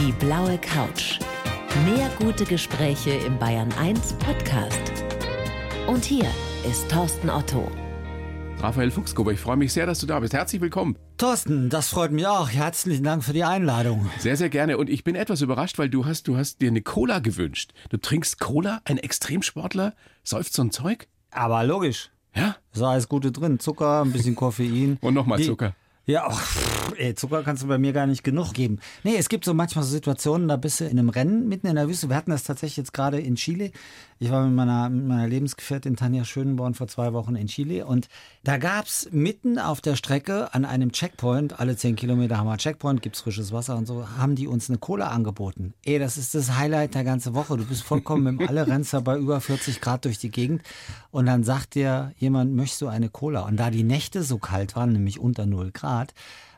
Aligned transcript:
Die 0.00 0.12
blaue 0.12 0.56
Couch. 0.56 1.18
Mehr 1.84 2.10
gute 2.18 2.46
Gespräche 2.46 3.10
im 3.10 3.38
Bayern 3.38 3.70
1 3.78 4.14
Podcast. 4.14 4.80
Und 5.86 6.06
hier 6.06 6.24
ist 6.66 6.90
Thorsten 6.90 7.28
Otto. 7.28 7.70
Raphael 8.60 8.90
Fuchsgruber, 8.90 9.32
ich 9.32 9.40
freue 9.40 9.58
mich 9.58 9.74
sehr, 9.74 9.84
dass 9.84 9.98
du 9.98 10.06
da 10.06 10.18
bist. 10.20 10.32
Herzlich 10.32 10.62
willkommen. 10.62 10.96
Thorsten, 11.18 11.68
das 11.68 11.90
freut 11.90 12.12
mich 12.12 12.26
auch. 12.26 12.48
Herzlichen 12.48 13.04
Dank 13.04 13.22
für 13.24 13.34
die 13.34 13.44
Einladung. 13.44 14.08
Sehr, 14.18 14.38
sehr 14.38 14.48
gerne. 14.48 14.78
Und 14.78 14.88
ich 14.88 15.04
bin 15.04 15.16
etwas 15.16 15.42
überrascht, 15.42 15.78
weil 15.78 15.90
du 15.90 16.06
hast, 16.06 16.28
du 16.28 16.38
hast 16.38 16.62
dir 16.62 16.68
eine 16.68 16.80
Cola 16.80 17.18
gewünscht. 17.18 17.74
Du 17.90 17.98
trinkst 17.98 18.40
Cola? 18.40 18.80
Ein 18.84 18.96
Extremsportler 18.96 19.94
säuft 20.24 20.54
so 20.54 20.62
ein 20.62 20.70
Zeug? 20.70 21.08
Aber 21.30 21.62
logisch. 21.62 22.10
Ja? 22.34 22.56
Ist 22.72 22.80
alles 22.80 23.06
Gute 23.06 23.32
drin. 23.32 23.58
Zucker, 23.58 24.00
ein 24.02 24.12
bisschen 24.12 24.34
Koffein. 24.34 24.96
Und 25.02 25.12
nochmal 25.12 25.42
Zucker. 25.42 25.74
Ja, 26.10 26.26
ach, 26.26 26.44
pff, 26.44 26.92
ey, 26.98 27.14
Zucker 27.14 27.44
kannst 27.44 27.62
du 27.62 27.68
bei 27.68 27.78
mir 27.78 27.92
gar 27.92 28.08
nicht 28.08 28.24
genug 28.24 28.52
geben. 28.52 28.80
Nee, 29.04 29.14
es 29.16 29.28
gibt 29.28 29.44
so 29.44 29.54
manchmal 29.54 29.84
so 29.84 29.92
Situationen, 29.92 30.48
da 30.48 30.56
bist 30.56 30.80
du 30.80 30.84
in 30.84 30.98
einem 30.98 31.08
Rennen 31.08 31.48
mitten 31.48 31.68
in 31.68 31.76
der 31.76 31.86
Wüste. 31.86 32.08
Wir 32.08 32.16
hatten 32.16 32.32
das 32.32 32.42
tatsächlich 32.42 32.78
jetzt 32.78 32.92
gerade 32.92 33.20
in 33.20 33.36
Chile. 33.36 33.70
Ich 34.22 34.30
war 34.30 34.44
mit 34.44 34.54
meiner, 34.54 34.90
mit 34.90 35.06
meiner 35.06 35.28
Lebensgefährtin 35.28 35.96
Tanja 35.96 36.24
Schönborn 36.24 36.74
vor 36.74 36.88
zwei 36.88 37.12
Wochen 37.14 37.36
in 37.36 37.46
Chile 37.46 37.86
und 37.86 38.08
da 38.42 38.58
gab's 38.58 39.08
mitten 39.12 39.58
auf 39.58 39.80
der 39.80 39.96
Strecke 39.96 40.52
an 40.52 40.66
einem 40.66 40.92
Checkpoint, 40.92 41.58
alle 41.58 41.76
zehn 41.76 41.96
Kilometer 41.96 42.36
haben 42.36 42.46
wir 42.46 42.58
Checkpoint, 42.58 43.00
gibt's 43.00 43.20
frisches 43.20 43.50
Wasser 43.52 43.76
und 43.76 43.86
so, 43.86 44.06
haben 44.18 44.34
die 44.34 44.46
uns 44.46 44.68
eine 44.68 44.78
Cola 44.78 45.08
angeboten. 45.08 45.72
Ey, 45.84 45.98
das 45.98 46.18
ist 46.18 46.34
das 46.34 46.56
Highlight 46.56 46.94
der 46.94 47.04
ganzen 47.04 47.34
Woche. 47.34 47.56
Du 47.56 47.64
bist 47.64 47.82
vollkommen 47.82 48.26
im 48.38 48.40
Alle, 48.48 48.66
da 48.66 49.00
bei 49.00 49.16
über 49.16 49.40
40 49.40 49.80
Grad 49.80 50.04
durch 50.04 50.18
die 50.18 50.30
Gegend 50.30 50.62
und 51.12 51.26
dann 51.26 51.44
sagt 51.44 51.74
dir 51.74 52.12
jemand, 52.18 52.54
möchtest 52.54 52.82
du 52.82 52.88
eine 52.88 53.08
Cola? 53.08 53.46
Und 53.46 53.56
da 53.56 53.70
die 53.70 53.84
Nächte 53.84 54.22
so 54.22 54.38
kalt 54.38 54.76
waren, 54.76 54.92
nämlich 54.92 55.18
unter 55.18 55.46
0 55.46 55.70
Grad, 55.72 55.99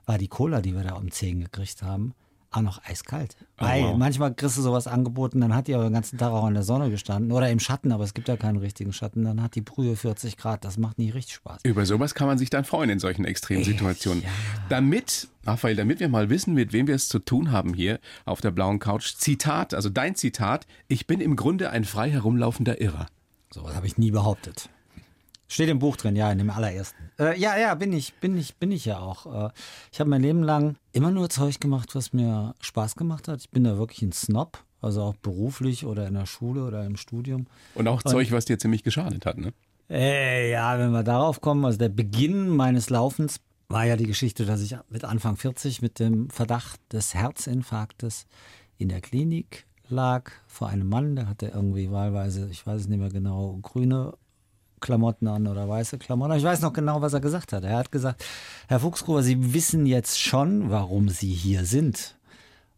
war 0.06 0.18
die 0.18 0.28
Cola, 0.28 0.60
die 0.60 0.74
wir 0.74 0.84
da 0.84 0.94
um 0.94 1.10
10 1.10 1.40
gekriegt 1.40 1.82
haben, 1.82 2.14
auch 2.52 2.60
noch 2.60 2.84
eiskalt. 2.84 3.36
Weil 3.56 3.82
wow. 3.82 3.96
manchmal 3.96 4.34
kriegst 4.34 4.58
du 4.58 4.62
sowas 4.62 4.86
angeboten, 4.86 5.40
dann 5.40 5.54
hat 5.54 5.68
die 5.68 5.74
aber 5.74 5.84
den 5.84 5.92
ganzen 5.92 6.18
Tag 6.18 6.32
auch 6.32 6.46
in 6.46 6.54
der 6.54 6.62
Sonne 6.62 6.90
gestanden 6.90 7.32
oder 7.32 7.50
im 7.50 7.60
Schatten, 7.60 7.92
aber 7.92 8.04
es 8.04 8.14
gibt 8.14 8.28
ja 8.28 8.36
keinen 8.36 8.58
richtigen 8.58 8.92
Schatten. 8.92 9.24
Dann 9.24 9.42
hat 9.42 9.54
die 9.54 9.60
Brühe 9.62 9.96
40 9.96 10.36
Grad, 10.36 10.64
das 10.64 10.78
macht 10.78 10.98
nicht 10.98 11.14
richtig 11.14 11.34
Spaß. 11.34 11.60
Über 11.64 11.86
sowas 11.86 12.14
kann 12.14 12.26
man 12.26 12.38
sich 12.38 12.50
dann 12.50 12.64
freuen 12.64 12.90
in 12.90 12.98
solchen 12.98 13.24
extremen 13.24 13.64
Situationen. 13.64 14.22
Damit, 14.68 15.28
Raphael, 15.44 15.76
damit 15.76 16.00
wir 16.00 16.08
mal 16.08 16.28
wissen, 16.30 16.54
mit 16.54 16.72
wem 16.72 16.86
wir 16.86 16.94
es 16.94 17.08
zu 17.08 17.18
tun 17.18 17.52
haben 17.52 17.74
hier 17.74 18.00
auf 18.24 18.40
der 18.40 18.50
blauen 18.50 18.78
Couch. 18.78 19.14
Zitat, 19.16 19.74
also 19.74 19.88
dein 19.88 20.14
Zitat. 20.14 20.66
Ich 20.88 21.06
bin 21.06 21.20
im 21.20 21.36
Grunde 21.36 21.70
ein 21.70 21.84
frei 21.84 22.10
herumlaufender 22.10 22.80
Irrer. 22.80 23.06
Sowas 23.50 23.74
habe 23.74 23.86
ich 23.86 23.98
nie 23.98 24.10
behauptet. 24.10 24.68
Steht 25.52 25.68
im 25.68 25.80
Buch 25.80 25.98
drin, 25.98 26.16
ja, 26.16 26.32
in 26.32 26.38
dem 26.38 26.48
allerersten. 26.48 27.10
Äh, 27.18 27.38
ja, 27.38 27.58
ja, 27.58 27.74
bin 27.74 27.92
ich, 27.92 28.14
bin 28.14 28.38
ich, 28.38 28.56
bin 28.56 28.72
ich 28.72 28.86
ja 28.86 29.00
auch. 29.00 29.48
Äh, 29.48 29.50
ich 29.92 30.00
habe 30.00 30.08
mein 30.08 30.22
Leben 30.22 30.42
lang 30.42 30.76
immer 30.92 31.10
nur 31.10 31.28
Zeug 31.28 31.60
gemacht, 31.60 31.94
was 31.94 32.14
mir 32.14 32.54
Spaß 32.62 32.96
gemacht 32.96 33.28
hat. 33.28 33.40
Ich 33.40 33.50
bin 33.50 33.64
da 33.64 33.76
wirklich 33.76 34.00
ein 34.00 34.12
Snob, 34.12 34.64
also 34.80 35.02
auch 35.02 35.14
beruflich 35.16 35.84
oder 35.84 36.06
in 36.08 36.14
der 36.14 36.24
Schule 36.24 36.64
oder 36.64 36.86
im 36.86 36.96
Studium. 36.96 37.48
Und 37.74 37.86
auch 37.86 38.02
Zeug, 38.02 38.32
was 38.32 38.46
dir 38.46 38.58
ziemlich 38.58 38.82
geschadet 38.82 39.26
hat, 39.26 39.36
ne? 39.36 39.52
Äh, 39.90 40.50
ja, 40.52 40.78
wenn 40.78 40.90
wir 40.90 41.02
darauf 41.02 41.42
kommen, 41.42 41.66
also 41.66 41.76
der 41.76 41.90
Beginn 41.90 42.48
meines 42.48 42.88
Laufens 42.88 43.40
war 43.68 43.84
ja 43.84 43.96
die 43.96 44.06
Geschichte, 44.06 44.46
dass 44.46 44.62
ich 44.62 44.74
mit 44.88 45.04
Anfang 45.04 45.36
40 45.36 45.82
mit 45.82 45.98
dem 45.98 46.30
Verdacht 46.30 46.80
des 46.94 47.12
Herzinfarktes 47.12 48.24
in 48.78 48.88
der 48.88 49.02
Klinik 49.02 49.66
lag 49.90 50.30
vor 50.46 50.68
einem 50.68 50.88
Mann, 50.88 51.14
der 51.14 51.28
hatte 51.28 51.48
irgendwie 51.48 51.90
wahlweise, 51.90 52.48
ich 52.50 52.66
weiß 52.66 52.80
es 52.80 52.88
nicht 52.88 53.00
mehr 53.00 53.10
genau, 53.10 53.58
grüne 53.60 54.14
Klamotten 54.82 55.26
an 55.28 55.46
oder 55.46 55.66
weiße 55.66 55.96
Klamotten. 55.96 56.36
Ich 56.36 56.44
weiß 56.44 56.60
noch 56.60 56.74
genau, 56.74 57.00
was 57.00 57.14
er 57.14 57.20
gesagt 57.20 57.54
hat. 57.54 57.64
Er 57.64 57.78
hat 57.78 57.90
gesagt, 57.90 58.22
Herr 58.68 58.80
Fuchsgruber, 58.80 59.22
Sie 59.22 59.54
wissen 59.54 59.86
jetzt 59.86 60.20
schon, 60.20 60.70
warum 60.70 61.08
Sie 61.08 61.32
hier 61.32 61.64
sind. 61.64 62.16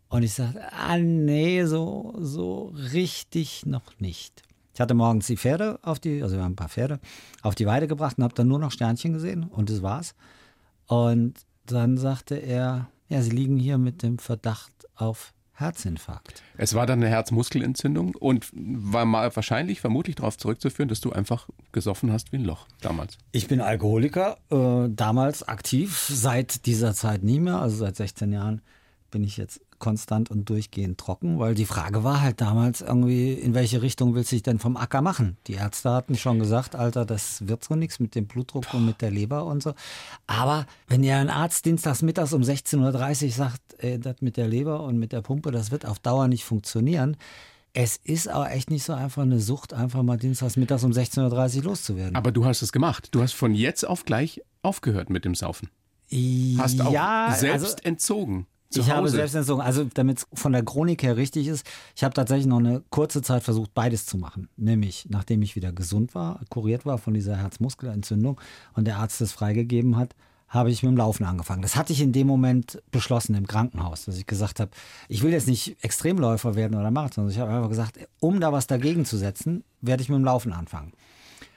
Und 0.08 0.22
ich 0.22 0.34
sagte, 0.34 0.60
ah 0.72 0.96
nee, 0.96 1.64
so, 1.64 2.14
so 2.20 2.72
richtig 2.92 3.66
noch 3.66 3.98
nicht. 3.98 4.42
Ich 4.72 4.80
hatte 4.80 4.94
morgens 4.94 5.26
die 5.26 5.36
Pferde 5.36 5.80
auf 5.82 5.98
die, 5.98 6.22
also 6.22 6.36
wir 6.36 6.44
haben 6.44 6.52
ein 6.52 6.56
paar 6.56 6.68
Pferde, 6.68 7.00
auf 7.42 7.56
die 7.56 7.66
Weide 7.66 7.88
gebracht 7.88 8.18
und 8.18 8.24
habe 8.24 8.34
dann 8.34 8.48
nur 8.48 8.58
noch 8.58 8.70
Sternchen 8.70 9.12
gesehen 9.12 9.44
und 9.44 9.70
das 9.70 9.82
war's. 9.82 10.14
Und 10.86 11.34
dann 11.66 11.96
sagte 11.96 12.36
er, 12.36 12.88
ja, 13.08 13.22
Sie 13.22 13.30
liegen 13.30 13.56
hier 13.56 13.78
mit 13.78 14.02
dem 14.02 14.18
Verdacht 14.18 14.72
auf 14.94 15.32
Herzinfarkt. 15.54 16.42
Es 16.56 16.74
war 16.74 16.84
dann 16.84 17.00
eine 17.00 17.08
Herzmuskelentzündung 17.08 18.14
und 18.16 18.50
war 18.52 19.04
mal 19.04 19.34
wahrscheinlich, 19.34 19.80
vermutlich 19.80 20.16
darauf 20.16 20.36
zurückzuführen, 20.36 20.88
dass 20.88 21.00
du 21.00 21.12
einfach 21.12 21.48
gesoffen 21.70 22.12
hast 22.12 22.32
wie 22.32 22.36
ein 22.36 22.44
Loch 22.44 22.66
damals. 22.80 23.18
Ich 23.30 23.46
bin 23.46 23.60
Alkoholiker, 23.60 24.38
äh, 24.50 24.88
damals 24.90 25.46
aktiv, 25.46 26.06
seit 26.10 26.66
dieser 26.66 26.92
Zeit 26.94 27.22
nie 27.22 27.38
mehr, 27.38 27.60
also 27.60 27.76
seit 27.76 27.96
16 27.96 28.32
Jahren 28.32 28.62
bin 29.12 29.22
ich 29.22 29.36
jetzt 29.36 29.60
konstant 29.84 30.30
und 30.30 30.48
durchgehend 30.48 30.96
trocken, 30.96 31.38
weil 31.38 31.54
die 31.54 31.66
Frage 31.66 32.04
war 32.04 32.22
halt 32.22 32.40
damals 32.40 32.80
irgendwie, 32.80 33.34
in 33.34 33.52
welche 33.52 33.82
Richtung 33.82 34.14
willst 34.14 34.32
du 34.32 34.36
dich 34.36 34.42
denn 34.42 34.58
vom 34.58 34.78
Acker 34.78 35.02
machen? 35.02 35.36
Die 35.46 35.52
Ärzte 35.52 35.90
hatten 35.90 36.16
schon 36.16 36.38
gesagt, 36.38 36.74
Alter, 36.74 37.04
das 37.04 37.46
wird 37.46 37.62
so 37.64 37.74
nichts 37.74 38.00
mit 38.00 38.14
dem 38.14 38.26
Blutdruck 38.26 38.72
und 38.72 38.86
mit 38.86 39.02
der 39.02 39.10
Leber 39.10 39.44
und 39.44 39.62
so. 39.62 39.74
Aber 40.26 40.64
wenn 40.88 41.02
dir 41.02 41.18
ein 41.18 41.28
Arzt 41.28 41.66
dienstags 41.66 42.00
mittags 42.00 42.32
um 42.32 42.40
16.30 42.40 43.24
Uhr 43.26 43.30
sagt, 43.32 43.60
ey, 43.76 44.00
das 44.00 44.22
mit 44.22 44.38
der 44.38 44.48
Leber 44.48 44.82
und 44.84 44.98
mit 44.98 45.12
der 45.12 45.20
Pumpe, 45.20 45.50
das 45.50 45.70
wird 45.70 45.84
auf 45.84 45.98
Dauer 45.98 46.28
nicht 46.28 46.44
funktionieren, 46.44 47.18
es 47.74 47.98
ist 47.98 48.28
aber 48.28 48.50
echt 48.52 48.70
nicht 48.70 48.84
so 48.84 48.94
einfach 48.94 49.20
eine 49.20 49.38
Sucht, 49.38 49.74
einfach 49.74 50.02
mal 50.02 50.16
dienstags 50.16 50.56
mittags 50.56 50.82
um 50.82 50.92
16.30 50.92 51.58
Uhr 51.58 51.64
loszuwerden. 51.64 52.16
Aber 52.16 52.32
du 52.32 52.46
hast 52.46 52.62
es 52.62 52.72
gemacht. 52.72 53.08
Du 53.10 53.20
hast 53.20 53.34
von 53.34 53.54
jetzt 53.54 53.86
auf 53.86 54.06
gleich 54.06 54.40
aufgehört 54.62 55.10
mit 55.10 55.26
dem 55.26 55.34
Saufen. 55.34 55.68
Hast 56.56 56.80
auch 56.80 56.92
ja, 56.92 57.34
selbst 57.36 57.64
also, 57.64 57.76
entzogen. 57.82 58.46
Zu 58.74 58.80
ich 58.80 58.90
habe 58.90 59.02
Hause. 59.02 59.16
Selbstentzogen. 59.16 59.64
Also 59.64 59.86
damit 59.94 60.18
es 60.18 60.26
von 60.34 60.52
der 60.52 60.64
Chronik 60.64 61.02
her 61.02 61.16
richtig 61.16 61.46
ist, 61.46 61.64
ich 61.94 62.02
habe 62.02 62.12
tatsächlich 62.12 62.46
noch 62.46 62.58
eine 62.58 62.82
kurze 62.90 63.22
Zeit 63.22 63.42
versucht, 63.42 63.72
beides 63.72 64.04
zu 64.04 64.18
machen. 64.18 64.48
Nämlich, 64.56 65.06
nachdem 65.08 65.42
ich 65.42 65.54
wieder 65.54 65.72
gesund 65.72 66.14
war, 66.14 66.40
kuriert 66.50 66.84
war 66.84 66.98
von 66.98 67.14
dieser 67.14 67.36
Herzmuskelentzündung 67.36 68.40
und 68.74 68.86
der 68.86 68.98
Arzt 68.98 69.20
das 69.20 69.32
freigegeben 69.32 69.96
hat, 69.96 70.14
habe 70.48 70.70
ich 70.70 70.82
mit 70.82 70.90
dem 70.90 70.96
Laufen 70.96 71.24
angefangen. 71.24 71.62
Das 71.62 71.76
hatte 71.76 71.92
ich 71.92 72.00
in 72.00 72.12
dem 72.12 72.26
Moment 72.26 72.82
beschlossen 72.90 73.34
im 73.34 73.46
Krankenhaus, 73.46 74.04
dass 74.04 74.18
ich 74.18 74.26
gesagt 74.26 74.60
habe, 74.60 74.70
ich 75.08 75.22
will 75.22 75.32
jetzt 75.32 75.48
nicht 75.48 75.76
Extremläufer 75.82 76.54
werden 76.54 76.78
oder 76.78 76.90
Marathon. 76.90 77.28
Ich 77.28 77.38
habe 77.38 77.52
einfach 77.52 77.68
gesagt, 77.68 77.98
um 78.20 78.40
da 78.40 78.52
was 78.52 78.66
dagegen 78.66 79.04
zu 79.04 79.16
setzen, 79.16 79.64
werde 79.80 80.02
ich 80.02 80.08
mit 80.08 80.18
dem 80.18 80.24
Laufen 80.24 80.52
anfangen. 80.52 80.92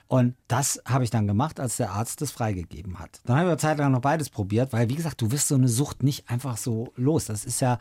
Und 0.07 0.35
das 0.47 0.81
habe 0.85 1.03
ich 1.03 1.09
dann 1.09 1.27
gemacht, 1.27 1.59
als 1.59 1.77
der 1.77 1.91
Arzt 1.91 2.21
das 2.21 2.31
freigegeben 2.31 2.99
hat. 2.99 3.19
Dann 3.25 3.37
habe 3.37 3.47
ich 3.47 3.51
eine 3.51 3.57
Zeit 3.57 3.77
lang 3.77 3.91
noch 3.91 4.01
beides 4.01 4.29
probiert, 4.29 4.71
weil, 4.71 4.89
wie 4.89 4.95
gesagt, 4.95 5.21
du 5.21 5.31
wirst 5.31 5.49
so 5.49 5.55
eine 5.55 5.67
Sucht 5.67 6.01
nicht 6.01 6.29
einfach 6.29 6.55
so 6.57 6.93
los. 6.95 7.25
Das 7.25 7.43
ist 7.43 7.59
ja, 7.59 7.77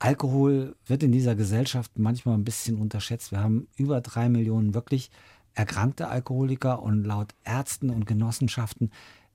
Alkohol 0.00 0.74
wird 0.86 1.02
in 1.02 1.12
dieser 1.12 1.36
Gesellschaft 1.36 1.92
manchmal 1.96 2.34
ein 2.34 2.44
bisschen 2.44 2.76
unterschätzt. 2.78 3.30
Wir 3.30 3.40
haben 3.40 3.68
über 3.76 4.00
drei 4.00 4.28
Millionen 4.28 4.74
wirklich 4.74 5.10
erkrankte 5.54 6.08
Alkoholiker 6.08 6.82
und 6.82 7.04
laut 7.04 7.34
Ärzten 7.44 7.90
und 7.90 8.06
Genossenschaften 8.06 8.90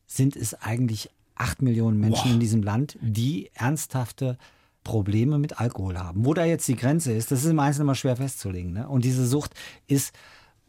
sind 0.08 0.36
es 0.36 0.56
eigentlich 0.56 1.10
acht 1.36 1.62
Millionen 1.62 2.00
Menschen 2.00 2.32
in 2.32 2.40
diesem 2.40 2.64
Land, 2.64 2.98
die 3.02 3.50
ernsthafte 3.54 4.38
Probleme 4.84 5.38
mit 5.38 5.60
Alkohol 5.60 5.98
haben. 5.98 6.26
Wo 6.26 6.34
da 6.34 6.46
jetzt 6.46 6.68
die 6.68 6.76
Grenze 6.76 7.12
ist, 7.12 7.32
das 7.32 7.44
ist 7.44 7.50
im 7.50 7.60
Einzelnen 7.60 7.88
immer 7.88 7.96
schwer 7.96 8.16
festzulegen. 8.16 8.74
Ne? 8.74 8.88
Und 8.88 9.04
diese 9.04 9.26
Sucht 9.26 9.54
ist, 9.88 10.14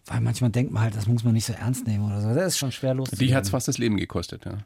weil 0.06 0.20
manchmal 0.20 0.50
denkt 0.50 0.72
man 0.72 0.82
halt, 0.84 0.96
das 0.96 1.06
muss 1.06 1.24
man 1.24 1.34
nicht 1.34 1.46
so 1.46 1.52
ernst 1.52 1.86
nehmen 1.86 2.06
oder 2.06 2.20
so. 2.20 2.28
Das 2.34 2.46
ist 2.54 2.58
schon 2.58 2.72
schwer 2.72 2.92
Die 2.92 2.98
loszuwerden. 2.98 3.34
hat 3.34 3.44
es 3.44 3.50
fast 3.50 3.68
das 3.68 3.78
Leben 3.78 3.96
gekostet. 3.96 4.44
Ja. 4.44 4.58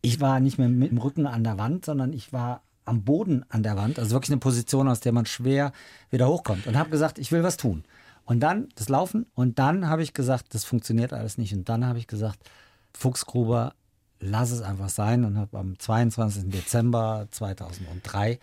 Ich 0.00 0.20
war 0.20 0.40
nicht 0.40 0.58
mehr 0.58 0.68
mit 0.68 0.90
dem 0.90 0.98
Rücken 0.98 1.26
an 1.26 1.44
der 1.44 1.58
Wand, 1.58 1.84
sondern 1.84 2.12
ich 2.12 2.32
war 2.32 2.62
am 2.84 3.02
Boden 3.04 3.44
an 3.50 3.62
der 3.62 3.76
Wand. 3.76 3.98
Also 3.98 4.12
wirklich 4.12 4.30
eine 4.30 4.38
Position, 4.40 4.88
aus 4.88 5.00
der 5.00 5.12
man 5.12 5.26
schwer 5.26 5.72
wieder 6.10 6.28
hochkommt. 6.28 6.66
Und 6.66 6.76
habe 6.78 6.88
gesagt, 6.90 7.18
ich 7.18 7.30
will 7.32 7.42
was 7.42 7.56
tun. 7.58 7.84
Und 8.24 8.40
dann 8.40 8.68
das 8.76 8.88
Laufen. 8.88 9.26
Und 9.34 9.58
dann 9.58 9.88
habe 9.88 10.02
ich 10.02 10.14
gesagt, 10.14 10.54
das 10.54 10.64
funktioniert 10.64 11.12
alles 11.12 11.36
nicht. 11.36 11.52
Und 11.52 11.68
dann 11.68 11.84
habe 11.84 11.98
ich 11.98 12.06
gesagt, 12.06 12.38
Fuchsgruber, 12.94 13.74
lass 14.20 14.50
es 14.50 14.62
einfach 14.62 14.88
sein. 14.88 15.24
Und 15.24 15.36
habe 15.36 15.58
am 15.58 15.78
22. 15.78 16.48
Dezember 16.50 17.28
2003 17.30 18.38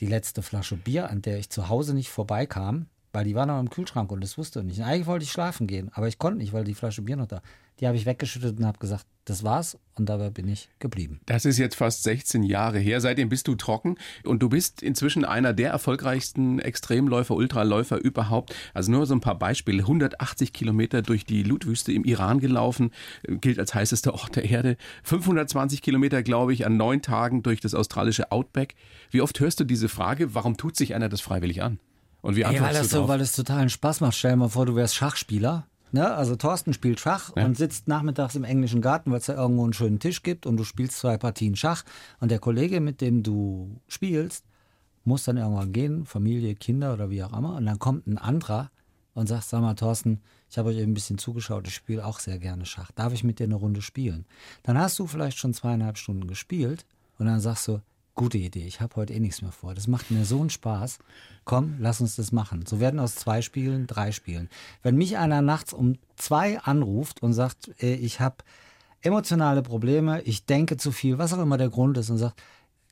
die 0.00 0.06
letzte 0.06 0.42
Flasche 0.42 0.76
Bier, 0.76 1.10
an 1.10 1.22
der 1.22 1.38
ich 1.38 1.50
zu 1.50 1.68
Hause 1.68 1.94
nicht 1.94 2.08
vorbeikam, 2.10 2.86
weil 3.12 3.24
die 3.24 3.34
war 3.34 3.46
noch 3.46 3.60
im 3.60 3.70
Kühlschrank 3.70 4.10
und 4.12 4.22
das 4.22 4.38
wusste 4.38 4.60
ich 4.60 4.66
nicht. 4.66 4.82
Eigentlich 4.82 5.06
wollte 5.06 5.24
ich 5.24 5.32
schlafen 5.32 5.66
gehen, 5.66 5.90
aber 5.92 6.08
ich 6.08 6.18
konnte 6.18 6.38
nicht, 6.38 6.52
weil 6.52 6.64
die 6.64 6.74
Flasche 6.74 7.02
Bier 7.02 7.16
noch 7.16 7.26
da. 7.26 7.42
Die 7.80 7.86
habe 7.86 7.96
ich 7.96 8.06
weggeschüttet 8.06 8.58
und 8.58 8.66
habe 8.66 8.78
gesagt, 8.78 9.06
das 9.24 9.44
war's. 9.44 9.78
Und 9.94 10.08
dabei 10.08 10.30
bin 10.30 10.48
ich 10.48 10.68
geblieben. 10.78 11.20
Das 11.26 11.44
ist 11.44 11.58
jetzt 11.58 11.74
fast 11.74 12.02
16 12.02 12.42
Jahre 12.42 12.78
her. 12.78 13.00
Seitdem 13.00 13.28
bist 13.28 13.46
du 13.46 13.54
trocken 13.56 13.96
und 14.24 14.42
du 14.42 14.48
bist 14.48 14.82
inzwischen 14.82 15.24
einer 15.24 15.52
der 15.52 15.70
erfolgreichsten 15.70 16.60
Extremläufer, 16.60 17.34
Ultraläufer 17.34 17.98
überhaupt. 17.98 18.54
Also 18.74 18.90
nur 18.90 19.06
so 19.06 19.14
ein 19.14 19.20
paar 19.20 19.38
Beispiele. 19.38 19.82
180 19.82 20.52
Kilometer 20.52 21.02
durch 21.02 21.24
die 21.24 21.42
Blutwüste 21.42 21.92
im 21.92 22.04
Iran 22.04 22.40
gelaufen, 22.40 22.90
äh, 23.22 23.36
gilt 23.36 23.58
als 23.58 23.74
heißester 23.74 24.14
Ort 24.14 24.36
der 24.36 24.44
Erde. 24.44 24.76
520 25.04 25.82
Kilometer, 25.82 26.22
glaube 26.22 26.52
ich, 26.52 26.64
an 26.64 26.76
neun 26.76 27.02
Tagen 27.02 27.42
durch 27.42 27.60
das 27.60 27.74
australische 27.74 28.32
Outback. 28.32 28.74
Wie 29.10 29.20
oft 29.20 29.38
hörst 29.40 29.60
du 29.60 29.64
diese 29.64 29.88
Frage, 29.88 30.34
warum 30.34 30.56
tut 30.56 30.76
sich 30.76 30.94
einer 30.94 31.08
das 31.08 31.20
freiwillig 31.20 31.62
an? 31.62 31.78
Und 32.20 32.36
wie 32.36 32.40
Ey, 32.42 32.46
weil 32.46 32.56
antwortest 32.56 32.80
das 32.84 32.90
so, 32.90 33.08
weil 33.08 33.20
es 33.20 33.32
totalen 33.32 33.70
Spaß 33.70 34.00
macht. 34.00 34.14
Stell 34.14 34.32
dir 34.32 34.36
mal 34.38 34.48
vor, 34.48 34.66
du 34.66 34.74
wärst 34.74 34.94
Schachspieler. 34.96 35.66
Ne? 35.92 36.14
Also 36.14 36.36
Thorsten 36.36 36.72
spielt 36.74 37.00
Schach 37.00 37.32
Ja. 37.36 37.44
und 37.44 37.56
sitzt 37.56 37.88
nachmittags 37.88 38.34
im 38.34 38.44
englischen 38.44 38.82
Garten, 38.82 39.10
weil 39.10 39.18
es 39.18 39.26
da 39.26 39.34
irgendwo 39.34 39.64
einen 39.64 39.72
schönen 39.72 40.00
Tisch 40.00 40.22
gibt 40.22 40.44
und 40.44 40.56
du 40.56 40.64
spielst 40.64 40.98
zwei 40.98 41.16
Partien 41.16 41.56
Schach 41.56 41.84
und 42.20 42.30
der 42.30 42.38
Kollege, 42.40 42.80
mit 42.80 43.00
dem 43.00 43.22
du 43.22 43.80
spielst, 43.88 44.44
muss 45.04 45.24
dann 45.24 45.38
irgendwann 45.38 45.72
gehen, 45.72 46.04
Familie, 46.04 46.54
Kinder 46.54 46.92
oder 46.92 47.08
wie 47.08 47.22
auch 47.22 47.32
immer. 47.32 47.54
Und 47.56 47.64
dann 47.64 47.78
kommt 47.78 48.06
ein 48.06 48.18
anderer 48.18 48.70
und 49.14 49.26
sagt, 49.28 49.44
sag 49.44 49.62
mal, 49.62 49.74
Thorsten, 49.74 50.20
ich 50.50 50.58
habe 50.58 50.68
euch 50.68 50.76
eben 50.76 50.90
ein 50.92 50.94
bisschen 50.94 51.18
zugeschaut, 51.18 51.66
ich 51.66 51.74
spiele 51.74 52.04
auch 52.04 52.18
sehr 52.20 52.38
gerne 52.38 52.66
Schach. 52.66 52.90
Darf 52.92 53.12
ich 53.14 53.24
mit 53.24 53.38
dir 53.38 53.44
eine 53.44 53.54
Runde 53.54 53.80
spielen? 53.80 54.26
Dann 54.64 54.76
hast 54.76 54.98
du 54.98 55.06
vielleicht 55.06 55.38
schon 55.38 55.54
zweieinhalb 55.54 55.96
Stunden 55.96 56.26
gespielt 56.26 56.84
und 57.18 57.26
dann 57.26 57.40
sagst 57.40 57.66
du, 57.68 57.80
gute 58.18 58.36
Idee, 58.36 58.66
ich 58.66 58.82
habe 58.82 58.96
heute 58.96 59.14
eh 59.14 59.20
nichts 59.20 59.40
mehr 59.40 59.52
vor. 59.52 59.74
Das 59.74 59.86
macht 59.86 60.10
mir 60.10 60.24
so 60.26 60.40
einen 60.40 60.50
Spaß. 60.50 60.98
Komm, 61.44 61.76
lass 61.78 62.02
uns 62.02 62.16
das 62.16 62.32
machen. 62.32 62.66
So 62.66 62.80
werden 62.80 63.00
aus 63.00 63.14
zwei 63.14 63.40
Spielen 63.40 63.86
drei 63.86 64.12
Spielen. 64.12 64.50
Wenn 64.82 64.96
mich 64.96 65.16
einer 65.16 65.40
nachts 65.40 65.72
um 65.72 65.94
zwei 66.16 66.58
anruft 66.60 67.22
und 67.22 67.32
sagt, 67.32 67.70
äh, 67.80 67.94
ich 67.94 68.20
habe 68.20 68.36
emotionale 69.00 69.62
Probleme, 69.62 70.20
ich 70.22 70.44
denke 70.44 70.76
zu 70.76 70.90
viel, 70.90 71.16
was 71.16 71.32
auch 71.32 71.40
immer 71.40 71.56
der 71.56 71.70
Grund 71.70 71.96
ist 71.96 72.10
und 72.10 72.18
sagt, 72.18 72.42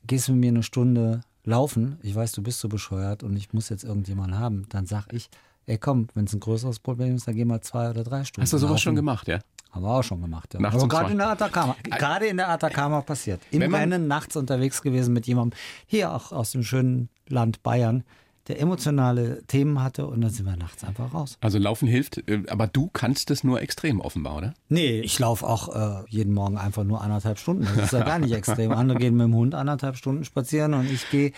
gehst 0.07 0.29
du 0.29 0.31
mit 0.31 0.41
mir 0.41 0.49
eine 0.49 0.63
Stunde 0.63 1.21
laufen, 1.43 1.99
ich 2.01 2.15
weiß, 2.15 2.31
du 2.31 2.41
bist 2.41 2.61
so 2.61 2.69
bescheuert 2.69 3.21
und 3.21 3.35
ich 3.35 3.51
muss 3.53 3.67
jetzt 3.67 3.83
irgendjemanden 3.83 4.39
haben, 4.39 4.65
dann 4.69 4.85
sag 4.85 5.11
ich, 5.11 5.29
ey 5.65 5.77
komm, 5.77 6.07
wenn 6.13 6.23
es 6.23 6.33
ein 6.33 6.39
größeres 6.39 6.79
Problem 6.79 7.15
ist, 7.15 7.27
dann 7.27 7.35
geh 7.35 7.43
mal 7.43 7.59
zwei 7.59 7.89
oder 7.89 8.05
drei 8.05 8.23
Stunden. 8.23 8.43
Hast 8.43 8.53
du 8.53 8.57
sowas 8.57 8.71
laufen. 8.71 8.81
schon 8.81 8.95
gemacht, 8.95 9.27
ja? 9.27 9.39
Haben 9.71 9.83
wir 9.83 9.89
auch 9.89 10.03
schon 10.03 10.21
gemacht. 10.21 10.53
Ja. 10.53 10.71
Um 10.73 10.89
gerade 10.89 11.11
in 11.11 11.17
der 11.17 11.29
Atacama. 11.29 11.75
Gerade 11.83 12.27
in 12.27 12.37
der 12.37 12.49
Atacama 12.49 13.01
passiert. 13.01 13.41
Im 13.51 13.61
Wenn 13.61 13.71
man- 13.71 13.81
Rennen 13.81 14.07
nachts 14.07 14.35
unterwegs 14.35 14.81
gewesen 14.81 15.13
mit 15.13 15.27
jemandem, 15.27 15.57
hier 15.85 16.11
auch 16.13 16.31
aus 16.31 16.51
dem 16.51 16.63
schönen 16.63 17.09
Land 17.27 17.61
Bayern, 17.63 18.03
der 18.47 18.61
emotionale 18.61 19.43
Themen 19.47 19.83
hatte 19.83 20.07
und 20.07 20.21
dann 20.21 20.29
sind 20.31 20.45
wir 20.45 20.55
nachts 20.55 20.83
einfach 20.85 21.13
raus. 21.13 21.37
Also 21.41 21.59
Laufen 21.59 21.85
hilft, 21.87 22.17
äh, 22.29 22.43
aber 22.47 22.67
du 22.67 22.87
kannst 22.93 23.29
es 23.29 23.43
nur 23.43 23.61
extrem 23.61 23.99
offenbar, 23.99 24.37
oder? 24.37 24.53
Nee, 24.69 25.01
ich 25.01 25.19
laufe 25.19 25.45
auch 25.45 25.75
äh, 25.75 26.03
jeden 26.07 26.33
Morgen 26.33 26.57
einfach 26.57 26.85
nur 26.85 27.01
anderthalb 27.01 27.39
Stunden. 27.39 27.65
Das 27.75 27.87
ist 27.87 27.91
ja 27.91 28.03
gar 28.05 28.19
nicht 28.19 28.31
extrem. 28.33 28.71
Andere 28.71 28.99
gehen 28.99 29.17
mit 29.17 29.25
dem 29.25 29.35
Hund 29.35 29.53
anderthalb 29.53 29.97
Stunden 29.97 30.23
spazieren 30.23 30.73
und 30.75 30.89
ich 30.89 31.09
gehe 31.09 31.33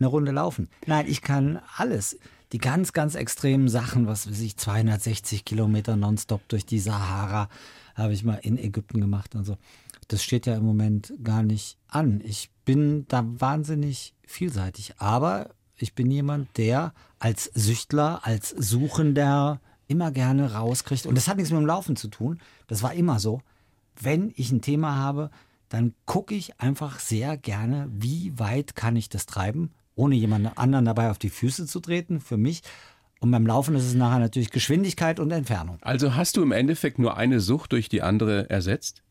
eine 0.00 0.08
Runde 0.08 0.32
laufen. 0.32 0.68
Nein, 0.86 1.04
ich 1.08 1.20
kann 1.20 1.60
alles. 1.76 2.18
Die 2.52 2.58
ganz, 2.58 2.92
ganz 2.92 3.14
extremen 3.14 3.68
Sachen, 3.68 4.06
was 4.06 4.30
weiß 4.30 4.40
ich, 4.40 4.56
260 4.56 5.44
Kilometer 5.44 5.96
nonstop 5.96 6.46
durch 6.48 6.64
die 6.64 6.78
Sahara, 6.78 7.48
habe 7.94 8.12
ich 8.12 8.24
mal 8.24 8.36
in 8.42 8.58
Ägypten 8.58 9.00
gemacht 9.00 9.34
und 9.34 9.44
so. 9.44 9.56
Das 10.08 10.22
steht 10.22 10.46
ja 10.46 10.54
im 10.54 10.64
Moment 10.64 11.12
gar 11.24 11.42
nicht 11.42 11.78
an. 11.88 12.20
Ich 12.24 12.50
bin 12.64 13.06
da 13.08 13.24
wahnsinnig 13.26 14.14
vielseitig. 14.24 14.94
Aber 14.98 15.50
ich 15.76 15.94
bin 15.94 16.10
jemand, 16.10 16.56
der 16.56 16.94
als 17.18 17.50
Süchtler, 17.54 18.20
als 18.24 18.50
Suchender 18.50 19.60
immer 19.88 20.10
gerne 20.10 20.52
rauskriegt. 20.52 21.06
Und 21.06 21.16
das 21.16 21.28
hat 21.28 21.36
nichts 21.36 21.50
mit 21.50 21.60
dem 21.60 21.66
Laufen 21.66 21.96
zu 21.96 22.08
tun. 22.08 22.40
Das 22.66 22.82
war 22.82 22.94
immer 22.94 23.18
so. 23.18 23.40
Wenn 24.00 24.32
ich 24.36 24.52
ein 24.52 24.62
Thema 24.62 24.96
habe, 24.96 25.30
dann 25.68 25.94
gucke 26.04 26.34
ich 26.34 26.60
einfach 26.60 27.00
sehr 27.00 27.36
gerne, 27.36 27.88
wie 27.90 28.38
weit 28.38 28.76
kann 28.76 28.94
ich 28.94 29.08
das 29.08 29.26
treiben, 29.26 29.72
ohne 29.96 30.14
jemand 30.14 30.56
anderen 30.56 30.84
dabei 30.84 31.10
auf 31.10 31.18
die 31.18 31.30
Füße 31.30 31.66
zu 31.66 31.80
treten, 31.80 32.20
für 32.20 32.36
mich. 32.36 32.62
Und 33.18 33.30
beim 33.30 33.46
Laufen 33.46 33.74
ist 33.74 33.84
es 33.84 33.94
nachher 33.94 34.20
natürlich 34.20 34.50
Geschwindigkeit 34.50 35.18
und 35.18 35.30
Entfernung. 35.32 35.78
Also 35.80 36.14
hast 36.14 36.36
du 36.36 36.42
im 36.42 36.52
Endeffekt 36.52 36.98
nur 36.98 37.16
eine 37.16 37.40
Sucht 37.40 37.72
durch 37.72 37.88
die 37.88 38.02
andere 38.02 38.48
ersetzt? 38.50 39.02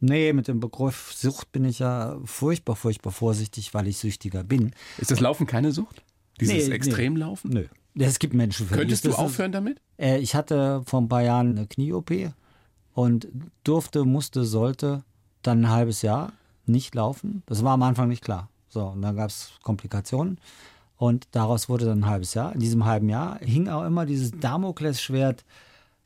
Nee, 0.00 0.32
mit 0.32 0.48
dem 0.48 0.58
Begriff 0.60 1.12
Sucht 1.14 1.52
bin 1.52 1.64
ich 1.64 1.78
ja 1.78 2.18
furchtbar, 2.24 2.76
furchtbar 2.76 3.12
vorsichtig, 3.12 3.72
weil 3.74 3.86
ich 3.86 3.98
süchtiger 3.98 4.42
bin. 4.42 4.72
Ist 4.98 5.10
das 5.10 5.20
Laufen 5.20 5.46
keine 5.46 5.72
Sucht? 5.72 6.02
Dieses 6.40 6.54
Nee, 6.54 6.68
nee. 6.68 6.74
Extremlaufen? 6.74 7.50
Nö. 7.50 7.66
Es 7.98 8.18
gibt 8.18 8.34
Menschen 8.34 8.66
für 8.66 8.74
Könntest 8.74 9.06
du 9.06 9.12
aufhören 9.12 9.52
damit? 9.52 9.80
Äh, 9.98 10.18
ich 10.18 10.34
hatte 10.34 10.82
vor 10.84 11.00
ein 11.00 11.08
paar 11.08 11.22
Jahren 11.22 11.56
eine 11.56 11.66
Knie-OP 11.66 12.10
und 12.92 13.28
durfte, 13.64 14.04
musste, 14.04 14.44
sollte 14.44 15.04
dann 15.42 15.64
ein 15.64 15.70
halbes 15.70 16.02
Jahr 16.02 16.32
nicht 16.66 16.94
laufen. 16.94 17.42
Das 17.46 17.64
war 17.64 17.72
am 17.72 17.82
Anfang 17.82 18.08
nicht 18.08 18.22
klar. 18.22 18.50
So, 18.68 18.86
und 18.86 19.02
dann 19.02 19.16
gab 19.16 19.30
es 19.30 19.52
Komplikationen 19.62 20.38
und 20.96 21.28
daraus 21.32 21.68
wurde 21.68 21.84
dann 21.84 22.00
ein 22.00 22.06
halbes 22.06 22.34
Jahr. 22.34 22.52
In 22.52 22.60
diesem 22.60 22.84
halben 22.84 23.08
Jahr 23.08 23.38
hing 23.40 23.68
auch 23.68 23.84
immer 23.84 24.06
dieses 24.06 24.32
Damoklesschwert 24.32 25.44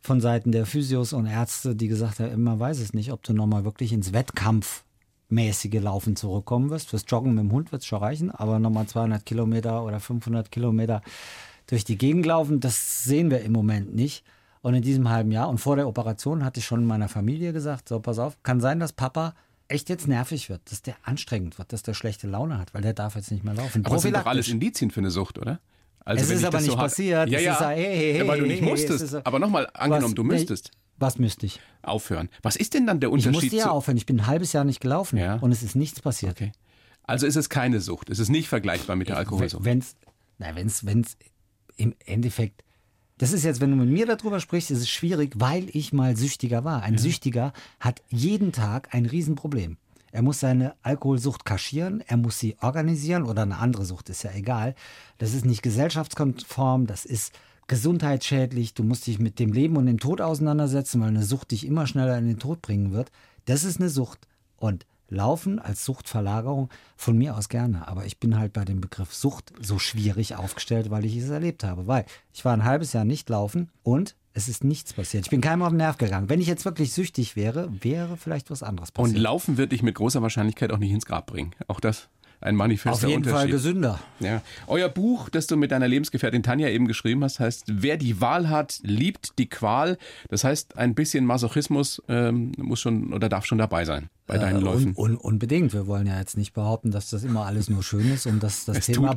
von 0.00 0.20
Seiten 0.20 0.52
der 0.52 0.66
Physios 0.66 1.12
und 1.12 1.26
Ärzte, 1.26 1.76
die 1.76 1.88
gesagt 1.88 2.20
haben, 2.20 2.42
man 2.42 2.58
weiß 2.58 2.80
es 2.80 2.94
nicht, 2.94 3.12
ob 3.12 3.22
du 3.22 3.32
nochmal 3.32 3.64
wirklich 3.64 3.92
ins 3.92 4.12
Wettkampfmäßige 4.12 5.80
Laufen 5.80 6.16
zurückkommen 6.16 6.70
wirst. 6.70 6.90
Fürs 6.90 7.04
Joggen 7.06 7.34
mit 7.34 7.44
dem 7.44 7.52
Hund 7.52 7.70
wird 7.70 7.82
es 7.82 7.86
schon 7.86 8.02
reichen, 8.02 8.30
aber 8.30 8.58
nochmal 8.58 8.86
200 8.86 9.24
Kilometer 9.24 9.84
oder 9.84 10.00
500 10.00 10.50
Kilometer 10.50 11.02
durch 11.66 11.84
die 11.84 11.98
Gegend 11.98 12.26
laufen, 12.26 12.60
das 12.60 13.04
sehen 13.04 13.30
wir 13.30 13.42
im 13.42 13.52
Moment 13.52 13.94
nicht. 13.94 14.24
Und 14.62 14.74
in 14.74 14.82
diesem 14.82 15.08
halben 15.08 15.32
Jahr 15.32 15.48
und 15.48 15.58
vor 15.58 15.76
der 15.76 15.88
Operation 15.88 16.44
hatte 16.44 16.60
ich 16.60 16.66
schon 16.66 16.84
meiner 16.84 17.08
Familie 17.08 17.52
gesagt, 17.52 17.88
so 17.88 18.00
pass 18.00 18.18
auf, 18.18 18.42
kann 18.42 18.60
sein, 18.60 18.80
dass 18.80 18.92
Papa 18.92 19.34
echt 19.70 19.88
jetzt 19.88 20.08
nervig 20.08 20.48
wird, 20.48 20.60
dass 20.70 20.82
der 20.82 20.96
anstrengend 21.02 21.58
wird, 21.58 21.72
dass 21.72 21.82
der 21.82 21.94
schlechte 21.94 22.26
Laune 22.26 22.58
hat, 22.58 22.74
weil 22.74 22.82
der 22.82 22.92
darf 22.92 23.16
jetzt 23.16 23.30
nicht 23.30 23.44
mehr 23.44 23.54
laufen. 23.54 23.84
Aber 23.86 23.94
das 23.96 24.02
sind 24.02 24.16
doch 24.16 24.26
alles. 24.26 24.48
Indizien 24.48 24.90
für 24.90 25.00
eine 25.00 25.10
Sucht, 25.10 25.38
oder? 25.38 25.60
Also 26.04 26.22
Es 26.24 26.30
ist 26.30 26.40
ich 26.40 26.46
aber 26.46 26.58
das 26.58 26.66
nicht 26.66 26.76
ha- 26.76 26.82
passiert. 26.82 27.28
Ja, 27.28 27.38
ja. 27.40 27.68
hey, 27.70 27.84
hey, 27.84 28.18
ja, 28.18 28.26
weil 28.26 28.40
du 28.40 28.46
nicht 28.46 28.62
hey, 28.62 28.68
musstest. 28.70 29.08
so- 29.08 29.20
aber 29.24 29.38
nochmal, 29.38 29.68
angenommen, 29.74 30.04
Was- 30.06 30.14
du 30.14 30.24
müsstest 30.24 30.70
Was 30.98 31.18
müsste 31.18 31.46
ich? 31.46 31.60
aufhören. 31.82 32.28
Was 32.42 32.56
ist 32.56 32.74
denn 32.74 32.86
dann 32.86 33.00
der 33.00 33.08
Ich 33.10 33.12
Unterschied 33.14 33.32
musste 33.42 33.56
ja 33.56 33.70
aufhören. 33.70 33.96
Ich 33.96 34.06
bin 34.06 34.20
ein 34.20 34.26
halbes 34.26 34.52
Jahr 34.52 34.64
nicht 34.64 34.80
gelaufen 34.80 35.18
Ja. 35.18 35.36
und 35.36 35.52
es 35.52 35.62
ist 35.62 35.76
nichts 35.76 36.00
passiert. 36.00 36.32
Okay. 36.32 36.52
Also 37.04 37.26
ist 37.26 37.36
es 37.36 37.48
keine 37.48 37.80
Sucht. 37.80 38.08
Es 38.10 38.18
ist 38.18 38.28
nicht 38.28 38.48
vergleichbar 38.48 38.96
mit 38.96 39.08
der 39.08 39.16
Alkoholsucht. 39.18 39.64
Wenn 39.64 39.78
es, 39.78 39.94
na, 40.38 40.54
wenn's, 40.56 40.84
wenn's 40.86 41.16
im 41.76 41.94
Endeffekt, 42.06 42.62
das 43.20 43.34
ist 43.34 43.44
jetzt, 43.44 43.60
wenn 43.60 43.68
du 43.70 43.76
mit 43.76 43.90
mir 43.90 44.06
darüber 44.06 44.40
sprichst, 44.40 44.70
ist 44.70 44.78
es 44.78 44.88
schwierig, 44.88 45.34
weil 45.36 45.68
ich 45.76 45.92
mal 45.92 46.16
Süchtiger 46.16 46.64
war. 46.64 46.82
Ein 46.82 46.96
Süchtiger 46.96 47.52
hat 47.78 48.00
jeden 48.08 48.50
Tag 48.50 48.94
ein 48.94 49.04
Riesenproblem. 49.04 49.76
Er 50.10 50.22
muss 50.22 50.40
seine 50.40 50.74
Alkoholsucht 50.82 51.44
kaschieren, 51.44 52.02
er 52.06 52.16
muss 52.16 52.38
sie 52.38 52.56
organisieren 52.62 53.24
oder 53.24 53.42
eine 53.42 53.58
andere 53.58 53.84
Sucht, 53.84 54.08
ist 54.08 54.22
ja 54.22 54.32
egal. 54.32 54.74
Das 55.18 55.34
ist 55.34 55.44
nicht 55.44 55.60
gesellschaftskonform, 55.60 56.86
das 56.86 57.04
ist 57.04 57.34
gesundheitsschädlich, 57.66 58.72
du 58.72 58.84
musst 58.84 59.06
dich 59.06 59.18
mit 59.18 59.38
dem 59.38 59.52
Leben 59.52 59.76
und 59.76 59.84
dem 59.84 60.00
Tod 60.00 60.22
auseinandersetzen, 60.22 61.02
weil 61.02 61.08
eine 61.08 61.22
Sucht 61.22 61.50
dich 61.50 61.66
immer 61.66 61.86
schneller 61.86 62.16
in 62.16 62.26
den 62.26 62.38
Tod 62.38 62.62
bringen 62.62 62.90
wird. 62.90 63.12
Das 63.44 63.64
ist 63.64 63.80
eine 63.80 63.90
Sucht. 63.90 64.26
Und 64.56 64.86
Laufen 65.10 65.58
als 65.58 65.84
Suchtverlagerung 65.84 66.70
von 66.96 67.18
mir 67.18 67.36
aus 67.36 67.48
gerne. 67.48 67.86
Aber 67.88 68.06
ich 68.06 68.18
bin 68.18 68.38
halt 68.38 68.52
bei 68.52 68.64
dem 68.64 68.80
Begriff 68.80 69.12
Sucht 69.12 69.52
so 69.60 69.78
schwierig 69.78 70.36
aufgestellt, 70.36 70.90
weil 70.90 71.04
ich 71.04 71.16
es 71.16 71.28
erlebt 71.28 71.64
habe. 71.64 71.86
Weil 71.86 72.06
ich 72.32 72.44
war 72.44 72.52
ein 72.52 72.64
halbes 72.64 72.92
Jahr 72.92 73.04
nicht 73.04 73.28
laufen 73.28 73.70
und 73.82 74.16
es 74.32 74.48
ist 74.48 74.62
nichts 74.62 74.92
passiert. 74.92 75.26
Ich 75.26 75.30
bin 75.30 75.40
keinem 75.40 75.62
auf 75.62 75.70
den 75.70 75.78
Nerv 75.78 75.98
gegangen. 75.98 76.28
Wenn 76.28 76.40
ich 76.40 76.46
jetzt 76.46 76.64
wirklich 76.64 76.92
süchtig 76.92 77.34
wäre, 77.34 77.68
wäre 77.82 78.16
vielleicht 78.16 78.50
was 78.50 78.62
anderes 78.62 78.90
Und 78.90 78.94
passiert. 78.94 79.18
Laufen 79.18 79.56
wird 79.56 79.72
dich 79.72 79.82
mit 79.82 79.96
großer 79.96 80.22
Wahrscheinlichkeit 80.22 80.72
auch 80.72 80.78
nicht 80.78 80.92
ins 80.92 81.04
Grab 81.04 81.26
bringen. 81.26 81.50
Auch 81.66 81.80
das 81.80 82.08
ein 82.40 82.56
manifester 82.56 83.06
auf 83.06 83.10
jeden 83.10 83.24
Fall 83.24 83.32
Unterschied. 83.46 83.50
gesünder. 83.52 84.00
Ja. 84.20 84.42
Euer 84.66 84.88
Buch, 84.88 85.28
das 85.28 85.46
du 85.46 85.56
mit 85.56 85.70
deiner 85.70 85.88
Lebensgefährtin 85.88 86.42
Tanja 86.42 86.68
eben 86.68 86.86
geschrieben 86.86 87.22
hast, 87.22 87.40
heißt 87.40 87.64
Wer 87.68 87.96
die 87.96 88.20
Wahl 88.20 88.48
hat, 88.48 88.80
liebt 88.82 89.38
die 89.38 89.48
Qual. 89.48 89.98
Das 90.28 90.44
heißt, 90.44 90.76
ein 90.78 90.94
bisschen 90.94 91.26
Masochismus 91.26 92.02
ähm, 92.08 92.52
muss 92.56 92.80
schon 92.80 93.12
oder 93.12 93.28
darf 93.28 93.44
schon 93.44 93.58
dabei 93.58 93.84
sein 93.84 94.08
bei 94.26 94.38
deinen 94.38 94.60
Äh, 94.60 94.64
Läufen. 94.64 94.94
Un, 94.96 95.10
un, 95.10 95.16
unbedingt. 95.16 95.72
Wir 95.72 95.86
wollen 95.86 96.06
ja 96.06 96.18
jetzt 96.18 96.36
nicht 96.36 96.52
behaupten, 96.52 96.90
dass 96.90 97.10
das 97.10 97.24
immer 97.24 97.46
alles 97.46 97.68
nur 97.68 97.82
schön 97.82 98.12
ist 98.12 98.26
und 98.26 98.42
dass 98.42 98.64
das 98.64 98.78
Es 98.78 98.86
Thema 98.86 99.14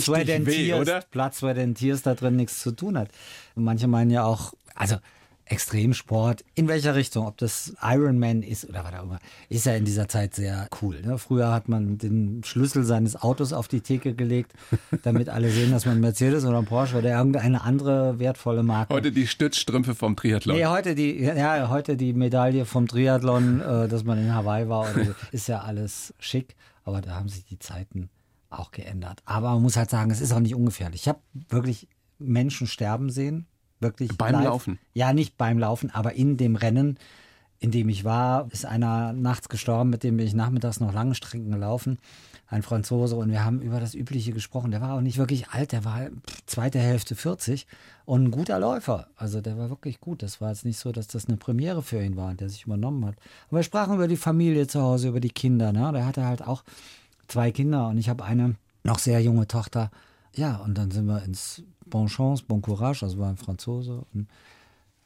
Sweat 0.00 0.28
and 0.30 0.46
weh, 0.46 0.74
oder? 0.74 1.04
Blood, 1.10 1.34
Sweat 1.34 1.58
and 1.58 1.78
Tears 1.78 2.02
da 2.02 2.14
drin 2.14 2.36
nichts 2.36 2.60
zu 2.60 2.72
tun 2.72 2.98
hat. 2.98 3.08
Und 3.54 3.64
manche 3.64 3.86
meinen 3.86 4.10
ja 4.10 4.24
auch, 4.24 4.52
also 4.74 4.96
Extremsport, 5.46 6.44
in 6.54 6.66
welcher 6.66 6.96
Richtung, 6.96 7.26
ob 7.26 7.38
das 7.38 7.74
Ironman 7.80 8.42
ist 8.42 8.68
oder 8.68 8.84
was 8.84 8.94
auch 8.94 9.04
immer, 9.04 9.18
ist 9.48 9.64
ja 9.64 9.74
in 9.74 9.84
dieser 9.84 10.08
Zeit 10.08 10.34
sehr 10.34 10.68
cool. 10.82 11.00
Ne? 11.02 11.18
Früher 11.18 11.52
hat 11.52 11.68
man 11.68 11.98
den 11.98 12.42
Schlüssel 12.44 12.84
seines 12.84 13.14
Autos 13.20 13.52
auf 13.52 13.68
die 13.68 13.80
Theke 13.80 14.14
gelegt, 14.14 14.52
damit 15.02 15.28
alle 15.28 15.50
sehen, 15.50 15.70
dass 15.70 15.86
man 15.86 16.00
Mercedes 16.00 16.44
oder 16.44 16.58
ein 16.58 16.64
Porsche 16.64 16.98
oder 16.98 17.10
irgendeine 17.10 17.62
andere 17.62 18.18
wertvolle 18.18 18.64
Marke 18.64 18.92
Heute 18.92 19.12
die 19.12 19.28
Stützstrümpfe 19.28 19.94
vom 19.94 20.16
Triathlon. 20.16 20.56
Nee, 20.56 20.66
heute 20.66 20.96
die, 20.96 21.20
ja, 21.20 21.68
heute 21.68 21.96
die 21.96 22.12
Medaille 22.12 22.64
vom 22.64 22.88
Triathlon, 22.88 23.60
äh, 23.60 23.88
dass 23.88 24.02
man 24.04 24.18
in 24.18 24.34
Hawaii 24.34 24.68
war, 24.68 24.90
oder 24.90 25.04
so, 25.04 25.14
ist 25.30 25.46
ja 25.46 25.60
alles 25.60 26.12
schick. 26.18 26.56
Aber 26.84 27.00
da 27.00 27.14
haben 27.14 27.28
sich 27.28 27.44
die 27.44 27.58
Zeiten 27.58 28.10
auch 28.50 28.70
geändert. 28.72 29.22
Aber 29.24 29.50
man 29.50 29.62
muss 29.62 29.76
halt 29.76 29.90
sagen, 29.90 30.10
es 30.10 30.20
ist 30.20 30.32
auch 30.32 30.40
nicht 30.40 30.54
ungefährlich. 30.54 31.02
Ich 31.02 31.08
habe 31.08 31.20
wirklich 31.48 31.88
Menschen 32.18 32.66
sterben 32.66 33.10
sehen. 33.10 33.46
Wirklich 33.80 34.16
Beim 34.16 34.32
live. 34.32 34.44
Laufen? 34.44 34.78
Ja, 34.94 35.12
nicht 35.12 35.36
beim 35.36 35.58
Laufen, 35.58 35.90
aber 35.90 36.14
in 36.14 36.36
dem 36.36 36.56
Rennen, 36.56 36.98
in 37.58 37.70
dem 37.70 37.88
ich 37.88 38.04
war, 38.04 38.48
ist 38.50 38.64
einer 38.66 39.12
nachts 39.12 39.48
gestorben, 39.48 39.90
mit 39.90 40.02
dem 40.02 40.16
bin 40.16 40.26
ich 40.26 40.34
nachmittags 40.34 40.80
noch 40.80 40.92
lange 40.92 41.14
Strecken 41.14 41.50
gelaufen. 41.50 41.98
Ein 42.48 42.62
Franzose 42.62 43.16
und 43.16 43.30
wir 43.30 43.44
haben 43.44 43.60
über 43.60 43.80
das 43.80 43.94
Übliche 43.94 44.32
gesprochen. 44.32 44.70
Der 44.70 44.80
war 44.80 44.94
auch 44.94 45.00
nicht 45.00 45.18
wirklich 45.18 45.48
alt, 45.48 45.72
der 45.72 45.84
war 45.84 46.06
zweite 46.46 46.78
Hälfte 46.78 47.16
40 47.16 47.66
und 48.04 48.24
ein 48.24 48.30
guter 48.30 48.60
Läufer. 48.60 49.08
Also 49.16 49.40
der 49.40 49.58
war 49.58 49.68
wirklich 49.68 50.00
gut. 50.00 50.22
Das 50.22 50.40
war 50.40 50.50
jetzt 50.50 50.64
nicht 50.64 50.78
so, 50.78 50.92
dass 50.92 51.08
das 51.08 51.26
eine 51.26 51.38
Premiere 51.38 51.82
für 51.82 52.00
ihn 52.00 52.16
war, 52.16 52.32
der 52.34 52.48
sich 52.48 52.64
übernommen 52.64 53.04
hat. 53.04 53.16
Aber 53.48 53.58
wir 53.58 53.64
sprachen 53.64 53.96
über 53.96 54.06
die 54.06 54.16
Familie 54.16 54.68
zu 54.68 54.80
Hause, 54.80 55.08
über 55.08 55.20
die 55.20 55.30
Kinder. 55.30 55.72
Ne? 55.72 55.90
Der 55.92 56.06
hatte 56.06 56.24
halt 56.24 56.46
auch 56.46 56.62
zwei 57.26 57.50
Kinder 57.50 57.88
und 57.88 57.98
ich 57.98 58.08
habe 58.08 58.24
eine 58.24 58.54
noch 58.84 59.00
sehr 59.00 59.20
junge 59.20 59.48
Tochter. 59.48 59.90
Ja, 60.36 60.56
und 60.56 60.76
dann 60.76 60.90
sind 60.90 61.06
wir 61.06 61.22
ins 61.22 61.62
Bon 61.86 62.06
Chance, 62.06 62.44
Bon 62.46 62.60
Courage, 62.60 63.04
also 63.04 63.18
war 63.18 63.30
ein 63.30 63.36
Franzose. 63.36 64.04
Und, 64.12 64.28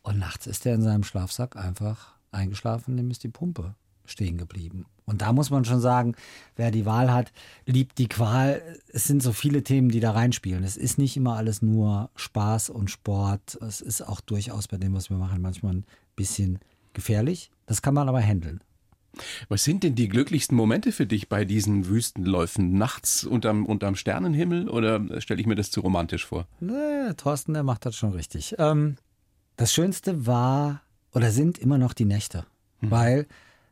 und 0.03 0.19
nachts 0.19 0.47
ist 0.47 0.67
er 0.67 0.75
in 0.75 0.83
seinem 0.83 1.05
Schlafsack 1.05 1.57
einfach 1.57 2.15
eingeschlafen, 2.33 2.97
dem 2.97 3.11
ist 3.11 3.23
die 3.23 3.29
Pumpe 3.29 3.75
stehen 4.07 4.39
geblieben. 4.39 4.87
Und 5.07 5.23
da 5.23 5.33
muss 5.33 5.51
man 5.51 5.65
schon 5.65 5.81
sagen, 5.81 6.15
wer 6.57 6.71
die 6.71 6.87
Wahl 6.87 7.13
hat, 7.13 7.33
liebt 7.67 7.99
die 7.99 8.09
Qual. 8.09 8.63
Es 8.89 9.05
sind 9.05 9.23
so 9.23 9.33
viele 9.33 9.63
Themen, 9.63 9.89
die 9.89 10.01
da 10.01 10.13
reinspielen. 10.13 10.65
Es 10.65 10.77
ist 10.77 10.99
nicht 10.99 11.17
immer 11.17 11.37
alles 11.37 11.63
nur 11.63 12.11
Spaß 12.17 12.71
und 12.71 12.91
Sport. 12.91 13.57
Es 13.61 13.81
ist 13.81 14.03
auch 14.03 14.21
durchaus 14.21 14.69
bei 14.69 14.77
dem, 14.77 14.95
was 14.95 15.11
wir 15.11 15.17
machen, 15.17 15.41
manchmal 15.41 15.75
ein 15.75 15.85
bisschen 16.17 16.59
gefährlich. 16.93 17.51
Das 17.67 17.83
kann 17.83 17.95
man 17.95 18.09
aber 18.09 18.21
handeln. 18.21 18.61
Was 19.49 19.65
sind 19.65 19.83
denn 19.83 19.95
die 19.95 20.09
glücklichsten 20.09 20.57
Momente 20.57 20.93
für 20.93 21.07
dich 21.07 21.29
bei 21.29 21.45
diesen 21.45 21.89
Wüstenläufen? 21.89 22.79
Nachts 22.79 23.25
unterm, 23.25 23.67
unterm 23.67 23.97
Sternenhimmel 23.97 24.69
oder 24.69 25.21
stelle 25.21 25.41
ich 25.41 25.47
mir 25.47 25.57
das 25.57 25.71
zu 25.71 25.81
romantisch 25.81 26.27
vor? 26.27 26.47
Nee, 26.61 27.13
Thorsten, 27.17 27.55
der 27.55 27.63
macht 27.63 27.87
das 27.87 27.97
schon 27.97 28.13
richtig. 28.13 28.55
Ähm, 28.59 28.97
das 29.57 29.73
Schönste 29.73 30.27
war 30.27 30.83
oder 31.13 31.31
sind 31.31 31.59
immer 31.59 31.79
noch 31.79 31.93
die 31.93 32.05
Nächte, 32.05 32.47
mhm. 32.81 32.91
weil 32.91 33.27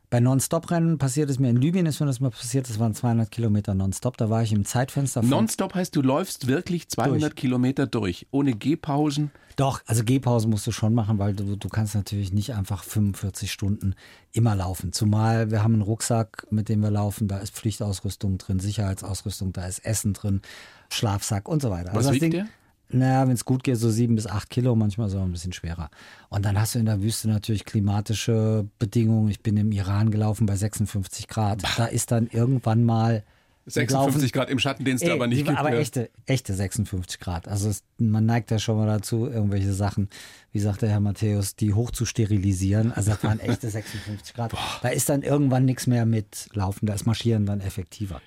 bei 0.09 0.19
Non-Stop-Rennen 0.19 0.97
passiert 0.97 1.29
es 1.29 1.37
mir 1.37 1.49
in 1.49 1.57
Libyen, 1.57 1.85
ist 1.85 1.99
mir 1.99 2.07
das 2.07 2.19
mal 2.19 2.31
passiert, 2.31 2.67
das 2.67 2.79
waren 2.79 2.95
200 2.95 3.29
Kilometer 3.29 3.75
Non-Stop, 3.75 4.17
da 4.17 4.29
war 4.29 4.41
ich 4.41 4.51
im 4.51 4.65
Zeitfenster. 4.65 5.21
Non-Stop 5.21 5.75
heißt, 5.75 5.95
du 5.95 6.01
läufst 6.01 6.47
wirklich 6.47 6.89
200 6.89 7.21
durch. 7.21 7.35
Kilometer 7.35 7.85
durch, 7.85 8.25
ohne 8.31 8.53
Gehpausen? 8.53 9.29
Doch, 9.55 9.81
also 9.85 10.03
Gehpausen 10.03 10.49
musst 10.49 10.65
du 10.65 10.71
schon 10.71 10.95
machen, 10.95 11.19
weil 11.19 11.33
du, 11.35 11.55
du 11.55 11.69
kannst 11.69 11.93
natürlich 11.93 12.31
nicht 12.33 12.55
einfach 12.55 12.83
45 12.83 13.51
Stunden 13.51 13.93
immer 14.31 14.55
laufen. 14.55 14.93
Zumal 14.93 15.51
wir 15.51 15.63
haben 15.63 15.73
einen 15.73 15.81
Rucksack, 15.81 16.47
mit 16.49 16.69
dem 16.69 16.81
wir 16.81 16.91
laufen, 16.91 17.27
da 17.27 17.37
ist 17.39 17.53
Pflichtausrüstung 17.53 18.37
drin, 18.37 18.59
Sicherheitsausrüstung, 18.59 19.53
da 19.53 19.67
ist 19.67 19.79
Essen 19.79 20.13
drin, 20.13 20.41
Schlafsack 20.89 21.47
und 21.47 21.61
so 21.61 21.69
weiter. 21.69 21.89
Was 21.89 22.07
also 22.07 22.13
wiegt 22.13 22.23
Ding, 22.23 22.31
der? 22.31 22.47
Naja, 22.91 23.27
wenn 23.27 23.35
es 23.35 23.45
gut 23.45 23.63
geht, 23.63 23.77
so 23.77 23.89
sieben 23.89 24.15
bis 24.15 24.25
acht 24.25 24.49
Kilo, 24.49 24.75
manchmal 24.75 25.09
so 25.09 25.19
ein 25.19 25.31
bisschen 25.31 25.53
schwerer. 25.53 25.89
Und 26.29 26.43
dann 26.45 26.59
hast 26.59 26.75
du 26.75 26.79
in 26.79 26.85
der 26.85 27.01
Wüste 27.01 27.29
natürlich 27.29 27.65
klimatische 27.65 28.67
Bedingungen. 28.79 29.29
Ich 29.29 29.41
bin 29.41 29.57
im 29.57 29.71
Iran 29.71 30.09
gelaufen 30.09 30.47
bei 30.47 30.55
56 30.55 31.27
Grad. 31.27 31.63
Da 31.77 31.85
ist 31.85 32.11
dann 32.11 32.27
irgendwann 32.27 32.83
mal 32.83 33.23
56 33.69 34.33
Grad 34.33 34.49
im 34.49 34.59
Schatten, 34.59 34.83
den 34.83 34.95
es 34.95 35.01
da 35.01 35.13
aber 35.13 35.27
nicht 35.27 35.45
gibt. 35.45 35.57
Aber 35.57 35.73
ja. 35.73 35.79
echte, 35.79 36.09
echte 36.25 36.53
56 36.53 37.19
Grad. 37.19 37.47
Also 37.47 37.69
es, 37.69 37.83
man 37.97 38.25
neigt 38.25 38.51
ja 38.51 38.59
schon 38.59 38.77
mal 38.77 38.87
dazu, 38.87 39.27
irgendwelche 39.27 39.73
Sachen, 39.73 40.09
wie 40.51 40.59
sagt 40.59 40.81
der 40.81 40.89
Herr 40.89 40.99
Matthäus, 40.99 41.55
die 41.55 41.73
hoch 41.73 41.91
zu 41.91 42.05
sterilisieren. 42.05 42.91
Also 42.91 43.11
das 43.11 43.23
waren 43.23 43.39
echte 43.39 43.69
56 43.69 44.33
Grad. 44.33 44.51
Boah. 44.51 44.59
Da 44.81 44.89
ist 44.89 45.09
dann 45.09 45.21
irgendwann 45.21 45.65
nichts 45.65 45.87
mehr 45.87 46.05
mit 46.05 46.49
Laufen, 46.53 46.85
da 46.87 46.93
ist 46.93 47.05
Marschieren 47.05 47.45
dann 47.45 47.61
effektiver. 47.61 48.21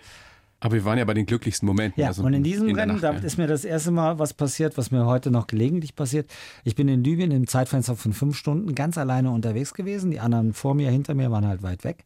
Aber 0.62 0.74
wir 0.74 0.84
waren 0.84 0.96
ja 0.96 1.04
bei 1.04 1.14
den 1.14 1.26
glücklichsten 1.26 1.66
Momenten. 1.66 2.00
Ja, 2.00 2.08
also 2.08 2.22
und 2.22 2.34
in 2.34 2.44
diesem 2.44 2.68
in 2.68 2.76
Rennen, 2.76 2.92
Nacht, 2.92 3.02
da 3.02 3.10
ist 3.10 3.36
mir 3.36 3.48
das 3.48 3.64
erste 3.64 3.90
Mal 3.90 4.20
was 4.20 4.32
passiert, 4.32 4.78
was 4.78 4.92
mir 4.92 5.06
heute 5.06 5.32
noch 5.32 5.48
gelegentlich 5.48 5.96
passiert. 5.96 6.30
Ich 6.62 6.76
bin 6.76 6.86
in 6.86 7.02
Libyen 7.02 7.32
im 7.32 7.48
Zeitfenster 7.48 7.96
von 7.96 8.12
fünf 8.12 8.36
Stunden 8.36 8.72
ganz 8.76 8.96
alleine 8.96 9.32
unterwegs 9.32 9.74
gewesen. 9.74 10.12
Die 10.12 10.20
anderen 10.20 10.52
vor 10.52 10.76
mir, 10.76 10.88
hinter 10.88 11.14
mir 11.14 11.32
waren 11.32 11.48
halt 11.48 11.64
weit 11.64 11.82
weg. 11.82 12.04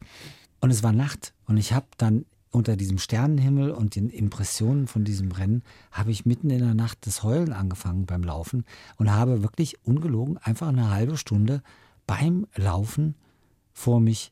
Und 0.59 0.71
es 0.71 0.81
war 0.81 0.91
Nacht. 0.91 1.35
Und 1.45 1.57
ich 1.57 1.71
habe 1.71 1.85
dann 1.97 2.25
unter 2.49 2.75
diesem 2.75 2.97
Sternenhimmel 2.97 3.69
und 3.69 3.95
den 3.95 4.09
Impressionen 4.09 4.87
von 4.87 5.03
diesem 5.03 5.31
Rennen, 5.31 5.61
habe 5.91 6.09
ich 6.09 6.25
mitten 6.25 6.49
in 6.49 6.59
der 6.59 6.73
Nacht 6.73 7.05
das 7.05 7.21
Heulen 7.21 7.53
angefangen 7.53 8.07
beim 8.07 8.23
Laufen 8.23 8.65
und 8.95 9.11
habe 9.11 9.43
wirklich 9.43 9.85
ungelogen 9.85 10.39
einfach 10.39 10.69
eine 10.69 10.89
halbe 10.89 11.17
Stunde 11.17 11.61
beim 12.07 12.47
Laufen 12.55 13.13
vor 13.71 13.99
mich 13.99 14.31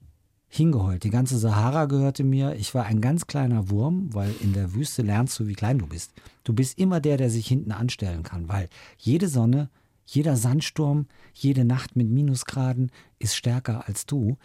hingeheult. 0.56 1.04
Die 1.04 1.10
ganze 1.10 1.38
Sahara 1.38 1.86
gehörte 1.86 2.24
mir. 2.24 2.56
Ich 2.56 2.74
war 2.74 2.86
ein 2.86 3.02
ganz 3.02 3.28
kleiner 3.28 3.70
Wurm, 3.70 4.14
weil 4.14 4.34
in 4.42 4.54
der 4.54 4.74
Wüste 4.74 5.02
lernst 5.02 5.40
du, 5.40 5.48
wie 5.48 5.54
klein 5.54 5.80
du 5.80 5.88
bist. 5.88 6.14
Du 6.44 6.54
bist 6.54 6.78
immer 6.78 7.00
der, 7.00 7.18
der 7.18 7.30
sich 7.30 7.48
hinten 7.48 7.72
anstellen 7.72 8.24
kann, 8.24 8.48
weil 8.48 8.70
jede 8.98 9.28
Sonne, 9.28 9.70
jeder 10.06 10.36
Sandsturm, 10.36 11.08
jede 11.34 11.66
Nacht 11.66 11.96
mit 11.96 12.10
Minusgraden 12.10 12.92
ist 13.20 13.36
stärker 13.36 13.88
als 13.88 14.06
du. 14.06 14.38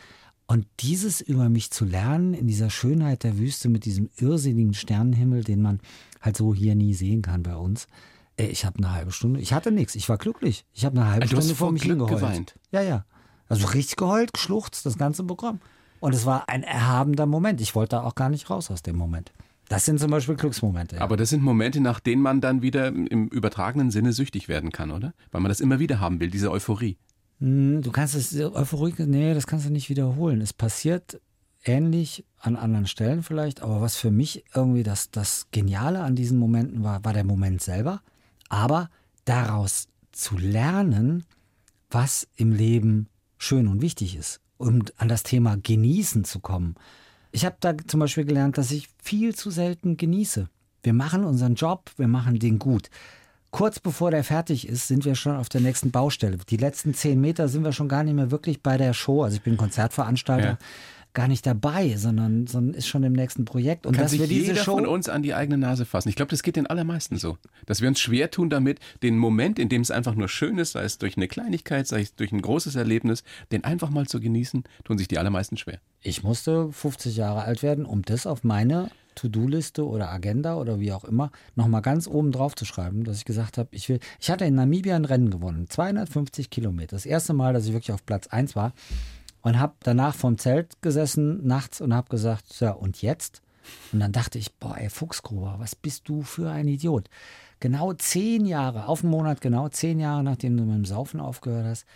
Und 0.46 0.66
dieses 0.80 1.20
über 1.20 1.48
mich 1.48 1.70
zu 1.70 1.84
lernen, 1.84 2.34
in 2.34 2.48
dieser 2.48 2.70
Schönheit 2.70 3.22
der 3.22 3.38
Wüste 3.38 3.68
mit 3.68 3.84
diesem 3.84 4.10
irrsinnigen 4.16 4.74
Sternenhimmel, 4.74 5.44
den 5.44 5.62
man 5.62 5.80
halt 6.20 6.36
so 6.36 6.54
hier 6.54 6.74
nie 6.74 6.94
sehen 6.94 7.22
kann 7.22 7.44
bei 7.44 7.54
uns. 7.54 7.86
Ey, 8.36 8.48
ich 8.48 8.64
habe 8.64 8.78
eine 8.78 8.92
halbe 8.92 9.12
Stunde, 9.12 9.40
ich 9.40 9.52
hatte 9.52 9.70
nichts, 9.70 9.94
ich 9.94 10.08
war 10.08 10.18
glücklich. 10.18 10.64
Ich 10.72 10.84
habe 10.84 10.98
eine 10.98 11.08
halbe 11.08 11.22
also 11.22 11.36
Stunde 11.36 11.54
vor 11.54 11.70
mich 11.70 11.82
Glück 11.82 11.98
hingeheult. 11.98 12.20
Geweint. 12.20 12.54
Ja, 12.72 12.82
ja. 12.82 13.04
Also 13.48 13.66
richtig 13.68 13.96
geheult, 13.96 14.32
geschluchzt, 14.32 14.86
das 14.86 14.96
ganze 14.96 15.22
Programm. 15.24 15.60
Und 16.00 16.14
es 16.14 16.26
war 16.26 16.48
ein 16.48 16.62
erhabender 16.62 17.26
Moment. 17.26 17.60
Ich 17.60 17.74
wollte 17.74 17.96
da 17.96 18.02
auch 18.02 18.14
gar 18.14 18.30
nicht 18.30 18.50
raus 18.50 18.70
aus 18.70 18.82
dem 18.82 18.96
Moment. 18.96 19.32
Das 19.68 19.84
sind 19.84 20.00
zum 20.00 20.10
Beispiel 20.10 20.34
Glücksmomente. 20.34 20.96
Ja. 20.96 21.02
Aber 21.02 21.16
das 21.16 21.28
sind 21.28 21.44
Momente, 21.44 21.80
nach 21.80 22.00
denen 22.00 22.22
man 22.22 22.40
dann 22.40 22.62
wieder 22.62 22.88
im 22.88 23.28
übertragenen 23.28 23.92
Sinne 23.92 24.12
süchtig 24.12 24.48
werden 24.48 24.72
kann, 24.72 24.90
oder? 24.90 25.14
Weil 25.30 25.42
man 25.42 25.50
das 25.50 25.60
immer 25.60 25.78
wieder 25.78 26.00
haben 26.00 26.18
will, 26.18 26.30
diese 26.30 26.50
Euphorie. 26.50 26.96
Hm, 27.38 27.82
du 27.82 27.92
kannst 27.92 28.16
es, 28.16 28.34
Euphorie, 28.34 28.94
nee, 29.06 29.32
das 29.32 29.46
kannst 29.46 29.66
du 29.66 29.70
nicht 29.70 29.88
wiederholen. 29.88 30.40
Es 30.40 30.52
passiert 30.52 31.20
ähnlich 31.62 32.24
an 32.38 32.56
anderen 32.56 32.86
Stellen 32.86 33.22
vielleicht, 33.22 33.60
aber 33.60 33.80
was 33.80 33.96
für 33.96 34.10
mich 34.10 34.44
irgendwie 34.54 34.82
das, 34.82 35.10
das 35.10 35.46
Geniale 35.52 36.00
an 36.00 36.16
diesen 36.16 36.38
Momenten 36.38 36.82
war, 36.82 37.04
war 37.04 37.12
der 37.12 37.24
Moment 37.24 37.62
selber. 37.62 38.00
Aber 38.48 38.90
daraus 39.24 39.86
zu 40.10 40.36
lernen, 40.36 41.24
was 41.90 42.26
im 42.34 42.50
Leben 42.50 43.06
schön 43.38 43.68
und 43.68 43.82
wichtig 43.82 44.16
ist 44.16 44.40
um 44.60 44.84
an 44.98 45.08
das 45.08 45.22
Thema 45.22 45.56
Genießen 45.56 46.24
zu 46.24 46.40
kommen. 46.40 46.74
Ich 47.32 47.44
habe 47.44 47.56
da 47.60 47.76
zum 47.78 48.00
Beispiel 48.00 48.24
gelernt, 48.24 48.58
dass 48.58 48.70
ich 48.70 48.88
viel 49.02 49.34
zu 49.34 49.50
selten 49.50 49.96
genieße. 49.96 50.48
Wir 50.82 50.92
machen 50.92 51.24
unseren 51.24 51.54
Job, 51.54 51.90
wir 51.96 52.08
machen 52.08 52.38
den 52.38 52.58
gut. 52.58 52.90
Kurz 53.50 53.80
bevor 53.80 54.10
der 54.10 54.22
fertig 54.22 54.68
ist, 54.68 54.86
sind 54.86 55.04
wir 55.04 55.14
schon 55.14 55.36
auf 55.36 55.48
der 55.48 55.60
nächsten 55.60 55.90
Baustelle. 55.90 56.38
Die 56.48 56.56
letzten 56.56 56.94
zehn 56.94 57.20
Meter 57.20 57.48
sind 57.48 57.64
wir 57.64 57.72
schon 57.72 57.88
gar 57.88 58.04
nicht 58.04 58.14
mehr 58.14 58.30
wirklich 58.30 58.62
bei 58.62 58.76
der 58.76 58.92
Show. 58.92 59.24
Also 59.24 59.36
ich 59.36 59.42
bin 59.42 59.56
Konzertveranstalter. 59.56 60.50
Ja 60.50 60.58
gar 61.12 61.28
nicht 61.28 61.46
dabei, 61.46 61.96
sondern, 61.96 62.46
sondern 62.46 62.74
ist 62.74 62.86
schon 62.86 63.02
im 63.02 63.12
nächsten 63.12 63.44
Projekt. 63.44 63.86
Und 63.86 63.94
Kann 63.94 64.04
dass 64.04 64.12
sich 64.12 64.20
wir 64.20 64.26
diese 64.26 64.52
jeder 64.52 64.62
Show 64.62 64.72
von 64.72 64.86
uns 64.86 65.08
an 65.08 65.22
die 65.22 65.34
eigene 65.34 65.58
Nase 65.58 65.84
fassen. 65.84 66.08
Ich 66.08 66.16
glaube, 66.16 66.30
das 66.30 66.42
geht 66.42 66.56
den 66.56 66.66
allermeisten 66.66 67.16
so. 67.16 67.38
Dass 67.66 67.80
wir 67.80 67.88
uns 67.88 68.00
schwer 68.00 68.30
tun 68.30 68.50
damit, 68.50 68.78
den 69.02 69.18
Moment, 69.18 69.58
in 69.58 69.68
dem 69.68 69.82
es 69.82 69.90
einfach 69.90 70.14
nur 70.14 70.28
schön 70.28 70.58
ist, 70.58 70.72
sei 70.72 70.84
es 70.84 70.98
durch 70.98 71.16
eine 71.16 71.28
Kleinigkeit, 71.28 71.86
sei 71.86 72.02
es 72.02 72.14
durch 72.14 72.32
ein 72.32 72.42
großes 72.42 72.76
Erlebnis, 72.76 73.24
den 73.50 73.64
einfach 73.64 73.90
mal 73.90 74.06
zu 74.06 74.20
genießen, 74.20 74.64
tun 74.84 74.98
sich 74.98 75.08
die 75.08 75.18
allermeisten 75.18 75.56
schwer. 75.56 75.80
Ich 76.02 76.22
musste 76.22 76.70
50 76.72 77.16
Jahre 77.16 77.42
alt 77.42 77.62
werden, 77.62 77.84
um 77.84 78.02
das 78.02 78.26
auf 78.26 78.44
meine 78.44 78.90
To-Do-Liste 79.16 79.86
oder 79.86 80.10
Agenda 80.10 80.56
oder 80.56 80.80
wie 80.80 80.92
auch 80.92 81.04
immer 81.04 81.30
nochmal 81.54 81.82
ganz 81.82 82.06
oben 82.06 82.32
drauf 82.32 82.54
zu 82.54 82.64
schreiben, 82.64 83.04
dass 83.04 83.18
ich 83.18 83.24
gesagt 83.24 83.58
habe, 83.58 83.68
ich 83.72 83.88
will, 83.88 84.00
ich 84.20 84.30
hatte 84.30 84.44
in 84.44 84.54
Namibia 84.54 84.96
ein 84.96 85.04
Rennen 85.04 85.30
gewonnen, 85.30 85.66
250 85.68 86.50
Kilometer. 86.50 86.96
Das 86.96 87.06
erste 87.06 87.32
Mal, 87.32 87.52
dass 87.52 87.66
ich 87.66 87.72
wirklich 87.72 87.92
auf 87.92 88.06
Platz 88.06 88.28
1 88.28 88.56
war 88.56 88.72
und 89.42 89.58
habe 89.58 89.74
danach 89.80 90.14
vom 90.14 90.38
Zelt 90.38 90.82
gesessen 90.82 91.46
nachts 91.46 91.80
und 91.80 91.94
habe 91.94 92.08
gesagt, 92.08 92.60
ja, 92.60 92.72
und 92.72 93.02
jetzt? 93.02 93.42
Und 93.92 94.00
dann 94.00 94.12
dachte 94.12 94.38
ich, 94.38 94.54
boah, 94.54 94.76
ey, 94.76 94.90
Fuchsgruber, 94.90 95.56
was 95.58 95.74
bist 95.74 96.08
du 96.08 96.22
für 96.22 96.50
ein 96.50 96.68
Idiot? 96.68 97.08
Genau 97.60 97.92
zehn 97.92 98.46
Jahre, 98.46 98.86
auf 98.86 99.02
den 99.02 99.10
Monat 99.10 99.40
genau, 99.40 99.68
zehn 99.68 100.00
Jahre 100.00 100.24
nachdem 100.24 100.56
du 100.56 100.64
mit 100.64 100.74
dem 100.74 100.84
Saufen 100.84 101.20
aufgehört 101.20 101.66
hast, 101.66 101.86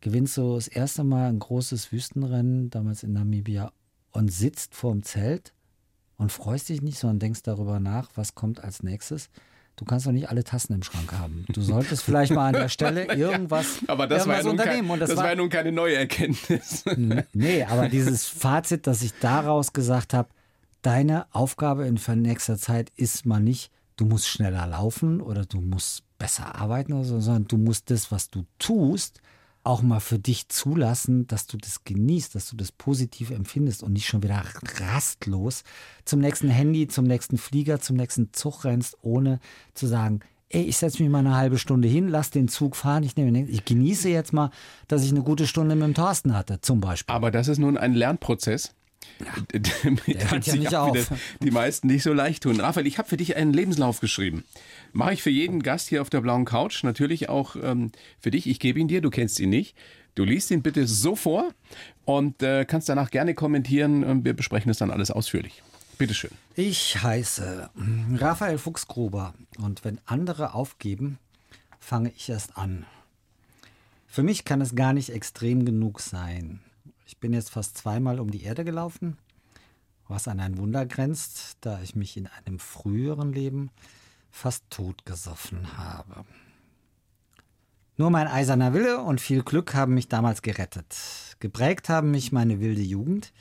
gewinnst 0.00 0.36
du 0.36 0.54
das 0.54 0.68
erste 0.68 1.02
Mal 1.02 1.30
ein 1.30 1.38
großes 1.38 1.92
Wüstenrennen, 1.92 2.70
damals 2.70 3.02
in 3.02 3.14
Namibia, 3.14 3.72
und 4.12 4.30
sitzt 4.30 4.74
vorm 4.74 5.02
Zelt 5.02 5.54
und 6.16 6.30
freust 6.30 6.68
dich 6.68 6.82
nicht, 6.82 6.98
sondern 6.98 7.20
denkst 7.20 7.42
darüber 7.42 7.80
nach, 7.80 8.10
was 8.14 8.34
kommt 8.34 8.62
als 8.62 8.82
nächstes 8.82 9.30
du 9.76 9.84
kannst 9.84 10.06
doch 10.06 10.12
nicht 10.12 10.28
alle 10.28 10.44
Tassen 10.44 10.74
im 10.74 10.82
Schrank 10.82 11.12
haben. 11.12 11.44
Du 11.48 11.60
solltest 11.62 12.02
vielleicht 12.02 12.32
mal 12.32 12.48
an 12.48 12.54
der 12.54 12.68
Stelle 12.68 13.04
irgendwas, 13.16 13.80
ja, 13.80 13.88
aber 13.88 14.06
das 14.06 14.26
irgendwas 14.26 14.44
war 14.44 14.44
ja 14.44 14.50
unternehmen. 14.50 14.88
Kein, 14.88 15.00
das, 15.00 15.08
das 15.10 15.16
war, 15.16 15.24
war 15.24 15.30
ja 15.30 15.36
nun 15.36 15.48
keine 15.48 15.72
neue 15.72 15.96
Erkenntnis. 15.96 16.84
nee, 17.32 17.64
aber 17.64 17.88
dieses 17.88 18.26
Fazit, 18.26 18.86
dass 18.86 19.02
ich 19.02 19.12
daraus 19.20 19.72
gesagt 19.72 20.14
habe, 20.14 20.28
deine 20.82 21.26
Aufgabe 21.32 21.86
in 21.86 21.98
nächster 22.22 22.58
Zeit 22.58 22.92
ist 22.96 23.26
mal 23.26 23.40
nicht, 23.40 23.70
du 23.96 24.04
musst 24.04 24.28
schneller 24.28 24.66
laufen 24.66 25.20
oder 25.20 25.44
du 25.44 25.60
musst 25.60 26.02
besser 26.18 26.54
arbeiten 26.54 26.92
oder 26.92 27.04
so, 27.04 27.20
sondern 27.20 27.46
du 27.48 27.56
musst 27.56 27.90
das, 27.90 28.10
was 28.10 28.30
du 28.30 28.44
tust, 28.58 29.20
auch 29.64 29.82
mal 29.82 30.00
für 30.00 30.18
dich 30.18 30.48
zulassen, 30.48 31.26
dass 31.26 31.46
du 31.46 31.56
das 31.56 31.84
genießt, 31.84 32.34
dass 32.34 32.50
du 32.50 32.56
das 32.56 32.70
positiv 32.70 33.30
empfindest 33.30 33.82
und 33.82 33.94
nicht 33.94 34.06
schon 34.06 34.22
wieder 34.22 34.42
rastlos 34.80 35.64
zum 36.04 36.20
nächsten 36.20 36.50
Handy, 36.50 36.86
zum 36.86 37.06
nächsten 37.06 37.38
Flieger, 37.38 37.80
zum 37.80 37.96
nächsten 37.96 38.32
Zug 38.32 38.64
rennst, 38.64 38.98
ohne 39.02 39.40
zu 39.72 39.86
sagen, 39.86 40.20
ey, 40.50 40.62
ich 40.62 40.76
setze 40.76 41.02
mich 41.02 41.10
mal 41.10 41.20
eine 41.20 41.36
halbe 41.36 41.58
Stunde 41.58 41.88
hin, 41.88 42.08
lass 42.08 42.30
den 42.30 42.48
Zug 42.48 42.76
fahren, 42.76 43.02
ich 43.02 43.16
nehme 43.16 43.42
ich 43.42 43.64
genieße 43.64 44.08
jetzt 44.08 44.32
mal, 44.32 44.50
dass 44.86 45.02
ich 45.02 45.10
eine 45.10 45.22
gute 45.22 45.46
Stunde 45.46 45.74
mit 45.74 45.84
dem 45.84 45.94
Thorsten 45.94 46.36
hatte, 46.36 46.60
zum 46.60 46.80
Beispiel. 46.80 47.14
Aber 47.14 47.30
das 47.30 47.48
ist 47.48 47.58
nun 47.58 47.76
ein 47.76 47.94
Lernprozess. 47.94 48.74
Ja, 49.20 49.58
der 50.06 50.30
hört 50.30 50.46
ja 50.46 50.56
nicht 50.56 50.74
auf. 50.74 51.12
die 51.40 51.50
meisten 51.50 51.86
nicht 51.86 52.02
so 52.02 52.12
leicht 52.12 52.42
tun. 52.42 52.60
Raphael, 52.60 52.86
ich 52.86 52.98
habe 52.98 53.08
für 53.08 53.16
dich 53.16 53.36
einen 53.36 53.52
Lebenslauf 53.52 54.00
geschrieben. 54.00 54.44
Mache 54.92 55.14
ich 55.14 55.22
für 55.22 55.30
jeden 55.30 55.62
Gast 55.62 55.88
hier 55.88 56.02
auf 56.02 56.10
der 56.10 56.20
blauen 56.20 56.44
Couch. 56.44 56.82
Natürlich 56.84 57.28
auch 57.28 57.56
ähm, 57.56 57.92
für 58.20 58.30
dich. 58.30 58.46
Ich 58.46 58.60
gebe 58.60 58.80
ihn 58.80 58.88
dir, 58.88 59.00
du 59.00 59.10
kennst 59.10 59.38
ihn 59.40 59.50
nicht. 59.50 59.76
Du 60.14 60.24
liest 60.24 60.50
ihn 60.50 60.62
bitte 60.62 60.86
so 60.86 61.16
vor 61.16 61.52
und 62.04 62.42
äh, 62.42 62.64
kannst 62.64 62.88
danach 62.88 63.10
gerne 63.10 63.34
kommentieren. 63.34 64.24
Wir 64.24 64.34
besprechen 64.34 64.68
das 64.68 64.78
dann 64.78 64.90
alles 64.90 65.10
ausführlich. 65.10 65.62
Bitteschön. 65.98 66.30
Ich 66.54 67.02
heiße 67.02 67.70
hm, 67.74 68.16
Raphael 68.16 68.58
Fuchsgruber 68.58 69.34
und 69.58 69.84
wenn 69.84 70.00
andere 70.06 70.54
aufgeben, 70.54 71.18
fange 71.78 72.12
ich 72.16 72.28
erst 72.28 72.56
an. 72.56 72.86
Für 74.06 74.22
mich 74.22 74.44
kann 74.44 74.60
es 74.60 74.76
gar 74.76 74.92
nicht 74.92 75.10
extrem 75.10 75.64
genug 75.64 76.00
sein. 76.00 76.60
Ich 77.06 77.18
bin 77.18 77.32
jetzt 77.32 77.50
fast 77.50 77.76
zweimal 77.76 78.18
um 78.18 78.30
die 78.30 78.42
Erde 78.42 78.64
gelaufen, 78.64 79.18
was 80.08 80.28
an 80.28 80.40
ein 80.40 80.58
Wunder 80.58 80.86
grenzt, 80.86 81.58
da 81.60 81.80
ich 81.82 81.94
mich 81.94 82.16
in 82.16 82.26
einem 82.26 82.58
früheren 82.58 83.32
Leben 83.32 83.70
fast 84.30 84.64
totgesoffen 84.70 85.76
habe. 85.76 86.24
Nur 87.96 88.10
mein 88.10 88.26
eiserner 88.26 88.74
Wille 88.74 89.00
und 89.00 89.20
viel 89.20 89.42
Glück 89.42 89.74
haben 89.74 89.94
mich 89.94 90.08
damals 90.08 90.42
gerettet. 90.42 90.96
Geprägt 91.38 91.88
haben 91.88 92.10
mich 92.10 92.32
meine 92.32 92.58
wilde 92.58 92.82
Jugend, 92.82 93.32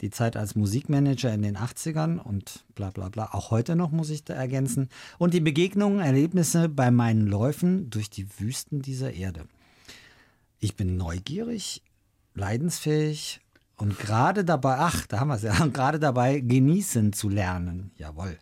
die 0.00 0.10
Zeit 0.10 0.36
als 0.36 0.56
Musikmanager 0.56 1.32
in 1.32 1.42
den 1.42 1.56
80ern 1.56 2.18
und 2.18 2.64
bla 2.74 2.90
bla 2.90 3.08
bla, 3.08 3.28
auch 3.32 3.52
heute 3.52 3.76
noch 3.76 3.92
muss 3.92 4.10
ich 4.10 4.24
da 4.24 4.34
ergänzen, 4.34 4.88
und 5.18 5.34
die 5.34 5.40
Begegnungen, 5.40 6.00
Erlebnisse 6.00 6.68
bei 6.68 6.90
meinen 6.90 7.28
Läufen 7.28 7.90
durch 7.90 8.10
die 8.10 8.26
Wüsten 8.40 8.82
dieser 8.82 9.12
Erde. 9.12 9.46
Ich 10.58 10.74
bin 10.74 10.96
neugierig, 10.96 11.82
leidensfähig 12.34 13.40
und 13.76 13.98
gerade 13.98 14.44
dabei, 14.44 14.76
ach, 14.78 15.06
da 15.06 15.20
haben 15.20 15.28
wir 15.28 15.36
es 15.36 15.42
ja, 15.42 15.66
gerade 15.72 15.98
dabei, 15.98 16.40
genießen 16.40 17.12
zu 17.12 17.28
lernen. 17.28 17.90
Jawohl. 17.96 18.38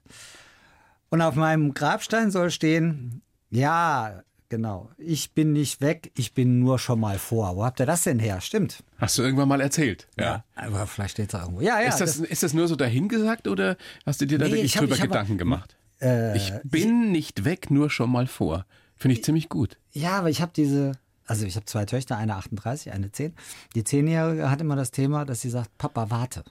Und 1.09 1.23
auf 1.23 1.35
meinem 1.35 1.75
Grabstein 1.75 2.31
soll 2.31 2.51
stehen, 2.51 3.23
ja, 3.51 4.23
genau, 4.49 4.91
ich 4.97 5.33
bin 5.33 5.53
nicht 5.53 5.81
weg, 5.81 6.13
ich 6.15 6.35
bin 6.35 6.61
nur 6.61 6.79
schon 6.79 7.01
mal 7.01 7.19
vor. 7.19 7.57
Wo 7.57 7.65
habt 7.65 7.81
ihr 7.81 7.87
das 7.87 8.05
denn 8.05 8.19
her? 8.21 8.41
Stimmt. 8.41 8.85
Hast 8.99 9.19
du 9.19 9.23
irgendwann 9.23 9.49
mal 9.49 9.61
erzählt? 9.61 10.07
Ja. 10.19 10.45
Aber 10.55 10.87
vielleicht 10.87 11.13
steht 11.13 11.27
es 11.27 11.33
da 11.33 11.43
irgendwo. 11.43 11.61
Ja, 11.63 11.81
ja. 11.81 11.89
ist, 11.89 12.01
das, 12.01 12.17
ist 12.19 12.43
das 12.43 12.55
nur 12.55 12.69
so 12.69 12.77
dahingesagt 12.77 13.49
oder 13.49 13.77
hast 14.07 14.21
du 14.21 14.27
dir 14.27 14.39
da 14.39 14.45
Nee, 14.45 14.53
wirklich 14.53 14.67
ich 14.67 14.77
hab- 14.77 14.83
drüber 14.85 14.97
ich 14.97 15.03
Gedanken 15.03 15.39
gemacht? 15.39 15.77
äh, 16.01 16.37
ich 16.37 16.53
bin 16.65 17.11
nicht 17.11 17.45
weg, 17.45 17.71
nur 17.71 17.91
schon 17.91 18.11
mal 18.11 18.27
vor. 18.29 18.67
Finde 18.97 19.17
ich 19.17 19.25
ziemlich 19.25 19.49
gut. 19.49 19.79
Ja, 19.93 20.19
aber 20.19 20.31
ich 20.31 20.41
habe 20.43 20.53
diese, 20.55 20.93
also 21.31 21.47
ich 21.47 21.55
habe 21.55 21.65
zwei 21.65 21.85
Töchter, 21.85 22.17
eine 22.17 22.35
38, 22.35 22.93
eine 22.93 23.13
10. 23.13 23.35
Die 23.77 23.85
10-Jährige 23.85 24.51
hat 24.51 24.61
immer 24.61 24.75
das 24.75 24.91
Thema, 24.91 25.25
dass 25.25 25.41
sie 25.41 25.49
sagt, 25.49 25.79
Papa, 25.79 26.11
warte. 26.11 26.43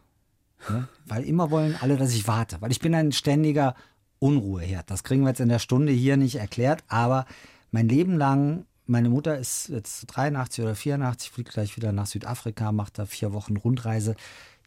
Ne? 0.69 0.87
Weil 1.05 1.23
immer 1.23 1.51
wollen 1.51 1.75
alle, 1.81 1.97
dass 1.97 2.13
ich 2.13 2.29
warte. 2.29 2.61
Weil 2.61 2.71
ich 2.71 2.79
bin 2.79 2.95
ein 2.95 3.11
ständiger 3.11 3.75
Unruheherd. 4.19 4.89
Das 4.89 5.03
kriegen 5.03 5.23
wir 5.23 5.29
jetzt 5.29 5.41
in 5.41 5.49
der 5.49 5.59
Stunde 5.59 5.91
hier 5.91 6.15
nicht 6.15 6.37
erklärt, 6.37 6.85
aber 6.87 7.25
mein 7.71 7.89
Leben 7.89 8.17
lang, 8.17 8.67
meine 8.89 9.09
Mutter 9.09 9.37
ist 9.37 9.69
jetzt 9.69 10.05
83 10.07 10.63
oder 10.63 10.75
84, 10.75 11.29
fliegt 11.29 11.53
gleich 11.53 11.77
wieder 11.77 11.91
nach 11.91 12.07
Südafrika, 12.07 12.71
macht 12.71 12.97
da 12.97 13.05
vier 13.05 13.33
Wochen 13.33 13.55
Rundreise. 13.55 14.15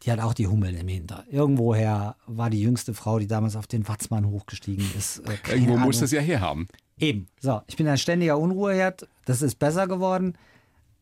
Die 0.03 0.11
hat 0.11 0.19
auch 0.19 0.33
die 0.33 0.47
Hummel 0.47 0.75
im 0.75 0.87
Hinter. 0.87 1.25
Irgendwoher 1.29 2.15
war 2.25 2.49
die 2.49 2.61
jüngste 2.61 2.93
Frau, 2.93 3.19
die 3.19 3.27
damals 3.27 3.55
auf 3.55 3.67
den 3.67 3.87
Watzmann 3.87 4.27
hochgestiegen 4.29 4.85
ist. 4.97 5.19
Äh, 5.19 5.37
keine 5.37 5.59
Irgendwo 5.59 5.73
muss 5.73 5.97
Ahnung. 5.97 6.01
das 6.01 6.11
ja 6.11 6.21
herhaben. 6.21 6.67
Eben. 6.97 7.27
So, 7.39 7.61
ich 7.67 7.75
bin 7.75 7.87
ein 7.87 7.97
ständiger 7.97 8.37
Unruheherd. 8.37 9.07
Das 9.25 9.41
ist 9.41 9.59
besser 9.59 9.87
geworden, 9.87 10.37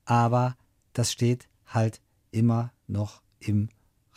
aber 0.06 0.56
das 0.94 1.12
steht 1.12 1.48
halt 1.68 2.02
immer 2.32 2.72
noch 2.88 3.22
im 3.40 3.70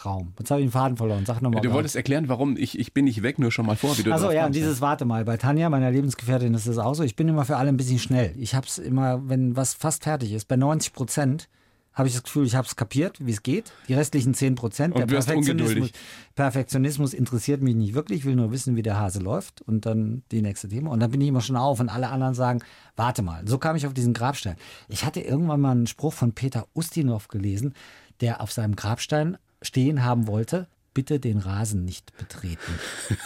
Raum. 0.04 0.32
Jetzt 0.38 0.50
habe 0.50 0.60
ich 0.60 0.66
den 0.66 0.72
Faden 0.72 0.96
verloren. 0.96 1.24
Sag 1.24 1.40
nochmal. 1.40 1.62
Du 1.62 1.72
wolltest 1.72 1.96
erklären, 1.96 2.28
warum 2.28 2.56
ich, 2.56 2.78
ich 2.78 2.92
bin 2.92 3.04
nicht 3.04 3.22
weg, 3.22 3.38
nur 3.38 3.52
schon 3.52 3.66
mal 3.66 3.76
vor, 3.76 3.96
wie 3.96 4.02
du 4.02 4.12
Also 4.12 4.30
ja, 4.30 4.46
und 4.46 4.54
dieses 4.54 4.80
Warte 4.80 5.04
mal. 5.04 5.24
Bei 5.24 5.36
Tanja, 5.36 5.70
meiner 5.70 5.90
Lebensgefährtin, 5.90 6.52
ist 6.54 6.66
das 6.66 6.78
auch 6.78 6.94
so. 6.94 7.02
Ich 7.04 7.16
bin 7.16 7.28
immer 7.28 7.44
für 7.44 7.56
alle 7.56 7.68
ein 7.68 7.76
bisschen 7.76 7.98
schnell. 7.98 8.34
Ich 8.36 8.54
habe 8.54 8.66
es 8.66 8.78
immer, 8.78 9.28
wenn 9.28 9.56
was 9.56 9.74
fast 9.74 10.04
fertig 10.04 10.32
ist, 10.32 10.48
bei 10.48 10.56
90 10.56 10.92
Prozent 10.92 11.48
habe 11.94 12.08
ich 12.08 12.14
das 12.14 12.24
Gefühl, 12.24 12.44
ich 12.44 12.56
habe 12.56 12.66
es 12.66 12.74
kapiert, 12.74 13.24
wie 13.24 13.30
es 13.30 13.42
geht. 13.44 13.72
Die 13.86 13.94
restlichen 13.94 14.34
10 14.34 14.56
Prozent, 14.56 14.98
der 14.98 15.06
Perfektionismus. 15.06 15.90
Perfektionismus 16.34 17.14
interessiert 17.14 17.62
mich 17.62 17.76
nicht 17.76 17.94
wirklich. 17.94 18.20
Ich 18.20 18.24
will 18.24 18.34
nur 18.34 18.50
wissen, 18.50 18.74
wie 18.74 18.82
der 18.82 18.98
Hase 18.98 19.20
läuft 19.20 19.62
und 19.62 19.86
dann 19.86 20.24
die 20.32 20.42
nächste 20.42 20.68
Thema. 20.68 20.90
Und 20.90 20.98
dann 20.98 21.12
bin 21.12 21.20
ich 21.20 21.28
immer 21.28 21.40
schon 21.40 21.56
auf 21.56 21.78
und 21.78 21.88
alle 21.88 22.08
anderen 22.08 22.34
sagen, 22.34 22.62
warte 22.96 23.22
mal. 23.22 23.46
So 23.46 23.58
kam 23.58 23.76
ich 23.76 23.86
auf 23.86 23.94
diesen 23.94 24.12
Grabstein. 24.12 24.56
Ich 24.88 25.04
hatte 25.04 25.20
irgendwann 25.20 25.60
mal 25.60 25.70
einen 25.70 25.86
Spruch 25.86 26.12
von 26.12 26.32
Peter 26.32 26.66
Ustinov 26.74 27.28
gelesen, 27.28 27.74
der 28.20 28.40
auf 28.40 28.50
seinem 28.50 28.74
Grabstein 28.74 29.38
stehen 29.64 30.04
haben 30.04 30.26
wollte, 30.28 30.68
bitte 30.94 31.18
den 31.18 31.38
Rasen 31.38 31.84
nicht 31.84 32.16
betreten. 32.18 32.60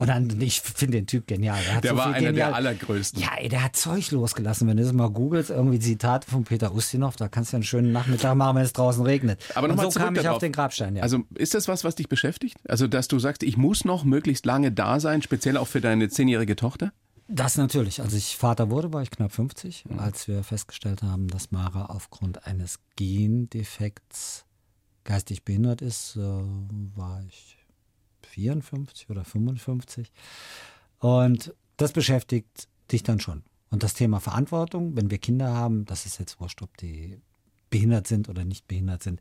Und 0.00 0.06
dann, 0.06 0.40
ich 0.40 0.60
finde 0.60 0.98
den 0.98 1.08
Typ 1.08 1.26
genial. 1.26 1.58
Er 1.68 1.74
hat 1.76 1.82
Der 1.84 1.90
so 1.90 1.96
war 1.96 2.06
einer 2.06 2.20
der 2.20 2.30
genial- 2.30 2.54
allergrößten. 2.54 3.20
Ja, 3.20 3.30
ey, 3.36 3.48
der 3.48 3.64
hat 3.64 3.74
Zeug 3.74 4.08
losgelassen. 4.12 4.68
Wenn 4.68 4.76
du 4.76 4.84
das 4.84 4.92
mal 4.92 5.10
googelst, 5.10 5.50
irgendwie 5.50 5.80
Zitate 5.80 6.30
von 6.30 6.44
Peter 6.44 6.72
Ustinov, 6.72 7.16
da 7.16 7.26
kannst 7.26 7.52
du 7.52 7.56
einen 7.56 7.64
schönen 7.64 7.90
Nachmittag 7.90 8.36
machen, 8.36 8.54
wenn 8.58 8.62
es 8.62 8.72
draußen 8.72 9.02
regnet. 9.04 9.40
Aber 9.56 9.66
nochmal 9.66 9.90
so 9.90 9.98
kam 9.98 10.14
ich 10.14 10.22
darauf. 10.22 10.36
auf 10.36 10.40
den 10.40 10.52
Grabstein, 10.52 10.94
ja. 10.94 11.02
Also 11.02 11.24
ist 11.34 11.54
das 11.54 11.66
was, 11.66 11.82
was 11.82 11.96
dich 11.96 12.08
beschäftigt? 12.08 12.58
Also, 12.68 12.86
dass 12.86 13.08
du 13.08 13.18
sagst, 13.18 13.42
ich 13.42 13.56
muss 13.56 13.84
noch 13.84 14.04
möglichst 14.04 14.46
lange 14.46 14.70
da 14.70 15.00
sein, 15.00 15.20
speziell 15.20 15.56
auch 15.56 15.66
für 15.66 15.80
deine 15.80 16.08
zehnjährige 16.08 16.54
Tochter? 16.54 16.92
Das 17.26 17.56
natürlich. 17.56 18.00
Als 18.00 18.14
ich 18.14 18.36
Vater 18.36 18.70
wurde, 18.70 18.92
war 18.92 19.02
ich 19.02 19.10
knapp 19.10 19.32
50, 19.32 19.84
Mhm. 19.86 19.98
als 19.98 20.28
wir 20.28 20.44
festgestellt 20.44 21.02
haben, 21.02 21.26
dass 21.26 21.50
Mara 21.50 21.86
aufgrund 21.86 22.46
eines 22.46 22.78
Gendefekts 22.94 24.44
geistig 25.08 25.42
behindert 25.42 25.80
ist, 25.80 26.16
äh, 26.16 26.20
war 26.20 27.24
ich 27.26 27.56
54 28.26 29.08
oder 29.08 29.24
55. 29.24 30.12
Und 30.98 31.54
das 31.78 31.92
beschäftigt 31.92 32.68
dich 32.92 33.04
dann 33.04 33.18
schon. 33.18 33.42
Und 33.70 33.82
das 33.82 33.94
Thema 33.94 34.20
Verantwortung, 34.20 34.96
wenn 34.96 35.10
wir 35.10 35.16
Kinder 35.16 35.54
haben, 35.54 35.86
das 35.86 36.04
ist 36.04 36.18
jetzt 36.18 36.40
wurscht, 36.40 36.60
ob 36.60 36.76
die 36.76 37.20
behindert 37.70 38.06
sind 38.06 38.28
oder 38.28 38.44
nicht 38.44 38.68
behindert 38.68 39.02
sind. 39.02 39.20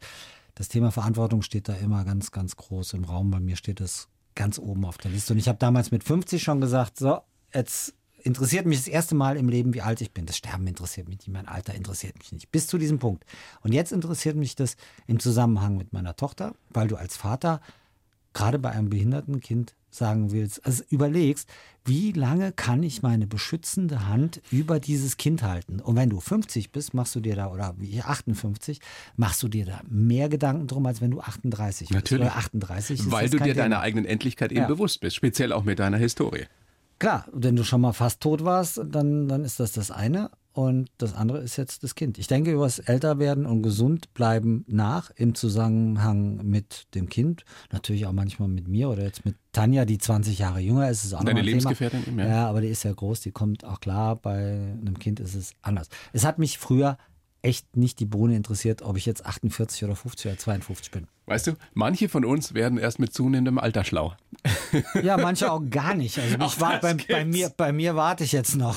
Das 0.56 0.68
Thema 0.68 0.92
Verantwortung 0.92 1.42
steht 1.42 1.70
da 1.70 1.76
immer 1.76 2.04
ganz, 2.04 2.32
ganz 2.32 2.58
groß 2.58 2.94
im 2.94 3.06
Raum. 3.06 3.32
Bei 3.32 3.40
mir 3.40 3.56
steht 3.56 3.80
es 3.80 4.10
ganz 4.36 4.60
oben 4.60 4.84
auf 4.84 4.98
der 4.98 5.12
Liste. 5.12 5.34
Und 5.34 5.40
ich 5.40 5.48
habe 5.48 5.58
damals 5.58 5.92
mit 5.92 6.04
50 6.04 6.44
schon 6.44 6.60
gesagt, 6.60 6.98
so, 6.98 7.22
jetzt 7.54 7.94
interessiert 8.28 8.66
mich 8.66 8.78
das 8.78 8.88
erste 8.88 9.16
Mal 9.16 9.38
im 9.38 9.50
Leben, 9.50 9.74
wie 9.74 9.82
alt 9.82 10.02
ich 10.02 10.12
bin. 10.12 10.26
Das 10.26 10.38
Sterben 10.38 10.68
interessiert 10.68 11.08
mich 11.08 11.18
nicht, 11.18 11.30
mein 11.30 11.48
Alter 11.48 11.74
interessiert 11.74 12.18
mich 12.20 12.32
nicht. 12.32 12.52
Bis 12.52 12.68
zu 12.68 12.78
diesem 12.78 13.00
Punkt. 13.00 13.26
Und 13.62 13.74
jetzt 13.74 13.92
interessiert 13.92 14.36
mich 14.36 14.56
das 14.56 14.76
im 15.08 15.20
Zusammenhang 15.20 15.78
mit 15.78 15.94
meiner 15.94 16.16
Tochter, 16.16 16.54
weil 16.70 16.88
du 16.88 16.96
als 16.98 17.18
Vater 17.18 17.62
gerade 18.34 18.60
bei 18.60 18.70
einem 18.70 18.90
behinderten 18.90 19.40
Kind 19.40 19.74
sagen 19.90 20.32
willst, 20.32 20.64
also 20.64 20.84
überlegst, 20.90 21.50
wie 21.86 22.12
lange 22.12 22.52
kann 22.52 22.84
ich 22.84 23.02
meine 23.02 23.26
beschützende 23.26 24.06
Hand 24.08 24.42
über 24.52 24.80
dieses 24.80 25.18
Kind 25.18 25.42
halten? 25.42 25.80
Und 25.80 25.96
wenn 25.96 26.10
du 26.10 26.20
50 26.20 26.72
bist, 26.72 26.94
machst 26.94 27.16
du 27.16 27.20
dir 27.20 27.36
da, 27.36 27.48
oder 27.52 27.74
wie 27.80 28.02
58, 28.02 28.80
machst 29.16 29.42
du 29.42 29.48
dir 29.48 29.66
da 29.66 29.82
mehr 29.90 30.30
Gedanken 30.30 30.68
drum, 30.68 30.86
als 30.86 31.02
wenn 31.02 31.10
du 31.12 31.22
38 31.22 31.90
Natürlich. 31.90 32.22
bist. 32.26 32.32
Oder 32.36 32.38
38 32.38 33.00
ist 33.00 33.12
Weil 33.12 33.30
du 33.30 33.38
dir 33.38 33.46
Thema. 33.46 33.56
deiner 33.56 33.80
eigenen 33.80 34.06
Endlichkeit 34.06 34.52
eben 34.52 34.62
Ja. 34.62 34.68
bewusst 34.68 35.00
bist, 35.00 35.16
speziell 35.16 35.52
auch 35.54 35.64
mit 35.64 35.80
deiner 35.80 35.98
Historie. 35.98 36.46
Klar, 37.00 37.26
wenn 37.32 37.56
du 37.56 37.64
schon 37.64 37.82
mal 37.82 37.94
fast 37.94 38.22
tot 38.22 38.44
warst, 38.44 38.82
dann, 38.84 39.28
dann 39.28 39.44
ist 39.44 39.60
das 39.60 39.72
das 39.72 39.92
eine. 39.92 40.32
Und 40.58 40.90
das 40.98 41.14
andere 41.14 41.38
ist 41.38 41.56
jetzt 41.58 41.84
das 41.84 41.94
Kind. 41.94 42.18
Ich 42.18 42.26
denke 42.26 42.52
über 42.52 42.64
das 42.64 42.80
Älterwerden 42.80 43.46
und 43.46 43.62
gesund 43.62 44.12
bleiben 44.16 44.66
nach 44.68 45.12
im 45.16 45.36
Zusammenhang 45.36 46.38
mit 46.38 46.88
dem 46.96 47.10
Kind. 47.10 47.46
Natürlich 47.72 48.08
auch 48.08 48.12
manchmal 48.12 48.48
mit 48.48 48.68
mir 48.68 48.90
oder 48.90 49.04
jetzt 49.04 49.24
mit 49.24 49.36
Tanja, 49.52 49.86
die 49.86 50.00
20 50.00 50.40
Jahre 50.40 50.60
jünger 50.60 50.90
ist. 50.90 51.06
ist 51.06 51.14
auch 51.14 51.24
Deine 51.24 51.44
Lebensgefährtin 51.44 52.04
Thema. 52.06 52.24
ja. 52.24 52.30
ja. 52.30 52.50
aber 52.50 52.62
die 52.62 52.70
ist 52.70 52.82
ja 52.82 52.92
groß, 52.92 53.22
die 53.22 53.32
kommt 53.32 53.66
auch 53.66 53.80
klar. 53.80 54.16
Bei 54.16 54.76
einem 54.82 54.98
Kind 54.98 55.20
ist 55.20 55.36
es 55.36 55.52
anders. 55.62 55.90
Es 56.12 56.26
hat 56.26 56.40
mich 56.40 56.58
früher 56.58 56.98
echt 57.48 57.78
nicht 57.78 58.00
die 58.02 58.06
Bohne 58.06 58.36
interessiert, 58.36 58.82
ob 58.82 58.98
ich 58.98 59.06
jetzt 59.06 59.26
48 59.26 59.86
oder 59.86 59.96
50 59.96 60.26
oder 60.28 60.38
52 60.38 60.92
bin. 60.92 61.08
Weißt 61.28 61.48
du, 61.48 61.54
manche 61.74 62.10
von 62.10 62.26
uns 62.26 62.54
werden 62.54 62.78
erst 62.78 63.00
mit 63.00 63.14
zunehmendem 63.14 63.58
Alter 63.58 63.86
schlau. 63.86 64.16
Ja, 65.02 65.16
manche 65.16 65.50
auch 65.50 65.62
gar 65.70 65.94
nicht. 65.96 66.20
Also 66.20 66.38
ich 66.46 66.60
war, 66.60 66.80
bei, 66.82 66.96
bei, 67.08 67.24
mir, 67.24 67.50
bei 67.56 67.72
mir 67.72 67.96
warte 67.96 68.26
ich 68.26 68.34
jetzt 68.34 68.58
noch. 68.58 68.76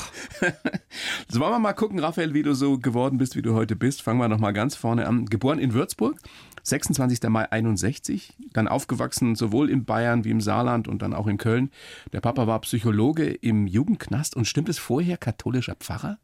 So, 1.28 1.40
wollen 1.40 1.52
wir 1.52 1.59
mal 1.59 1.72
gucken, 1.72 1.98
Raphael, 1.98 2.33
wie 2.33 2.42
du 2.42 2.54
so 2.54 2.78
geworden 2.78 3.18
bist, 3.18 3.35
wie 3.35 3.42
du 3.42 3.54
heute 3.54 3.74
bist. 3.74 4.02
Fangen 4.02 4.20
wir 4.20 4.28
noch 4.28 4.38
mal 4.38 4.52
ganz 4.52 4.76
vorne 4.76 5.06
an. 5.09 5.26
Geboren 5.26 5.59
in 5.59 5.74
Würzburg, 5.74 6.20
26. 6.62 7.22
Mai 7.24 7.50
61, 7.50 8.37
dann 8.52 8.68
aufgewachsen 8.68 9.35
sowohl 9.35 9.68
in 9.68 9.85
Bayern 9.85 10.24
wie 10.24 10.30
im 10.30 10.40
Saarland 10.40 10.87
und 10.87 11.02
dann 11.02 11.12
auch 11.12 11.26
in 11.26 11.38
Köln. 11.38 11.70
Der 12.12 12.20
Papa 12.20 12.46
war 12.46 12.61
Psychologe 12.61 13.26
im 13.33 13.66
Jugendknast 13.66 14.37
und 14.37 14.44
stimmt 14.46 14.68
es 14.68 14.78
vorher 14.78 15.16
katholischer 15.16 15.74
Pfarrer? 15.74 16.18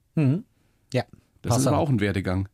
Ja. 0.93 1.05
Das 1.43 1.51
ist 1.51 1.57
Passt 1.57 1.67
aber 1.69 1.79
auch. 1.79 1.83
auch 1.85 1.91
ein 1.91 2.01
Werdegang. 2.01 2.49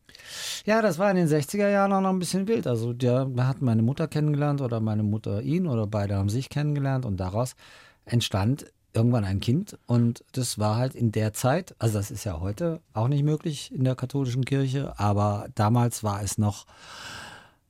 Ja, 0.65 0.81
das 0.81 0.99
war 0.99 1.09
in 1.09 1.17
den 1.17 1.27
60er 1.27 1.69
Jahren 1.69 1.91
auch 1.93 2.01
noch 2.01 2.09
ein 2.09 2.19
bisschen 2.19 2.47
wild. 2.47 2.67
Also 2.67 2.93
der 2.93 3.29
hat 3.37 3.61
meine 3.61 3.81
Mutter 3.81 4.07
kennengelernt 4.07 4.61
oder 4.61 4.79
meine 4.79 5.03
Mutter 5.03 5.41
ihn 5.41 5.67
oder 5.67 5.87
beide 5.87 6.15
haben 6.15 6.29
sich 6.29 6.49
kennengelernt 6.49 7.05
und 7.05 7.17
daraus 7.17 7.55
entstand 8.05 8.65
irgendwann 8.93 9.25
ein 9.25 9.39
Kind 9.39 9.77
und 9.87 10.23
das 10.33 10.59
war 10.59 10.75
halt 10.75 10.93
in 10.93 11.11
der 11.11 11.33
Zeit, 11.33 11.75
also 11.79 11.97
das 11.97 12.11
ist 12.11 12.25
ja 12.25 12.39
heute 12.39 12.79
auch 12.93 13.07
nicht 13.07 13.23
möglich 13.23 13.73
in 13.73 13.83
der 13.83 13.95
katholischen 13.95 14.45
Kirche, 14.45 14.93
aber 14.99 15.47
damals 15.55 16.03
war 16.03 16.21
es 16.21 16.37
noch 16.37 16.65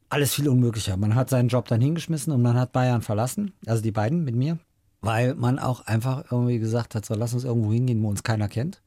alles 0.09 0.33
viel 0.33 0.49
unmöglicher. 0.49 0.97
Man 0.97 1.15
hat 1.15 1.29
seinen 1.29 1.47
Job 1.47 1.67
dann 1.69 1.79
hingeschmissen 1.79 2.33
und 2.33 2.41
man 2.41 2.59
hat 2.59 2.73
Bayern 2.73 3.01
verlassen, 3.01 3.53
also 3.65 3.81
die 3.81 3.91
beiden 3.91 4.25
mit 4.25 4.35
mir, 4.35 4.57
weil 5.01 5.33
man 5.35 5.59
auch 5.59 5.85
einfach 5.87 6.25
irgendwie 6.29 6.59
gesagt 6.59 6.93
hat, 6.93 7.05
so 7.05 7.13
lass 7.15 7.33
uns 7.33 7.45
irgendwo 7.45 7.71
hingehen, 7.71 8.03
wo 8.03 8.09
uns 8.09 8.23
keiner 8.23 8.49
kennt. 8.49 8.81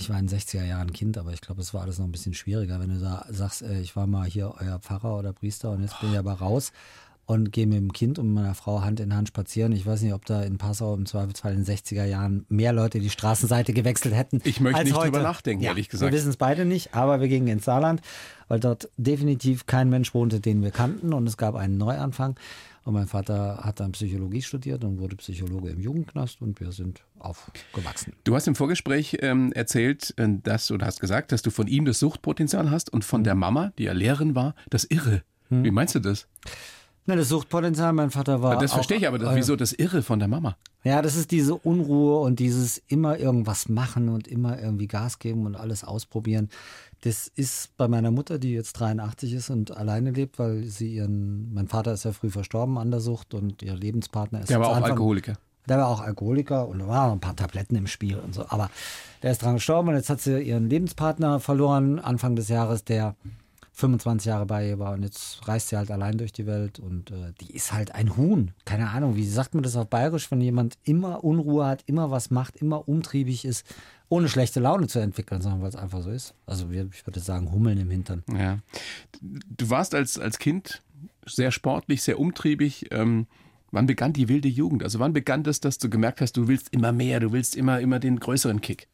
Ich 0.00 0.08
war 0.08 0.18
in 0.18 0.26
den 0.26 0.38
60er 0.38 0.64
Jahren 0.64 0.94
Kind, 0.94 1.18
aber 1.18 1.32
ich 1.34 1.42
glaube, 1.42 1.60
es 1.60 1.74
war 1.74 1.82
alles 1.82 1.98
noch 1.98 2.06
ein 2.06 2.12
bisschen 2.12 2.32
schwieriger, 2.32 2.80
wenn 2.80 2.88
du 2.88 3.00
da 3.00 3.26
sagst, 3.28 3.60
äh, 3.60 3.80
ich 3.82 3.96
war 3.96 4.06
mal 4.06 4.26
hier 4.26 4.54
euer 4.58 4.78
Pfarrer 4.78 5.18
oder 5.18 5.34
Priester 5.34 5.70
und 5.70 5.82
jetzt 5.82 6.00
bin 6.00 6.12
ich 6.12 6.18
aber 6.18 6.32
raus. 6.32 6.72
und 7.26 7.52
gehe 7.52 7.66
mit 7.68 7.76
dem 7.76 7.92
Kind 7.92 8.18
und 8.18 8.32
meiner 8.34 8.56
Frau 8.56 8.82
Hand 8.82 8.98
in 8.98 9.14
Hand 9.14 9.28
spazieren. 9.28 9.70
Ich 9.70 9.86
weiß 9.86 10.02
nicht, 10.02 10.14
ob 10.14 10.24
da 10.24 10.42
in 10.42 10.58
Passau 10.58 10.94
im 10.94 11.06
Zweifelsfall 11.06 11.52
in 11.52 11.64
den 11.64 11.76
60er 11.76 12.04
Jahren 12.04 12.44
mehr 12.48 12.72
Leute 12.72 12.98
die 12.98 13.08
Straßenseite 13.08 13.72
gewechselt 13.72 14.16
hätten. 14.16 14.40
Ich 14.42 14.58
möchte 14.58 14.82
nicht 14.82 14.96
heute. 14.96 15.12
drüber 15.12 15.22
nachdenken, 15.22 15.62
ja, 15.62 15.70
ehrlich 15.70 15.88
gesagt. 15.88 16.10
Wir 16.10 16.18
wissen 16.18 16.30
es 16.30 16.36
beide 16.36 16.64
nicht, 16.64 16.92
aber 16.94 17.20
wir 17.20 17.28
gingen 17.28 17.46
ins 17.46 17.66
Saarland, 17.66 18.00
weil 18.48 18.58
dort 18.58 18.88
definitiv 18.96 19.66
kein 19.66 19.90
Mensch 19.90 20.12
wohnte, 20.12 20.40
den 20.40 20.60
wir 20.62 20.72
kannten 20.72 21.12
und 21.12 21.24
es 21.28 21.36
gab 21.36 21.54
einen 21.54 21.78
Neuanfang. 21.78 22.34
Und 22.90 22.94
mein 22.94 23.06
Vater 23.06 23.60
hat 23.62 23.78
dann 23.78 23.92
Psychologie 23.92 24.42
studiert 24.42 24.82
und 24.82 24.98
wurde 24.98 25.14
Psychologe 25.14 25.68
im 25.70 25.78
Jugendknast 25.78 26.42
und 26.42 26.58
wir 26.58 26.72
sind 26.72 27.04
aufgewachsen. 27.20 28.14
Du 28.24 28.34
hast 28.34 28.48
im 28.48 28.56
Vorgespräch 28.56 29.18
ähm, 29.20 29.52
erzählt, 29.52 30.12
äh, 30.16 30.26
dass 30.42 30.72
oder 30.72 30.86
hast 30.86 30.98
gesagt, 30.98 31.30
dass 31.30 31.40
du 31.42 31.52
von 31.52 31.68
ihm 31.68 31.84
das 31.84 32.00
Suchtpotenzial 32.00 32.68
hast 32.72 32.92
und 32.92 33.04
von 33.04 33.22
der 33.22 33.36
Mama, 33.36 33.72
die 33.78 33.84
ja 33.84 33.92
Lehrerin 33.92 34.34
war, 34.34 34.56
das 34.70 34.82
Irre. 34.82 35.22
Wie 35.50 35.70
meinst 35.70 35.94
du 35.94 36.00
das? 36.00 36.26
Na, 37.06 37.14
das 37.14 37.28
Suchtpotenzial, 37.28 37.92
mein 37.92 38.10
Vater 38.10 38.42
war. 38.42 38.58
Das 38.58 38.72
auch- 38.72 38.74
verstehe 38.76 38.96
ich, 38.98 39.06
aber 39.06 39.20
das, 39.20 39.32
äh, 39.32 39.36
wieso 39.36 39.54
das 39.54 39.72
Irre 39.72 40.02
von 40.02 40.18
der 40.18 40.26
Mama? 40.26 40.56
Ja, 40.82 41.00
das 41.00 41.14
ist 41.14 41.30
diese 41.30 41.54
Unruhe 41.54 42.18
und 42.20 42.40
dieses 42.40 42.78
immer 42.88 43.18
irgendwas 43.20 43.68
machen 43.68 44.08
und 44.08 44.26
immer 44.26 44.60
irgendwie 44.60 44.88
Gas 44.88 45.20
geben 45.20 45.46
und 45.46 45.54
alles 45.54 45.84
ausprobieren. 45.84 46.48
Das 47.02 47.28
ist 47.28 47.76
bei 47.78 47.88
meiner 47.88 48.10
Mutter, 48.10 48.38
die 48.38 48.52
jetzt 48.52 48.74
83 48.74 49.32
ist 49.32 49.48
und 49.50 49.74
alleine 49.76 50.10
lebt, 50.10 50.38
weil 50.38 50.64
sie 50.64 50.94
ihren, 50.96 51.52
mein 51.54 51.66
Vater 51.68 51.92
ist 51.94 52.04
ja 52.04 52.12
früh 52.12 52.28
verstorben 52.30 52.76
an 52.76 52.90
der 52.90 53.00
Sucht 53.00 53.32
und 53.34 53.62
ihr 53.62 53.74
Lebenspartner 53.74 54.40
ist 54.40 54.50
Der 54.50 54.60
war 54.60 54.68
auch 54.68 54.76
Anfang- 54.76 54.92
Alkoholiker. 54.92 55.38
Der 55.68 55.78
war 55.78 55.88
auch 55.88 56.00
Alkoholiker 56.00 56.66
und 56.68 56.80
da 56.80 56.88
waren 56.88 57.12
ein 57.12 57.20
paar 57.20 57.36
Tabletten 57.36 57.76
im 57.76 57.86
Spiel 57.86 58.16
und 58.18 58.34
so. 58.34 58.44
Aber 58.48 58.70
der 59.22 59.30
ist 59.30 59.42
dran 59.42 59.54
gestorben 59.54 59.88
und 59.90 59.94
jetzt 59.94 60.10
hat 60.10 60.20
sie 60.20 60.40
ihren 60.42 60.68
Lebenspartner 60.68 61.38
verloren 61.40 61.98
Anfang 61.98 62.34
des 62.36 62.48
Jahres, 62.48 62.84
der 62.84 63.14
25 63.72 64.26
Jahre 64.26 64.46
bei 64.46 64.68
ihr 64.68 64.78
war 64.78 64.92
und 64.92 65.02
jetzt 65.02 65.46
reist 65.48 65.68
sie 65.68 65.76
halt 65.76 65.90
allein 65.90 66.18
durch 66.18 66.32
die 66.32 66.46
Welt 66.46 66.78
und 66.80 67.10
äh, 67.12 67.32
die 67.40 67.54
ist 67.54 67.72
halt 67.72 67.94
ein 67.94 68.16
Huhn. 68.16 68.50
Keine 68.66 68.90
Ahnung, 68.90 69.16
wie 69.16 69.26
sagt 69.26 69.54
man 69.54 69.62
das 69.62 69.76
auf 69.76 69.86
Bayerisch, 69.88 70.30
wenn 70.30 70.40
jemand 70.40 70.76
immer 70.82 71.24
Unruhe 71.24 71.64
hat, 71.66 71.82
immer 71.86 72.10
was 72.10 72.30
macht, 72.30 72.56
immer 72.56 72.88
umtriebig 72.88 73.44
ist, 73.44 73.64
ohne 74.10 74.28
schlechte 74.28 74.60
Laune 74.60 74.88
zu 74.88 74.98
entwickeln, 74.98 75.40
sondern 75.40 75.62
weil 75.62 75.68
es 75.68 75.76
einfach 75.76 76.02
so 76.02 76.10
ist. 76.10 76.34
Also 76.44 76.68
ich 76.70 77.06
würde 77.06 77.20
sagen, 77.20 77.50
Hummeln 77.52 77.78
im 77.78 77.90
Hintern. 77.90 78.22
Ja. 78.36 78.58
Du 79.22 79.70
warst 79.70 79.94
als, 79.94 80.18
als 80.18 80.38
Kind 80.38 80.82
sehr 81.24 81.52
sportlich, 81.52 82.02
sehr 82.02 82.18
umtriebig. 82.18 82.88
Ähm, 82.90 83.26
wann 83.70 83.86
begann 83.86 84.12
die 84.12 84.28
wilde 84.28 84.48
Jugend? 84.48 84.82
Also 84.82 84.98
wann 84.98 85.12
begann 85.12 85.44
das, 85.44 85.60
dass 85.60 85.78
du 85.78 85.88
gemerkt 85.88 86.20
hast, 86.20 86.36
du 86.36 86.48
willst 86.48 86.72
immer 86.72 86.90
mehr, 86.92 87.20
du 87.20 87.32
willst 87.32 87.56
immer, 87.56 87.80
immer 87.80 88.00
den 88.00 88.18
größeren 88.18 88.60
Kick? 88.60 88.88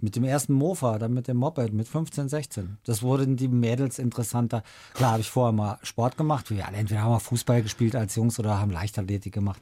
Mit 0.00 0.14
dem 0.14 0.22
ersten 0.22 0.52
Mofa, 0.52 0.96
dann 1.00 1.12
mit 1.12 1.26
dem 1.26 1.36
Moped, 1.38 1.72
mit 1.72 1.88
15, 1.88 2.28
16. 2.28 2.78
Das 2.84 3.02
wurden 3.02 3.36
die 3.36 3.48
Mädels 3.48 3.98
interessanter. 3.98 4.62
Klar 4.94 5.12
habe 5.12 5.22
ich 5.22 5.30
vorher 5.30 5.52
mal 5.52 5.78
Sport 5.82 6.16
gemacht. 6.16 6.50
Wir 6.50 6.68
alle 6.68 6.76
entweder 6.76 7.02
haben 7.02 7.10
wir 7.10 7.20
Fußball 7.20 7.62
gespielt 7.62 7.96
als 7.96 8.14
Jungs 8.14 8.38
oder 8.38 8.60
haben 8.60 8.70
Leichtathletik 8.70 9.34
gemacht. 9.34 9.60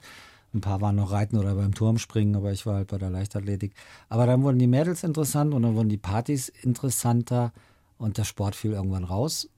Ein 0.55 0.61
paar 0.61 0.81
waren 0.81 0.97
noch 0.97 1.13
Reiten 1.13 1.39
oder 1.39 1.55
beim 1.55 1.75
Turmspringen, 1.75 2.37
aber 2.37 2.53
ich 2.53 2.67
war 2.67 2.75
halt 2.75 2.89
bei 2.89 2.99
der 2.99 3.11
Leichtathletik. 3.11 3.75
Aber 4.09 4.27
dann 4.27 4.43
wurden 4.43 4.59
die 4.59 4.67
Mädels 4.67 5.03
interessant 5.03 5.55
und 5.55 5.63
dann 5.63 5.75
wurden 5.75 5.89
die 5.89 5.99
Partys 5.99 6.49
interessanter 6.49 7.53
und 7.97 8.19
der 8.19 8.25
Sport 8.25 8.55
fiel 8.55 8.73
irgendwann 8.73 9.05
raus. 9.05 9.49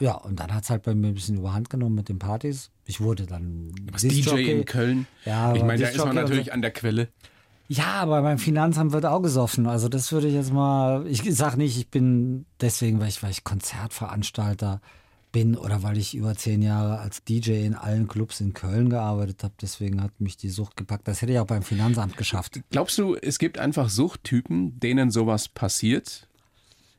Ja, 0.00 0.14
und 0.14 0.40
dann 0.40 0.52
hat 0.52 0.64
es 0.64 0.70
halt 0.70 0.82
bei 0.82 0.94
mir 0.94 1.08
ein 1.08 1.14
bisschen 1.14 1.38
überhand 1.38 1.70
genommen 1.70 1.94
mit 1.94 2.08
den 2.08 2.18
Partys. 2.18 2.70
Ich 2.84 3.00
wurde 3.00 3.26
dann 3.26 3.72
Was 3.90 4.02
DJ 4.02 4.50
in 4.50 4.64
Köln. 4.64 5.06
Ja, 5.24 5.54
ich 5.54 5.62
meine, 5.62 5.82
da 5.82 5.88
ist 5.88 5.98
man 5.98 6.10
und 6.10 6.14
natürlich 6.16 6.52
an 6.52 6.62
der 6.62 6.72
Quelle. 6.72 7.08
Ja, 7.68 7.94
aber 7.94 8.20
beim 8.22 8.38
Finanzamt 8.38 8.92
wird 8.92 9.06
auch 9.06 9.22
gesoffen. 9.22 9.66
Also 9.66 9.88
das 9.88 10.12
würde 10.12 10.28
ich 10.28 10.34
jetzt 10.34 10.52
mal, 10.52 11.06
ich 11.06 11.22
sag 11.34 11.56
nicht, 11.56 11.78
ich 11.78 11.88
bin 11.88 12.44
deswegen, 12.60 13.00
weil 13.00 13.08
ich, 13.08 13.22
weil 13.22 13.30
ich 13.30 13.42
Konzertveranstalter 13.42 14.80
bin 15.34 15.56
oder 15.56 15.82
weil 15.82 15.98
ich 15.98 16.14
über 16.14 16.34
zehn 16.36 16.62
Jahre 16.62 17.00
als 17.00 17.24
DJ 17.24 17.66
in 17.66 17.74
allen 17.74 18.06
Clubs 18.08 18.40
in 18.40 18.54
Köln 18.54 18.88
gearbeitet 18.88 19.42
habe. 19.42 19.52
Deswegen 19.60 20.00
hat 20.00 20.18
mich 20.20 20.36
die 20.38 20.48
Sucht 20.48 20.76
gepackt. 20.76 21.06
Das 21.08 21.20
hätte 21.20 21.32
ich 21.32 21.38
auch 21.40 21.46
beim 21.46 21.62
Finanzamt 21.62 22.16
geschafft. 22.16 22.60
Glaubst 22.70 22.96
du, 22.96 23.16
es 23.16 23.38
gibt 23.38 23.58
einfach 23.58 23.90
Suchttypen, 23.90 24.78
denen 24.80 25.10
sowas 25.10 25.48
passiert 25.48 26.28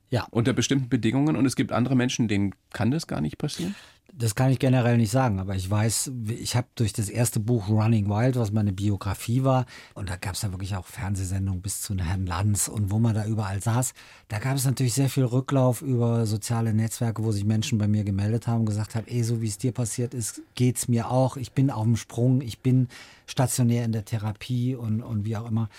Ja, 0.09 0.27
unter 0.31 0.53
bestimmten 0.53 0.89
Bedingungen 0.89 1.35
und 1.35 1.45
es 1.45 1.55
gibt 1.55 1.71
andere 1.71 1.95
Menschen, 1.95 2.27
denen 2.27 2.53
kann 2.71 2.91
das 2.91 3.07
gar 3.07 3.21
nicht 3.21 3.37
passieren? 3.37 3.73
Das 4.17 4.33
kann 4.33 4.49
ich 4.49 4.59
generell 4.59 4.97
nicht 4.97 5.11
sagen, 5.11 5.39
aber 5.39 5.55
ich 5.55 5.69
weiß, 5.69 6.11
ich 6.27 6.55
habe 6.55 6.67
durch 6.75 6.93
das 6.93 7.09
erste 7.09 7.39
Buch 7.41 7.67
Running 7.67 8.09
Wild, 8.09 8.37
was 8.37 8.51
meine 8.51 8.71
Biografie 8.71 9.43
war, 9.43 9.65
und 9.93 10.09
da 10.09 10.15
gab 10.15 10.35
es 10.35 10.41
ja 10.41 10.51
wirklich 10.51 10.75
auch 10.75 10.85
Fernsehsendungen 10.85 11.61
bis 11.61 11.81
zu 11.81 11.95
Herrn 11.97 12.25
Lanz 12.25 12.69
und 12.69 12.91
wo 12.91 12.99
man 12.99 13.13
da 13.13 13.25
überall 13.25 13.61
saß, 13.61 13.93
da 14.29 14.39
gab 14.39 14.55
es 14.55 14.65
natürlich 14.65 14.93
sehr 14.93 15.09
viel 15.09 15.25
Rücklauf 15.25 15.81
über 15.81 16.25
soziale 16.25 16.73
Netzwerke, 16.73 17.23
wo 17.23 17.31
sich 17.31 17.43
Menschen 17.43 17.77
bei 17.77 17.87
mir 17.87 18.05
gemeldet 18.05 18.47
haben 18.47 18.61
und 18.61 18.67
gesagt 18.67 18.95
haben, 18.95 19.07
ey, 19.07 19.23
so 19.23 19.41
wie 19.41 19.47
es 19.47 19.57
dir 19.57 19.73
passiert 19.73 20.13
ist, 20.13 20.41
geht's 20.55 20.87
mir 20.87 21.11
auch. 21.11 21.35
Ich 21.35 21.51
bin 21.51 21.69
auf 21.69 21.83
dem 21.83 21.97
Sprung, 21.97 22.41
ich 22.41 22.59
bin 22.59 22.87
stationär 23.27 23.83
in 23.83 23.91
der 23.91 24.05
Therapie 24.05 24.75
und, 24.75 25.01
und 25.01 25.25
wie 25.25 25.35
auch 25.35 25.49
immer. 25.49 25.69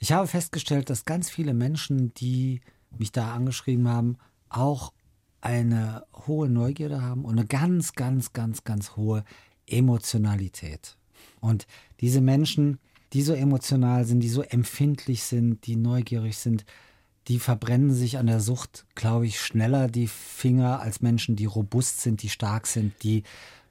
Ich 0.00 0.12
habe 0.12 0.26
festgestellt, 0.26 0.90
dass 0.90 1.04
ganz 1.04 1.30
viele 1.30 1.54
Menschen, 1.54 2.12
die 2.14 2.60
mich 2.98 3.12
da 3.12 3.34
angeschrieben 3.34 3.88
haben, 3.88 4.16
auch 4.48 4.92
eine 5.40 6.04
hohe 6.26 6.48
Neugierde 6.48 7.02
haben 7.02 7.24
und 7.24 7.38
eine 7.38 7.46
ganz, 7.46 7.92
ganz, 7.92 8.32
ganz, 8.32 8.64
ganz 8.64 8.96
hohe 8.96 9.24
Emotionalität. 9.66 10.96
Und 11.40 11.66
diese 12.00 12.20
Menschen, 12.20 12.78
die 13.12 13.22
so 13.22 13.32
emotional 13.32 14.04
sind, 14.04 14.20
die 14.20 14.28
so 14.28 14.42
empfindlich 14.42 15.22
sind, 15.22 15.66
die 15.66 15.76
neugierig 15.76 16.36
sind, 16.38 16.64
die 17.28 17.38
verbrennen 17.38 17.92
sich 17.92 18.18
an 18.18 18.26
der 18.26 18.40
Sucht, 18.40 18.86
glaube 18.94 19.26
ich, 19.26 19.40
schneller 19.40 19.88
die 19.88 20.06
Finger 20.06 20.80
als 20.80 21.02
Menschen, 21.02 21.36
die 21.36 21.44
robust 21.44 22.00
sind, 22.00 22.22
die 22.22 22.30
stark 22.30 22.66
sind, 22.66 22.94
die 23.02 23.22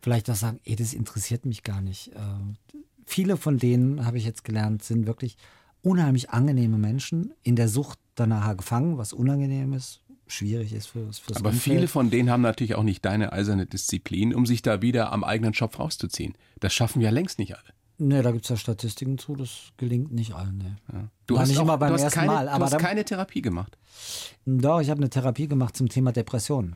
vielleicht 0.02 0.30
auch 0.30 0.36
sagen, 0.36 0.60
ey, 0.64 0.76
das 0.76 0.94
interessiert 0.94 1.46
mich 1.46 1.64
gar 1.64 1.82
nicht. 1.82 2.10
Äh, 2.10 2.20
viele 3.06 3.36
von 3.36 3.58
denen, 3.58 4.06
habe 4.06 4.18
ich 4.20 4.26
jetzt 4.26 4.44
gelernt, 4.44 4.84
sind 4.84 5.08
wirklich 5.08 5.38
unheimlich 5.82 6.30
angenehme 6.30 6.78
Menschen, 6.78 7.34
in 7.44 7.56
der 7.56 7.68
Sucht 7.68 8.00
dann 8.16 8.30
nachher 8.30 8.56
gefangen, 8.56 8.98
was 8.98 9.14
unangenehm 9.14 9.74
ist, 9.74 10.02
schwierig 10.28 10.74
ist 10.74 10.88
fürs, 10.88 11.20
fürs 11.20 11.38
Aber 11.38 11.50
Umfeld. 11.50 11.64
viele 11.76 11.88
von 11.88 12.10
denen 12.10 12.30
haben 12.30 12.42
natürlich 12.42 12.76
auch 12.76 12.84
nicht 12.84 13.04
deine 13.06 13.32
eiserne 13.34 13.66
Disziplin, 13.66 14.34
um 14.36 14.46
sich 14.46 14.62
da 14.62 14.82
wieder 14.82 15.12
am 15.12 15.24
eigenen 15.24 15.54
Schopf 15.54 15.80
rauszuziehen. 15.80 16.34
Das 16.60 16.74
schaffen 16.74 17.02
ja 17.02 17.10
längst 17.10 17.40
nicht 17.40 17.56
alle. 17.56 17.74
Nee, 18.00 18.22
da 18.22 18.32
gibt 18.32 18.44
es 18.46 18.50
ja 18.50 18.58
Statistiken 18.58 19.18
zu, 19.18 19.36
das 19.36 19.70
gelingt 19.78 20.12
nicht 20.12 20.34
allen. 20.34 20.58
Nee. 20.60 21.00
Du 21.26 21.34
War 21.36 21.42
hast, 21.42 21.50
nicht 21.50 21.58
auch, 21.58 21.64
immer 21.64 21.78
beim 21.80 21.90
du 21.90 21.94
hast, 21.96 22.04
ersten 22.04 22.20
keine, 22.20 22.32
Mal, 22.32 22.46
du 22.46 22.52
aber 22.52 22.66
hast 22.66 22.74
dann- 22.74 22.82
keine 22.82 23.04
Therapie 23.06 23.42
gemacht. 23.42 23.76
Doch, 24.46 24.82
ich 24.82 24.90
habe 24.92 25.00
eine 25.02 25.10
Therapie 25.10 25.48
gemacht 25.48 25.76
zum 25.76 25.90
Thema 25.90 26.12
Depression. 26.12 26.76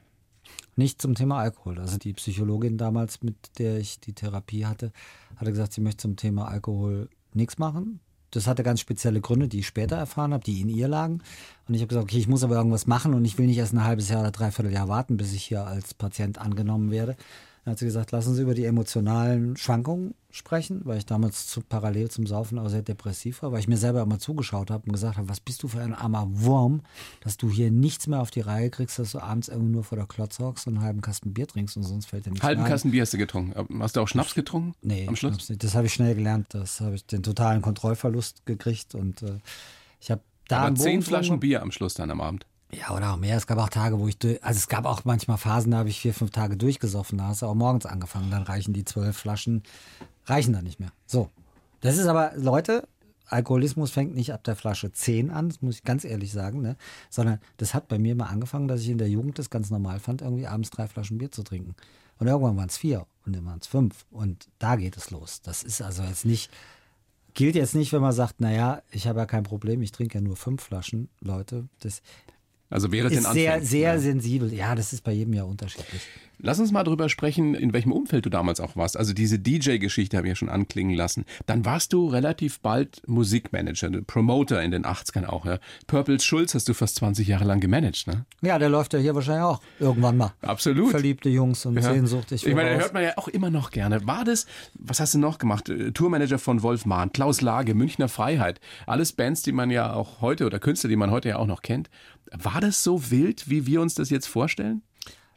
Nicht 0.75 1.01
zum 1.01 1.13
Thema 1.13 1.37
Alkohol. 1.39 1.77
Also 1.79 1.97
die 1.97 2.13
Psychologin 2.13 2.77
damals, 2.77 3.21
mit 3.21 3.35
der 3.59 3.77
ich 3.77 3.99
die 3.99 4.13
Therapie 4.13 4.65
hatte, 4.65 4.91
hatte 5.35 5.51
gesagt, 5.51 5.73
sie 5.73 5.81
möchte 5.81 6.01
zum 6.03 6.15
Thema 6.15 6.47
Alkohol 6.47 7.09
nichts 7.33 7.57
machen. 7.59 7.99
Das 8.31 8.47
hatte 8.47 8.63
ganz 8.63 8.79
spezielle 8.79 9.21
Gründe, 9.21 9.47
die 9.47 9.59
ich 9.59 9.67
später 9.67 9.97
erfahren 9.97 10.33
habe, 10.33 10.43
die 10.43 10.61
in 10.61 10.69
ihr 10.69 10.87
lagen. 10.87 11.21
Und 11.67 11.75
ich 11.75 11.81
habe 11.81 11.89
gesagt, 11.89 12.05
okay, 12.05 12.17
ich 12.17 12.27
muss 12.27 12.43
aber 12.43 12.55
irgendwas 12.55 12.87
machen 12.87 13.13
und 13.13 13.25
ich 13.25 13.37
will 13.37 13.45
nicht 13.45 13.57
erst 13.57 13.73
ein 13.73 13.83
halbes 13.83 14.09
Jahr 14.09 14.21
oder 14.21 14.31
dreiviertel 14.31 14.71
Jahr 14.71 14.87
warten, 14.87 15.17
bis 15.17 15.33
ich 15.33 15.43
hier 15.43 15.65
als 15.67 15.93
Patient 15.93 16.37
angenommen 16.37 16.91
werde. 16.91 17.15
Dann 17.63 17.73
hat 17.73 17.79
sie 17.79 17.85
gesagt, 17.85 18.11
lassen 18.11 18.33
Sie 18.33 18.41
über 18.41 18.55
die 18.55 18.65
emotionalen 18.65 19.55
Schwankungen 19.55 20.15
sprechen, 20.31 20.81
weil 20.83 20.97
ich 20.97 21.05
damals 21.05 21.45
zu, 21.45 21.61
parallel 21.61 22.09
zum 22.09 22.25
Saufen 22.25 22.57
auch 22.57 22.69
sehr 22.69 22.81
depressiv 22.81 23.43
war, 23.43 23.51
weil 23.51 23.59
ich 23.59 23.67
mir 23.67 23.77
selber 23.77 24.01
immer 24.01 24.17
zugeschaut 24.17 24.71
habe 24.71 24.85
und 24.87 24.93
gesagt 24.93 25.17
habe, 25.17 25.29
was 25.29 25.39
bist 25.39 25.61
du 25.61 25.67
für 25.67 25.79
ein 25.79 25.93
armer 25.93 26.27
Wurm, 26.31 26.81
dass 27.19 27.37
du 27.37 27.51
hier 27.51 27.69
nichts 27.69 28.07
mehr 28.07 28.19
auf 28.19 28.31
die 28.31 28.39
Reihe 28.41 28.71
kriegst, 28.71 28.97
dass 28.97 29.11
du 29.11 29.19
abends 29.19 29.47
irgendwie 29.47 29.73
nur 29.73 29.83
vor 29.83 29.95
der 29.95 30.07
Klotz 30.07 30.39
hockst 30.39 30.65
und 30.65 30.75
einen 30.75 30.83
halben 30.83 31.01
Kasten 31.01 31.33
Bier 31.33 31.47
trinkst 31.47 31.77
und 31.77 31.83
sonst 31.83 32.07
fällt 32.07 32.25
dir 32.25 32.31
nichts 32.31 32.43
Halben 32.43 32.63
ein. 32.63 32.69
Kasten 32.69 32.89
Bier 32.89 33.03
hast 33.03 33.13
du 33.13 33.19
getrunken. 33.19 33.79
Hast 33.79 33.95
du 33.95 34.01
auch 34.01 34.07
Schnaps 34.07 34.33
getrunken? 34.33 34.73
Nee, 34.81 35.07
am 35.07 35.15
Schluss? 35.15 35.33
Schnaps 35.33 35.49
nicht. 35.49 35.63
das 35.63 35.75
habe 35.75 35.85
ich 35.85 35.93
schnell 35.93 36.15
gelernt. 36.15 36.47
Das 36.49 36.81
habe 36.81 36.95
ich 36.95 37.05
den 37.05 37.21
totalen 37.21 37.61
Kontrollverlust 37.61 38.45
gekriegt 38.47 38.95
und 38.95 39.21
äh, 39.21 39.37
ich 39.99 40.09
habe 40.09 40.21
da 40.47 40.63
Aber 40.63 40.75
zehn 40.75 41.03
Flaschen 41.03 41.39
Bier 41.39 41.61
am 41.61 41.71
Schluss 41.71 41.93
dann 41.93 42.09
am 42.09 42.21
Abend. 42.21 42.47
Ja, 42.73 42.95
oder 42.95 43.13
auch 43.13 43.17
mehr. 43.17 43.37
Es 43.37 43.47
gab 43.47 43.57
auch 43.57 43.69
Tage, 43.69 43.99
wo 43.99 44.07
ich, 44.07 44.17
also 44.43 44.57
es 44.57 44.67
gab 44.67 44.85
auch 44.85 45.03
manchmal 45.05 45.37
Phasen, 45.37 45.71
da 45.71 45.79
habe 45.79 45.89
ich 45.89 45.99
vier, 45.99 46.13
fünf 46.13 46.31
Tage 46.31 46.57
durchgesoffen. 46.57 47.17
Da 47.17 47.27
hast 47.27 47.41
du 47.41 47.45
auch 47.45 47.55
morgens 47.55 47.85
angefangen. 47.85 48.31
Dann 48.31 48.43
reichen 48.43 48.73
die 48.73 48.85
zwölf 48.85 49.17
Flaschen, 49.17 49.63
reichen 50.25 50.53
dann 50.53 50.63
nicht 50.63 50.79
mehr. 50.79 50.91
So. 51.05 51.29
Das 51.81 51.97
ist 51.97 52.05
aber, 52.05 52.33
Leute, 52.35 52.87
Alkoholismus 53.31 53.91
fängt 53.91 54.13
nicht 54.13 54.33
ab 54.33 54.43
der 54.43 54.55
Flasche 54.55 54.91
10 54.91 55.31
an, 55.31 55.49
das 55.49 55.61
muss 55.61 55.77
ich 55.77 55.83
ganz 55.83 56.03
ehrlich 56.03 56.31
sagen, 56.31 56.61
ne? 56.61 56.75
sondern 57.09 57.39
das 57.57 57.73
hat 57.73 57.87
bei 57.87 57.97
mir 57.97 58.13
mal 58.13 58.25
angefangen, 58.25 58.67
dass 58.67 58.81
ich 58.81 58.89
in 58.89 58.97
der 58.97 59.09
Jugend 59.09 59.39
das 59.39 59.49
ganz 59.49 59.69
normal 59.69 59.99
fand, 59.99 60.21
irgendwie 60.21 60.47
abends 60.47 60.69
drei 60.69 60.87
Flaschen 60.87 61.17
Bier 61.17 61.31
zu 61.31 61.43
trinken. 61.43 61.75
Und 62.19 62.27
irgendwann 62.27 62.57
waren 62.57 62.69
es 62.69 62.77
vier 62.77 63.07
und 63.25 63.35
dann 63.35 63.45
waren 63.45 63.59
es 63.59 63.67
fünf. 63.67 64.05
Und 64.11 64.47
da 64.59 64.75
geht 64.75 64.95
es 64.97 65.09
los. 65.09 65.41
Das 65.41 65.63
ist 65.63 65.81
also 65.81 66.03
jetzt 66.03 66.25
nicht, 66.25 66.51
gilt 67.33 67.55
jetzt 67.55 67.73
nicht, 67.73 67.93
wenn 67.93 68.01
man 68.01 68.11
sagt, 68.11 68.41
naja, 68.41 68.83
ich 68.91 69.07
habe 69.07 69.19
ja 69.19 69.25
kein 69.25 69.43
Problem, 69.43 69.81
ich 69.81 69.91
trinke 69.91 70.19
ja 70.19 70.21
nur 70.21 70.35
fünf 70.35 70.61
Flaschen, 70.61 71.09
Leute. 71.19 71.67
Das, 71.79 72.01
Also 72.71 72.91
wäre 72.91 73.09
ist 73.09 73.23
den 73.25 73.31
sehr, 73.33 73.61
sehr 73.61 73.93
ja. 73.93 73.99
sensibel. 73.99 74.51
Ja, 74.53 74.73
das 74.75 74.93
ist 74.93 75.03
bei 75.03 75.11
jedem 75.11 75.33
ja 75.33 75.43
unterschiedlich. 75.43 76.01
Lass 76.43 76.59
uns 76.59 76.71
mal 76.71 76.83
drüber 76.83 77.07
sprechen, 77.07 77.53
in 77.53 77.71
welchem 77.71 77.91
Umfeld 77.91 78.25
du 78.25 78.31
damals 78.31 78.59
auch 78.59 78.75
warst. 78.75 78.97
Also 78.97 79.13
diese 79.13 79.37
DJ-Geschichte 79.37 80.17
habe 80.17 80.25
ich 80.25 80.31
ja 80.31 80.35
schon 80.35 80.49
anklingen 80.49 80.95
lassen. 80.95 81.25
Dann 81.45 81.65
warst 81.65 81.93
du 81.93 82.07
relativ 82.07 82.61
bald 82.61 83.03
Musikmanager, 83.07 83.91
Promoter 84.07 84.63
in 84.63 84.71
den 84.71 84.83
80ern 84.83 85.27
auch. 85.27 85.45
Ja. 85.45 85.59
Purple 85.85 86.19
Schulz 86.19 86.55
hast 86.55 86.67
du 86.67 86.73
fast 86.73 86.95
20 86.95 87.27
Jahre 87.27 87.45
lang 87.45 87.59
gemanagt. 87.59 88.07
Ne? 88.07 88.25
Ja, 88.41 88.57
der 88.57 88.69
läuft 88.69 88.93
ja 88.93 88.99
hier 88.99 89.13
wahrscheinlich 89.13 89.43
auch 89.43 89.61
irgendwann 89.79 90.17
mal. 90.17 90.33
Absolut. 90.41 90.89
Verliebte 90.89 91.29
Jungs 91.29 91.63
und 91.67 91.75
Ja. 91.75 91.83
sehnsüchtig. 91.83 92.47
Ich 92.47 92.55
meine, 92.55 92.69
voraus. 92.69 92.83
hört 92.85 92.93
man 92.95 93.03
ja 93.03 93.17
auch 93.17 93.27
immer 93.27 93.51
noch 93.51 93.69
gerne. 93.69 94.07
War 94.07 94.25
das, 94.25 94.47
was 94.73 94.99
hast 94.99 95.13
du 95.13 95.19
noch 95.19 95.37
gemacht? 95.37 95.69
Äh, 95.69 95.91
Tourmanager 95.91 96.39
von 96.39 96.63
Wolf 96.63 96.87
Mahn, 96.87 97.11
Klaus 97.13 97.41
Lage, 97.41 97.75
Münchner 97.75 98.09
Freiheit. 98.09 98.59
Alles 98.87 99.13
Bands, 99.13 99.43
die 99.43 99.51
man 99.51 99.69
ja 99.69 99.93
auch 99.93 100.21
heute 100.21 100.47
oder 100.47 100.57
Künstler, 100.57 100.89
die 100.89 100.95
man 100.95 101.11
heute 101.11 101.29
ja 101.29 101.35
auch 101.35 101.45
noch 101.45 101.61
kennt. 101.61 101.91
War 102.31 102.61
das 102.61 102.83
so 102.83 103.11
wild, 103.11 103.49
wie 103.49 103.65
wir 103.65 103.81
uns 103.81 103.95
das 103.95 104.09
jetzt 104.09 104.27
vorstellen? 104.27 104.81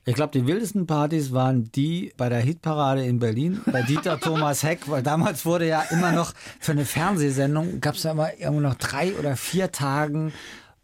Ich 0.06 0.14
glaube, 0.14 0.38
die 0.38 0.46
wildesten 0.46 0.86
Partys 0.86 1.32
waren 1.32 1.70
die 1.72 2.12
bei 2.18 2.28
der 2.28 2.40
Hitparade 2.40 3.04
in 3.06 3.18
Berlin, 3.18 3.62
bei 3.64 3.82
Dieter 3.82 4.20
Thomas 4.20 4.62
Heck, 4.62 4.88
weil 4.88 5.02
damals 5.02 5.46
wurde 5.46 5.66
ja 5.66 5.82
immer 5.90 6.12
noch 6.12 6.34
für 6.60 6.72
eine 6.72 6.84
Fernsehsendung, 6.84 7.80
gab 7.80 7.94
es 7.94 8.02
ja 8.02 8.12
immer 8.12 8.34
irgendwo 8.34 8.60
noch 8.60 8.74
drei 8.74 9.14
oder 9.14 9.34
vier 9.36 9.72
Tagen 9.72 10.32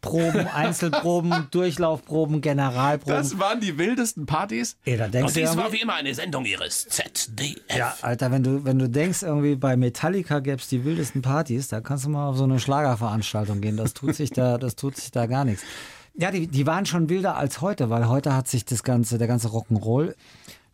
Proben, 0.01 0.47
Einzelproben, 0.55 1.49
Durchlaufproben, 1.51 2.41
Generalproben. 2.41 3.15
Das 3.15 3.39
waren 3.39 3.61
die 3.61 3.77
wildesten 3.77 4.25
Partys. 4.25 4.77
Ey, 4.87 4.97
da 4.97 5.09
denkst 5.09 5.37
Und 5.37 5.37
dies 5.37 5.57
war 5.57 5.71
wie 5.71 5.83
immer 5.83 5.95
eine 5.95 6.15
Sendung 6.15 6.47
ihres 6.47 6.89
ZDF. 6.89 7.59
ja, 7.77 7.95
Alter, 8.01 8.31
wenn 8.31 8.43
du, 8.43 8.65
wenn 8.65 8.79
du 8.79 8.89
denkst, 8.89 9.23
irgendwie 9.23 9.57
bei 9.57 9.77
Metallica 9.77 10.41
gäbe 10.41 10.57
es 10.57 10.69
die 10.69 10.85
wildesten 10.85 11.21
Partys, 11.21 11.69
da 11.69 11.83
kannst 11.83 12.07
du 12.07 12.09
mal 12.09 12.29
auf 12.29 12.39
so 12.39 12.45
eine 12.45 12.59
Schlagerveranstaltung 12.59 13.61
gehen. 13.61 13.77
Das 13.77 13.93
tut 13.93 14.15
sich 14.15 14.31
da, 14.31 14.57
das 14.57 14.77
tut 14.77 14.97
sich 14.97 15.11
da 15.11 15.27
gar 15.27 15.45
nichts. 15.45 15.63
Ja, 16.21 16.31
die, 16.31 16.49
die 16.49 16.67
waren 16.67 16.85
schon 16.85 17.09
wilder 17.09 17.37
als 17.37 17.63
heute, 17.63 17.89
weil 17.89 18.07
heute 18.07 18.35
hat 18.37 18.47
sich 18.47 18.67
das 18.67 18.83
ganze, 18.83 19.17
der 19.17 19.27
ganze 19.27 19.49
Rock'n'Roll, 19.49 20.15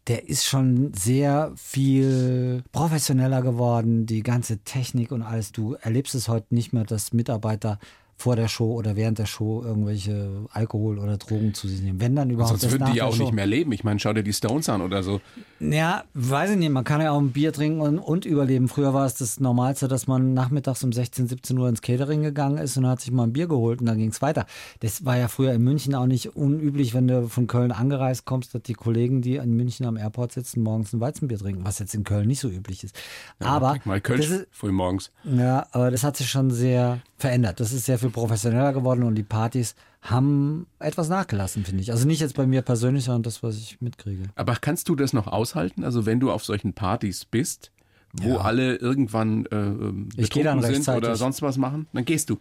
der 0.08 0.28
ist 0.28 0.44
schon 0.44 0.92
sehr 0.92 1.52
viel 1.54 2.64
professioneller 2.72 3.42
geworden. 3.42 4.06
Die 4.06 4.24
ganze 4.24 4.58
Technik 4.58 5.12
und 5.12 5.22
alles. 5.22 5.52
Du 5.52 5.74
erlebst 5.74 6.16
es 6.16 6.26
heute 6.26 6.52
nicht 6.52 6.72
mehr, 6.72 6.82
dass 6.82 7.12
Mitarbeiter 7.12 7.78
vor 8.18 8.34
der 8.34 8.48
Show 8.48 8.72
oder 8.72 8.96
während 8.96 9.18
der 9.18 9.26
Show 9.26 9.62
irgendwelche 9.62 10.46
Alkohol 10.50 10.98
oder 10.98 11.18
Drogen 11.18 11.52
zu 11.52 11.68
sich 11.68 11.82
nehmen. 11.82 12.00
Wenn 12.00 12.16
dann 12.16 12.30
überhaupt 12.30 12.60
Sonst 12.60 12.72
würden 12.72 12.90
die 12.90 12.98
ja 12.98 13.04
auch 13.04 13.16
nicht 13.16 13.32
mehr 13.32 13.46
leben. 13.46 13.72
Ich 13.72 13.84
meine, 13.84 14.00
schau 14.00 14.12
dir 14.14 14.22
die 14.22 14.32
Stones 14.32 14.68
an 14.70 14.80
oder 14.80 15.02
so. 15.02 15.20
Ja, 15.60 16.04
weiß 16.14 16.50
ich 16.50 16.56
nicht. 16.56 16.70
Man 16.70 16.84
kann 16.84 17.00
ja 17.02 17.12
auch 17.12 17.20
ein 17.20 17.32
Bier 17.32 17.52
trinken 17.52 17.80
und, 17.80 17.98
und 17.98 18.24
überleben. 18.24 18.68
Früher 18.68 18.94
war 18.94 19.04
es 19.04 19.14
das 19.14 19.38
Normalste, 19.38 19.86
dass 19.86 20.06
man 20.06 20.32
nachmittags 20.32 20.82
um 20.82 20.92
16, 20.92 21.28
17 21.28 21.58
Uhr 21.58 21.68
ins 21.68 21.82
Catering 21.82 22.22
gegangen 22.22 22.56
ist 22.56 22.76
und 22.78 22.86
hat 22.86 23.00
sich 23.00 23.12
mal 23.12 23.24
ein 23.24 23.32
Bier 23.34 23.48
geholt 23.48 23.80
und 23.80 23.86
dann 23.86 23.98
ging 23.98 24.10
es 24.10 24.22
weiter. 24.22 24.46
Das 24.80 25.04
war 25.04 25.18
ja 25.18 25.28
früher 25.28 25.52
in 25.52 25.62
München 25.62 25.94
auch 25.94 26.06
nicht 26.06 26.36
unüblich, 26.36 26.94
wenn 26.94 27.08
du 27.08 27.28
von 27.28 27.46
Köln 27.46 27.70
angereist 27.70 28.24
kommst, 28.24 28.54
dass 28.54 28.62
die 28.62 28.74
Kollegen, 28.74 29.20
die 29.20 29.36
in 29.36 29.54
München 29.54 29.84
am 29.84 29.96
Airport 29.96 30.32
sitzen, 30.32 30.62
morgens 30.62 30.92
ein 30.94 31.00
Weizenbier 31.00 31.38
trinken, 31.38 31.64
was 31.64 31.78
jetzt 31.78 31.94
in 31.94 32.04
Köln 32.04 32.26
nicht 32.26 32.40
so 32.40 32.48
üblich 32.48 32.82
ist. 32.82 32.98
aber 33.40 33.72
Trink 33.72 33.86
mal 33.86 33.98
ist, 33.98 34.46
früh 34.50 34.72
morgens. 34.72 35.10
ja, 35.24 35.66
aber 35.72 35.90
das 35.90 36.02
hat 36.02 36.16
sich 36.16 36.30
schon 36.30 36.50
sehr 36.50 37.00
verändert. 37.16 37.60
Das 37.60 37.72
ist 37.72 37.86
sehr 37.86 37.98
viel 37.98 38.10
professioneller 38.10 38.72
geworden 38.72 39.02
und 39.02 39.14
die 39.14 39.22
Partys 39.22 39.74
haben 40.02 40.66
etwas 40.78 41.08
nachgelassen, 41.08 41.64
finde 41.64 41.82
ich. 41.82 41.90
Also 41.90 42.06
nicht 42.06 42.20
jetzt 42.20 42.36
bei 42.36 42.46
mir 42.46 42.62
persönlich, 42.62 43.04
sondern 43.04 43.22
das, 43.22 43.42
was 43.42 43.56
ich 43.56 43.80
mitkriege. 43.80 44.24
Aber 44.34 44.56
kannst 44.56 44.88
du 44.88 44.96
das 44.96 45.12
noch 45.12 45.26
aushalten? 45.26 45.82
Also 45.82 46.06
wenn 46.06 46.20
du 46.20 46.30
auf 46.30 46.44
solchen 46.44 46.74
Partys 46.74 47.24
bist, 47.24 47.72
wo 48.12 48.36
alle 48.36 48.76
irgendwann 48.76 49.46
äh, 49.46 50.16
betrunken 50.16 50.62
sind 50.62 50.88
oder 50.88 51.16
sonst 51.16 51.42
was 51.42 51.58
machen, 51.58 51.86
dann 51.92 52.04
gehst 52.04 52.30
du. 52.30 52.38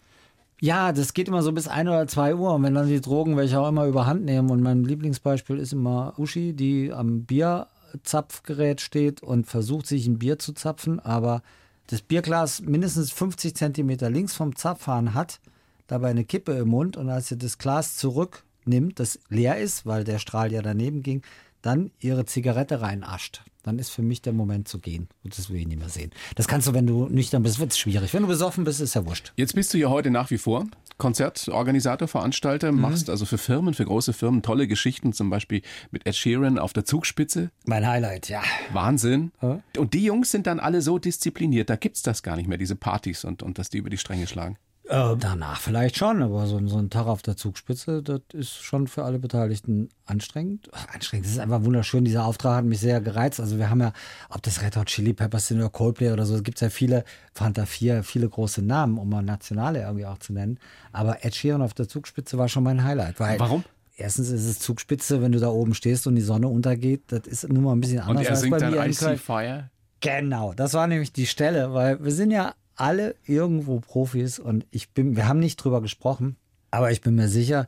Ja, 0.62 0.94
das 0.94 1.14
geht 1.14 1.28
immer 1.28 1.42
so 1.42 1.52
bis 1.52 1.68
ein 1.68 1.88
oder 1.88 2.08
zwei 2.08 2.36
Uhr. 2.36 2.54
Und 2.54 2.64
wenn 2.64 2.74
dann 2.74 2.88
die 2.88 3.02
Drogen 3.02 3.36
welche 3.36 3.60
auch 3.60 3.68
immer 3.68 3.86
überhand 3.86 4.24
nehmen. 4.24 4.50
Und 4.50 4.62
mein 4.62 4.84
Lieblingsbeispiel 4.84 5.58
ist 5.58 5.74
immer 5.74 6.14
Uschi, 6.18 6.54
die 6.54 6.94
am 6.94 7.24
Bierzapfgerät 7.24 8.80
steht 8.80 9.22
und 9.22 9.48
versucht, 9.48 9.88
sich 9.88 10.08
ein 10.08 10.20
Bier 10.20 10.40
zu 10.40 10.54
zapfen, 10.54 11.00
aber 11.00 11.42
das 11.88 12.02
Bierglas 12.02 12.62
mindestens 12.62 13.12
50 13.12 13.56
Zentimeter 13.56 14.10
links 14.10 14.34
vom 14.34 14.56
Zapfhahn 14.56 15.14
hat, 15.14 15.40
dabei 15.88 16.10
eine 16.10 16.26
Kippe 16.26 16.54
im 16.54 16.70
Mund. 16.70 16.98
Und 16.98 17.10
als 17.10 17.28
sie 17.28 17.38
das 17.38 17.58
Glas 17.58 17.98
zurücknimmt, 17.98 19.00
das 19.00 19.20
leer 19.30 19.58
ist, 19.58 19.86
weil 19.86 20.04
der 20.04 20.20
Strahl 20.20 20.52
ja 20.52 20.62
daneben 20.62 21.04
ging, 21.04 21.22
dann 21.62 21.92
ihre 22.00 22.26
Zigarette 22.26 22.82
reinascht. 22.82 23.44
Dann 23.64 23.80
ist 23.80 23.90
für 23.90 24.04
mich 24.04 24.22
der 24.22 24.34
Moment 24.34 24.68
zu 24.68 24.80
gehen. 24.80 25.08
Und 25.24 25.36
das 25.36 25.50
will 25.50 25.60
ich 25.60 25.68
nicht 25.68 25.80
mehr 25.80 25.90
sehen. 25.90 26.12
Das 26.36 26.48
kannst 26.48 26.68
du, 26.68 26.74
wenn 26.74 26.86
du 26.86 27.08
nüchtern 27.08 27.42
bist, 27.42 27.58
wird 27.58 27.72
es 27.72 27.80
schwierig. 27.80 28.14
Wenn 28.14 28.22
du 28.22 28.28
besoffen 28.28 28.64
bist, 28.64 28.80
ist 28.80 28.94
ja 28.94 29.06
wurscht. 29.06 29.34
Jetzt 29.36 29.56
bist 29.56 29.74
du 29.74 29.80
ja 29.80 29.90
heute 29.90 30.12
nach 30.12 30.30
wie 30.30 30.38
vor 30.38 30.68
Konzertorganisator, 30.98 32.08
Veranstalter, 32.08 32.72
Mhm. 32.72 32.82
machst 32.82 33.10
also 33.10 33.26
für 33.26 33.38
Firmen, 33.38 33.74
für 33.74 33.86
große 33.86 34.14
Firmen 34.14 34.42
tolle 34.42 34.68
Geschichten, 34.68 35.14
zum 35.14 35.30
Beispiel 35.30 35.62
mit 35.92 36.06
Ed 36.08 36.16
Sheeran 36.16 36.58
auf 36.58 36.74
der 36.74 36.86
Zugspitze. 36.86 37.52
Mein 37.66 37.86
Highlight, 37.88 38.30
ja. 38.30 38.42
Wahnsinn. 38.74 39.32
Ja. 39.42 39.60
Und 39.78 39.94
die 39.94 40.04
Jungs 40.06 40.32
sind 40.32 40.48
dann 40.48 40.60
alle 40.60 40.82
so 40.82 40.98
diszipliniert, 41.00 41.70
da 41.70 41.76
gibt's 41.76 42.02
das 42.02 42.24
gar 42.24 42.36
nicht 42.36 42.48
mehr, 42.48 42.58
diese 42.58 42.76
Partys 42.76 43.26
und, 43.26 43.44
und 43.44 43.60
dass 43.60 43.70
die 43.70 43.78
über 43.78 43.90
die 43.90 43.98
Stränge 43.98 44.28
schlagen. 44.28 44.58
Äh, 44.88 45.16
danach 45.18 45.60
vielleicht 45.60 45.98
schon, 45.98 46.22
aber 46.22 46.46
so, 46.46 46.60
so 46.68 46.78
ein 46.78 46.92
Tag 46.92 47.08
auf 47.08 47.24
der 47.24 47.36
Zugspitze, 47.36 48.04
das 48.04 48.22
ist 48.34 48.62
schon 48.62 48.88
für 48.88 49.04
alle 49.04 49.18
Beteiligten 49.18 49.90
anstrengend. 50.06 50.70
Ach, 50.74 50.88
anstrengend, 50.94 51.26
das 51.26 51.34
ist 51.34 51.40
einfach 51.40 51.64
wunderschön. 51.64 52.06
Dieser 52.06 52.26
Auftrag 52.26 52.58
hat 52.58 52.66
mich 52.66 52.80
sehr 52.80 53.02
gereizt. 53.02 53.40
Also 53.40 53.58
wir 53.58 53.72
haben 53.72 53.82
ja, 53.82 53.94
ob 54.30 54.44
das 54.44 54.62
Red 54.62 54.78
Hot 54.78 54.86
Chili 54.88 55.14
Peppers 55.14 55.48
sind 55.48 55.58
oder 55.58 55.70
Coldplay 55.70 56.12
oder 56.12 56.28
so, 56.28 56.36
es 56.36 56.44
gibt 56.44 56.62
ja 56.62 56.70
viele, 56.70 57.04
Fanta 57.34 57.66
4, 57.66 58.04
viele 58.04 58.30
große 58.30 58.62
Namen, 58.62 59.00
um 59.00 59.10
mal 59.10 59.24
nationale 59.24 59.82
irgendwie 59.82 60.06
auch 60.06 60.20
zu 60.20 60.34
nennen. 60.34 60.60
Aber 60.92 61.26
Ed 61.26 61.34
Sheeran 61.34 61.64
auf 61.64 61.74
der 61.74 61.88
Zugspitze 61.88 62.38
war 62.38 62.48
schon 62.48 62.64
mein 62.64 62.84
Highlight. 62.84 63.20
Warum? 63.20 63.64
Erstens 63.98 64.30
ist 64.30 64.46
es 64.46 64.60
Zugspitze, 64.60 65.22
wenn 65.22 65.32
du 65.32 65.40
da 65.40 65.48
oben 65.48 65.74
stehst 65.74 66.06
und 66.06 66.16
die 66.16 66.22
Sonne 66.22 66.48
untergeht, 66.48 67.04
das 67.08 67.22
ist 67.26 67.50
nur 67.50 67.64
mal 67.64 67.72
ein 67.72 67.82
bisschen 67.82 68.02
Und 68.02 68.10
anders 68.10 68.26
er 68.26 68.32
als 68.32 68.42
singt 68.42 68.52
bei 68.52 68.58
dann 68.60 68.72
mir 68.72 68.84
in 68.84 68.92
I 68.92 68.94
See 68.94 69.06
Köln. 69.06 69.18
Fire. 69.18 69.70
Genau, 70.02 70.54
das 70.54 70.74
war 70.74 70.86
nämlich 70.86 71.12
die 71.12 71.26
Stelle, 71.26 71.74
weil 71.74 72.04
wir 72.04 72.12
sind 72.12 72.30
ja 72.30 72.54
alle 72.76 73.16
irgendwo 73.26 73.80
Profis 73.80 74.40
und 74.40 74.66
ich 74.72 74.92
bin, 74.92 75.16
wir 75.16 75.28
haben 75.28 75.40
nicht 75.40 75.58
drüber 75.58 75.82
gesprochen, 75.82 76.36
aber 76.72 76.92
ich 76.92 77.02
bin 77.02 77.16
mir 77.16 77.30
sicher, 77.30 77.68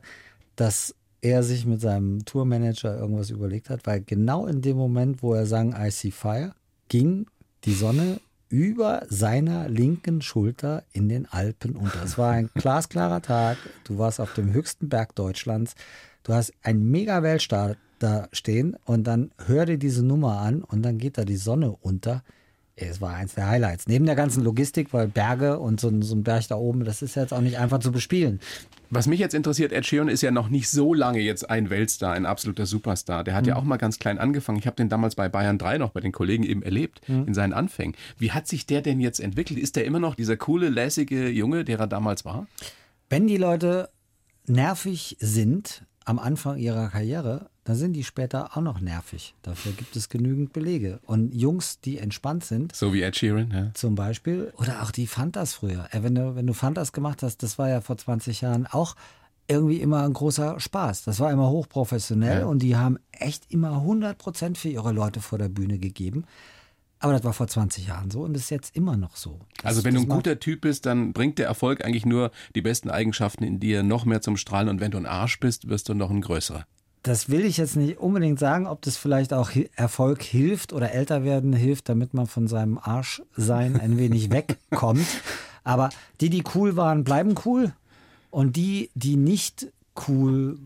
dass 0.56 0.94
er 1.20 1.42
sich 1.42 1.66
mit 1.66 1.80
seinem 1.80 2.24
Tourmanager 2.24 2.98
irgendwas 2.98 3.30
überlegt 3.30 3.70
hat, 3.70 3.86
weil 3.86 4.02
genau 4.02 4.46
in 4.46 4.62
dem 4.62 4.76
Moment, 4.76 5.22
wo 5.22 5.34
er 5.34 5.46
sang 5.46 5.74
I 5.76 5.90
See 5.90 6.10
Fire, 6.10 6.54
ging 6.88 7.26
die 7.64 7.74
Sonne 7.74 8.20
über 8.48 9.04
seiner 9.08 9.68
linken 9.68 10.22
Schulter 10.22 10.84
in 10.92 11.08
den 11.08 11.26
Alpen 11.26 11.76
unter. 11.76 12.02
Es 12.02 12.16
war 12.16 12.32
ein 12.32 12.50
glasklarer 12.54 13.20
Tag, 13.20 13.58
du 13.84 13.98
warst 13.98 14.20
auf 14.20 14.32
dem 14.34 14.52
höchsten 14.52 14.88
Berg 14.88 15.14
Deutschlands, 15.14 15.74
du 16.22 16.32
hast 16.32 16.52
einen 16.62 16.90
mega 16.90 17.22
Weltstart 17.22 17.76
da 17.98 18.28
stehen 18.32 18.76
und 18.84 19.04
dann 19.04 19.32
hör 19.46 19.66
dir 19.66 19.78
diese 19.78 20.04
Nummer 20.04 20.38
an 20.38 20.62
und 20.62 20.82
dann 20.82 20.98
geht 20.98 21.18
da 21.18 21.24
die 21.24 21.36
Sonne 21.36 21.72
unter. 21.72 22.22
Es 22.80 23.00
war 23.00 23.14
eins 23.14 23.34
der 23.34 23.48
Highlights. 23.48 23.86
Neben 23.88 24.06
der 24.06 24.14
ganzen 24.14 24.44
Logistik, 24.44 24.92
weil 24.92 25.08
Berge 25.08 25.58
und 25.58 25.80
so, 25.80 25.88
ein- 25.88 26.02
so 26.02 26.14
ein 26.14 26.22
Berg 26.22 26.46
da 26.48 26.54
oben, 26.56 26.84
das 26.84 27.02
ist 27.02 27.16
jetzt 27.16 27.32
auch 27.32 27.40
nicht 27.40 27.58
einfach 27.58 27.80
zu 27.80 27.90
bespielen. 27.90 28.38
Was 28.90 29.06
mich 29.06 29.18
jetzt 29.20 29.34
interessiert, 29.34 29.72
Ed 29.72 29.84
Sheeran 29.84 30.08
ist 30.08 30.22
ja 30.22 30.30
noch 30.30 30.48
nicht 30.48 30.70
so 30.70 30.94
lange 30.94 31.18
jetzt 31.20 31.50
ein 31.50 31.70
Weltstar, 31.70 32.12
ein 32.14 32.24
absoluter 32.24 32.64
Superstar. 32.66 33.24
Der 33.24 33.34
hat 33.34 33.42
Mhm. 33.44 33.48
ja 33.48 33.56
auch 33.56 33.64
mal 33.64 33.76
ganz 33.78 33.98
klein 33.98 34.18
angefangen. 34.18 34.58
Ich 34.58 34.66
habe 34.66 34.76
den 34.76 34.88
damals 34.88 35.14
bei 35.16 35.28
Bayern 35.28 35.58
3 35.58 35.76
noch 35.78 35.90
bei 35.90 36.00
den 36.00 36.12
Kollegen 36.12 36.44
eben 36.44 36.62
erlebt, 36.62 37.00
Mhm. 37.08 37.26
in 37.26 37.34
seinen 37.34 37.52
Anfängen. 37.52 37.94
Wie 38.18 38.30
hat 38.32 38.46
sich 38.46 38.64
der 38.64 38.80
denn 38.80 39.00
jetzt 39.00 39.18
entwickelt? 39.20 39.58
Ist 39.58 39.76
der 39.76 39.84
immer 39.84 39.98
noch 40.00 40.14
dieser 40.14 40.36
coole, 40.36 40.68
lässige 40.68 41.28
Junge, 41.28 41.64
der 41.64 41.80
er 41.80 41.86
damals 41.86 42.24
war? 42.24 42.46
Wenn 43.10 43.26
die 43.26 43.36
Leute 43.38 43.88
nervig 44.46 45.16
sind 45.20 45.82
am 46.04 46.18
Anfang 46.18 46.56
ihrer 46.56 46.88
Karriere, 46.88 47.50
dann 47.68 47.76
sind 47.76 47.92
die 47.92 48.02
später 48.04 48.56
auch 48.56 48.62
noch 48.62 48.80
nervig. 48.80 49.34
Dafür 49.42 49.72
gibt 49.72 49.94
es 49.94 50.08
genügend 50.08 50.54
Belege. 50.54 51.00
Und 51.04 51.34
Jungs, 51.34 51.80
die 51.80 51.98
entspannt 51.98 52.42
sind, 52.44 52.74
So 52.74 52.94
wie 52.94 53.02
Ed 53.02 53.14
Sheeran, 53.16 53.50
ja. 53.52 53.70
zum 53.74 53.94
Beispiel, 53.94 54.52
oder 54.56 54.82
auch 54.82 54.90
die 54.90 55.06
Fantas 55.06 55.52
früher. 55.52 55.86
Äh, 55.92 56.02
Wenn 56.02 56.14
du, 56.14 56.34
wenn 56.34 56.46
du 56.46 56.54
Fantas 56.54 56.92
gemacht 56.92 57.22
hast, 57.22 57.42
das 57.42 57.58
war 57.58 57.68
ja 57.68 57.80
vor 57.82 57.98
20 57.98 58.40
Jahren 58.40 58.66
auch 58.66 58.96
irgendwie 59.48 59.80
immer 59.82 60.02
ein 60.04 60.12
großer 60.14 60.58
Spaß. 60.58 61.04
Das 61.04 61.20
war 61.20 61.30
immer 61.30 61.50
hochprofessionell 61.50 62.40
Ja. 62.40 62.46
und 62.46 62.60
die 62.60 62.76
haben 62.76 62.98
echt 63.12 63.50
immer 63.50 63.72
100 63.72 64.16
Prozent 64.16 64.56
für 64.58 64.68
ihre 64.70 64.92
Leute 64.92 65.20
vor 65.20 65.38
der 65.38 65.48
Bühne 65.50 65.78
gegeben. 65.78 66.24
Aber 67.00 67.12
das 67.12 67.22
war 67.22 67.32
vor 67.32 67.46
20 67.48 67.86
Jahren 67.86 68.10
so 68.10 68.22
und 68.22 68.34
ist 68.34 68.50
jetzt 68.50 68.74
immer 68.74 68.96
noch 68.96 69.14
so. 69.16 69.38
Das, 69.58 69.66
Also 69.66 69.84
wenn 69.84 69.94
du 69.94 70.00
ein 70.00 70.08
guter 70.08 70.40
Typ 70.40 70.62
bist, 70.62 70.84
dann 70.84 71.12
bringt 71.12 71.38
der 71.38 71.46
Erfolg 71.46 71.84
eigentlich 71.84 72.04
nur 72.06 72.30
die 72.54 72.60
besten 72.62 72.90
Eigenschaften 72.90 73.44
in 73.44 73.60
dir 73.60 73.82
noch 73.82 74.04
mehr 74.04 74.20
zum 74.20 74.36
Strahlen. 74.36 74.68
Und 74.68 74.80
wenn 74.80 74.90
du 74.90 74.98
ein 74.98 75.06
Arsch 75.06 75.38
bist, 75.38 75.68
wirst 75.68 75.88
du 75.88 75.94
noch 75.94 76.10
ein 76.10 76.22
größerer. 76.22 76.66
Das 77.02 77.28
will 77.28 77.44
ich 77.44 77.56
jetzt 77.56 77.76
nicht 77.76 77.98
unbedingt 77.98 78.38
sagen, 78.38 78.66
ob 78.66 78.82
das 78.82 78.96
vielleicht 78.96 79.32
auch 79.32 79.50
Erfolg 79.76 80.22
hilft 80.22 80.72
oder 80.72 80.92
älter 80.92 81.24
werden 81.24 81.52
hilft, 81.52 81.88
damit 81.88 82.12
man 82.12 82.26
von 82.26 82.48
seinem 82.48 82.78
Arschsein 82.78 83.78
ein 83.78 83.98
wenig 83.98 84.30
wegkommt. 84.32 85.06
Aber 85.64 85.90
die, 86.20 86.30
die 86.30 86.44
cool 86.54 86.76
waren, 86.76 87.04
bleiben 87.04 87.34
cool. 87.44 87.72
Und 88.30 88.56
die, 88.56 88.90
die 88.94 89.16
nicht 89.16 89.68
cool 90.06 90.58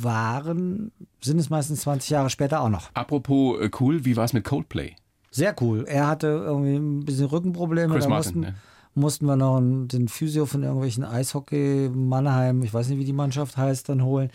waren, 0.00 0.92
sind 1.20 1.38
es 1.38 1.50
meistens 1.50 1.82
20 1.82 2.10
Jahre 2.10 2.30
später 2.30 2.60
auch 2.60 2.68
noch. 2.68 2.90
Apropos 2.94 3.60
äh, 3.60 3.70
cool, 3.80 4.04
wie 4.04 4.16
war 4.16 4.24
es 4.24 4.32
mit 4.32 4.44
Coldplay? 4.44 4.96
Sehr 5.30 5.54
cool. 5.60 5.84
Er 5.86 6.06
hatte 6.06 6.26
irgendwie 6.26 6.76
ein 6.76 7.04
bisschen 7.04 7.26
Rückenprobleme. 7.26 7.94
Chris 7.94 8.04
da 8.04 8.10
Martin, 8.10 8.40
mussten, 8.40 8.40
ne? 8.40 8.54
mussten 8.94 9.26
wir 9.26 9.36
noch 9.36 9.60
den 9.60 10.08
Physio 10.08 10.46
von 10.46 10.62
irgendwelchen 10.62 11.04
Eishockey 11.04 11.90
Mannheim, 11.94 12.62
ich 12.62 12.74
weiß 12.74 12.88
nicht, 12.88 12.98
wie 12.98 13.04
die 13.04 13.12
Mannschaft 13.12 13.56
heißt, 13.56 13.88
dann 13.88 14.02
holen. 14.02 14.30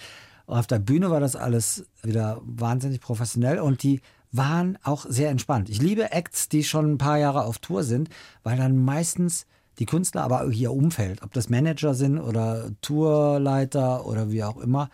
Auf 0.48 0.66
der 0.66 0.80
Bühne 0.80 1.12
war 1.12 1.20
das 1.20 1.36
alles 1.36 1.86
wieder 2.04 2.42
wahnsinnig 2.42 3.02
professionell 3.02 3.60
und 3.60 3.84
die 3.84 4.00
waren 4.32 4.78
auch 4.82 5.06
sehr 5.08 5.30
entspannt. 5.30 5.70
Ich 5.70 5.82
liebe 5.82 6.12
Acts, 6.12 6.48
die 6.48 6.64
schon 6.64 6.94
ein 6.94 6.98
paar 6.98 7.18
Jahre 7.18 7.44
auf 7.44 7.60
Tour 7.60 7.84
sind, 7.84 8.10
weil 8.44 8.58
dann 8.58 8.84
meistens 8.84 9.46
die 9.78 9.86
Künstler, 9.86 10.24
aber 10.24 10.44
auch 10.44 10.52
ihr 10.52 10.72
Umfeld, 10.72 11.22
ob 11.22 11.34
das 11.34 11.50
Manager 11.50 11.94
sind 11.94 12.18
oder 12.18 12.72
Tourleiter 12.82 14.06
oder 14.06 14.32
wie 14.32 14.44
auch 14.44 14.58
immer, 14.58 14.90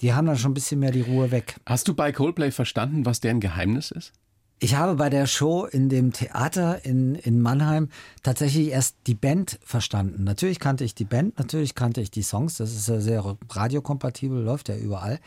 die 0.00 0.14
haben 0.14 0.26
dann 0.26 0.38
schon 0.38 0.52
ein 0.52 0.54
bisschen 0.54 0.80
mehr 0.80 0.90
die 0.90 1.02
Ruhe 1.02 1.30
weg. 1.30 1.56
Hast 1.66 1.86
du 1.86 1.94
bei 1.94 2.10
Coldplay 2.10 2.50
verstanden, 2.50 3.04
was 3.04 3.20
deren 3.20 3.40
Geheimnis 3.40 3.90
ist? 3.90 4.12
Ich 4.64 4.76
habe 4.76 4.94
bei 4.94 5.10
der 5.10 5.26
Show 5.26 5.66
in 5.66 5.90
dem 5.90 6.14
Theater 6.14 6.86
in, 6.86 7.16
in 7.16 7.42
Mannheim 7.42 7.90
tatsächlich 8.22 8.70
erst 8.70 8.96
die 9.06 9.14
Band 9.14 9.58
verstanden. 9.62 10.24
Natürlich 10.24 10.58
kannte 10.58 10.84
ich 10.84 10.94
die 10.94 11.04
Band, 11.04 11.38
natürlich 11.38 11.74
kannte 11.74 12.00
ich 12.00 12.10
die 12.10 12.22
Songs, 12.22 12.56
das 12.56 12.72
ist 12.72 12.88
ja 12.88 12.98
sehr 12.98 13.36
radiokompatibel, 13.50 14.42
läuft 14.42 14.70
ja 14.70 14.76
überall. 14.76 15.20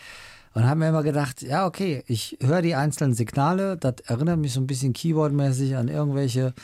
Und 0.56 0.66
haben 0.66 0.80
mir 0.80 0.90
immer 0.90 1.04
gedacht, 1.04 1.44
ja, 1.44 1.68
okay, 1.68 2.04
ich 2.08 2.40
höre 2.42 2.64
die 2.64 2.74
einzelnen 2.74 3.14
Signale, 3.14 3.78
das 3.78 3.98
erinnert 4.08 4.40
mich 4.40 4.54
so 4.54 4.60
ein 4.60 4.66
bisschen 4.66 4.94
keyboardmäßig 4.94 5.76
an 5.76 5.88
irgendwelche 5.88 6.56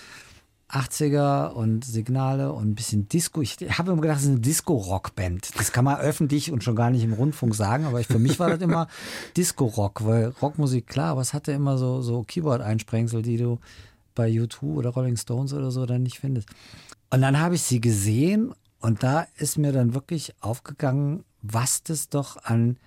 80er 0.69 1.49
und 1.49 1.85
Signale 1.85 2.51
und 2.51 2.69
ein 2.69 2.75
bisschen 2.75 3.07
Disco. 3.07 3.41
Ich 3.41 3.57
habe 3.77 3.91
immer 3.91 4.01
gedacht, 4.01 4.17
das 4.17 4.23
ist 4.23 4.29
eine 4.29 4.39
Disco-Rock-Band. 4.39 5.51
Das 5.57 5.71
kann 5.71 5.85
man 5.85 5.97
öffentlich 5.97 6.51
und 6.51 6.63
schon 6.63 6.75
gar 6.75 6.89
nicht 6.89 7.03
im 7.03 7.13
Rundfunk 7.13 7.53
sagen, 7.53 7.85
aber 7.85 8.03
für 8.03 8.19
mich 8.19 8.39
war 8.39 8.49
das 8.49 8.61
immer 8.61 8.87
Disco-Rock, 9.37 10.05
weil 10.05 10.33
Rockmusik, 10.41 10.87
klar, 10.87 11.11
aber 11.11 11.21
es 11.21 11.33
hatte 11.33 11.51
immer 11.51 11.77
so, 11.77 12.01
so 12.01 12.23
Keyboard-Einsprengsel, 12.23 13.21
die 13.21 13.37
du 13.37 13.59
bei 14.15 14.29
U2 14.29 14.63
oder 14.63 14.89
Rolling 14.89 15.17
Stones 15.17 15.53
oder 15.53 15.71
so 15.71 15.85
dann 15.85 16.03
nicht 16.03 16.19
findest. 16.19 16.49
Und 17.09 17.21
dann 17.21 17.39
habe 17.39 17.55
ich 17.55 17.61
sie 17.61 17.81
gesehen 17.81 18.53
und 18.79 19.03
da 19.03 19.27
ist 19.37 19.57
mir 19.57 19.71
dann 19.71 19.93
wirklich 19.93 20.33
aufgegangen, 20.41 21.23
was 21.41 21.83
das 21.83 22.09
doch 22.09 22.37
an 22.43 22.77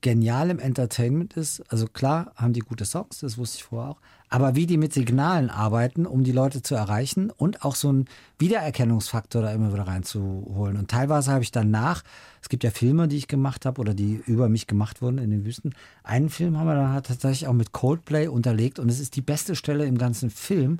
genialem 0.00 0.58
Entertainment 0.58 1.34
ist. 1.34 1.62
Also 1.70 1.86
klar 1.86 2.32
haben 2.36 2.52
die 2.52 2.60
gute 2.60 2.84
Songs, 2.84 3.18
das 3.20 3.38
wusste 3.38 3.58
ich 3.58 3.64
vorher 3.64 3.90
auch. 3.92 4.00
Aber 4.28 4.54
wie 4.54 4.66
die 4.66 4.76
mit 4.76 4.92
Signalen 4.92 5.50
arbeiten, 5.50 6.06
um 6.06 6.22
die 6.22 6.32
Leute 6.32 6.62
zu 6.62 6.74
erreichen 6.74 7.30
und 7.30 7.64
auch 7.64 7.74
so 7.74 7.88
einen 7.88 8.04
Wiedererkennungsfaktor 8.38 9.42
da 9.42 9.52
immer 9.52 9.72
wieder 9.72 9.86
reinzuholen. 9.86 10.76
Und 10.76 10.90
teilweise 10.90 11.32
habe 11.32 11.42
ich 11.42 11.50
danach, 11.50 12.02
es 12.42 12.48
gibt 12.48 12.64
ja 12.64 12.70
Filme, 12.70 13.08
die 13.08 13.16
ich 13.16 13.28
gemacht 13.28 13.64
habe 13.64 13.80
oder 13.80 13.94
die 13.94 14.22
über 14.26 14.48
mich 14.48 14.66
gemacht 14.66 15.00
wurden 15.00 15.18
in 15.18 15.30
den 15.30 15.44
Wüsten. 15.44 15.74
Einen 16.02 16.28
Film 16.28 16.58
haben 16.58 16.66
wir 16.66 16.74
dann 16.74 17.02
tatsächlich 17.02 17.48
auch 17.48 17.54
mit 17.54 17.72
Coldplay 17.72 18.28
unterlegt 18.28 18.78
und 18.78 18.90
es 18.90 19.00
ist 19.00 19.16
die 19.16 19.22
beste 19.22 19.56
Stelle 19.56 19.86
im 19.86 19.96
ganzen 19.96 20.30
Film, 20.30 20.78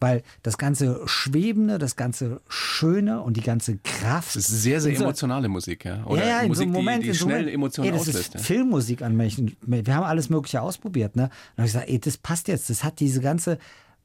weil 0.00 0.22
das 0.42 0.58
ganze 0.58 1.00
Schwebende, 1.06 1.78
das 1.78 1.96
ganze 1.96 2.40
Schöne 2.48 3.20
und 3.22 3.36
die 3.36 3.42
ganze 3.42 3.78
Kraft. 3.78 4.36
Das 4.36 4.48
ist 4.48 4.62
sehr, 4.62 4.80
sehr 4.80 4.94
emotionale 4.96 5.48
Musik, 5.48 5.84
ja. 5.84 6.04
Oder 6.04 6.22
ja, 6.22 6.28
ja, 6.28 6.40
in 6.40 6.48
Musik, 6.48 6.58
so 6.58 6.62
einem 6.64 6.72
Moment, 6.72 7.04
die, 7.04 7.08
die 7.08 7.14
schnell 7.14 7.38
Moment, 7.38 7.54
Emotionen 7.54 7.88
ey, 7.88 7.92
das 7.92 8.08
auslöst. 8.08 8.26
Ist 8.26 8.34
ja. 8.34 8.40
Filmmusik 8.40 9.02
an 9.02 9.16
Menschen. 9.16 9.56
Wir 9.62 9.94
haben 9.94 10.04
alles 10.04 10.28
Mögliche 10.28 10.60
ausprobiert, 10.60 11.16
ne? 11.16 11.24
Und 11.24 11.30
dann 11.30 11.64
habe 11.64 11.66
ich 11.66 11.72
gesagt, 11.72 11.88
ey, 11.88 11.98
das 11.98 12.16
passt 12.18 12.48
jetzt. 12.48 12.68
Das 12.70 12.84
hat 12.84 13.00
diese 13.00 13.20
ganze 13.20 13.58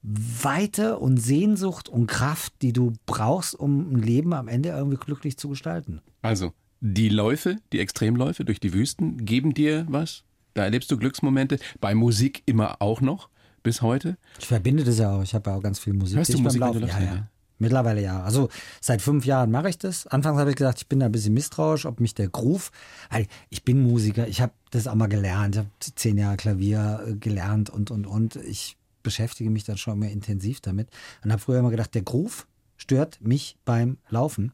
Weite 0.03 0.97
und 0.97 1.17
Sehnsucht 1.17 1.87
und 1.87 2.07
Kraft, 2.07 2.53
die 2.61 2.73
du 2.73 2.93
brauchst, 3.05 3.53
um 3.53 3.93
ein 3.93 4.01
Leben 4.01 4.33
am 4.33 4.47
Ende 4.47 4.69
irgendwie 4.69 4.97
glücklich 4.97 5.37
zu 5.37 5.49
gestalten. 5.49 6.01
Also, 6.21 6.53
die 6.79 7.09
Läufe, 7.09 7.57
die 7.71 7.79
Extremläufe 7.79 8.43
durch 8.43 8.59
die 8.59 8.73
Wüsten, 8.73 9.25
geben 9.25 9.53
dir 9.53 9.85
was? 9.89 10.23
Da 10.53 10.63
erlebst 10.63 10.89
du 10.91 10.97
Glücksmomente. 10.97 11.59
Bei 11.79 11.93
Musik 11.93 12.41
immer 12.45 12.81
auch 12.81 13.01
noch 13.01 13.29
bis 13.63 13.81
heute? 13.81 14.17
Ich 14.39 14.47
verbinde 14.47 14.83
das 14.83 14.99
ja 14.99 15.15
auch. 15.15 15.23
Ich 15.23 15.33
habe 15.33 15.49
ja 15.49 15.57
auch 15.57 15.61
ganz 15.61 15.79
viel 15.79 15.93
Musik. 15.93 16.17
Hörst 16.17 16.33
du 16.33 16.39
Musik, 16.39 16.61
beim 16.61 16.73
Laufen. 16.73 16.87
Ja, 16.87 16.99
ja. 16.99 17.27
Mittlerweile 17.61 18.01
ja. 18.01 18.23
Also 18.23 18.49
seit 18.79 19.03
fünf 19.03 19.23
Jahren 19.25 19.51
mache 19.51 19.69
ich 19.69 19.77
das. 19.77 20.07
Anfangs 20.07 20.39
habe 20.39 20.49
ich 20.49 20.55
gesagt, 20.55 20.79
ich 20.79 20.87
bin 20.87 20.99
da 20.99 21.05
ein 21.05 21.11
bisschen 21.11 21.35
misstrauisch, 21.35 21.85
ob 21.85 21.99
mich 21.99 22.15
der 22.15 22.27
Groove, 22.27 22.71
weil 23.11 23.27
ich 23.49 23.63
bin 23.63 23.83
Musiker, 23.83 24.27
ich 24.27 24.41
habe 24.41 24.53
das 24.71 24.87
auch 24.87 24.95
mal 24.95 25.07
gelernt, 25.07 25.55
ich 25.55 25.59
habe 25.59 25.69
zehn 25.95 26.17
Jahre 26.17 26.37
Klavier 26.37 27.03
äh, 27.05 27.13
gelernt 27.13 27.69
und, 27.69 27.91
und, 27.91 28.07
und. 28.07 28.35
Ich 28.37 28.77
beschäftige 29.03 29.51
mich 29.51 29.63
dann 29.63 29.77
schon 29.77 29.99
mehr 29.99 30.11
intensiv 30.11 30.59
damit 30.61 30.89
und 31.23 31.31
habe 31.31 31.41
früher 31.41 31.59
immer 31.59 31.69
gedacht, 31.69 31.93
der 31.93 32.01
Groove 32.01 32.47
stört 32.77 33.21
mich 33.21 33.57
beim 33.63 33.97
Laufen. 34.09 34.53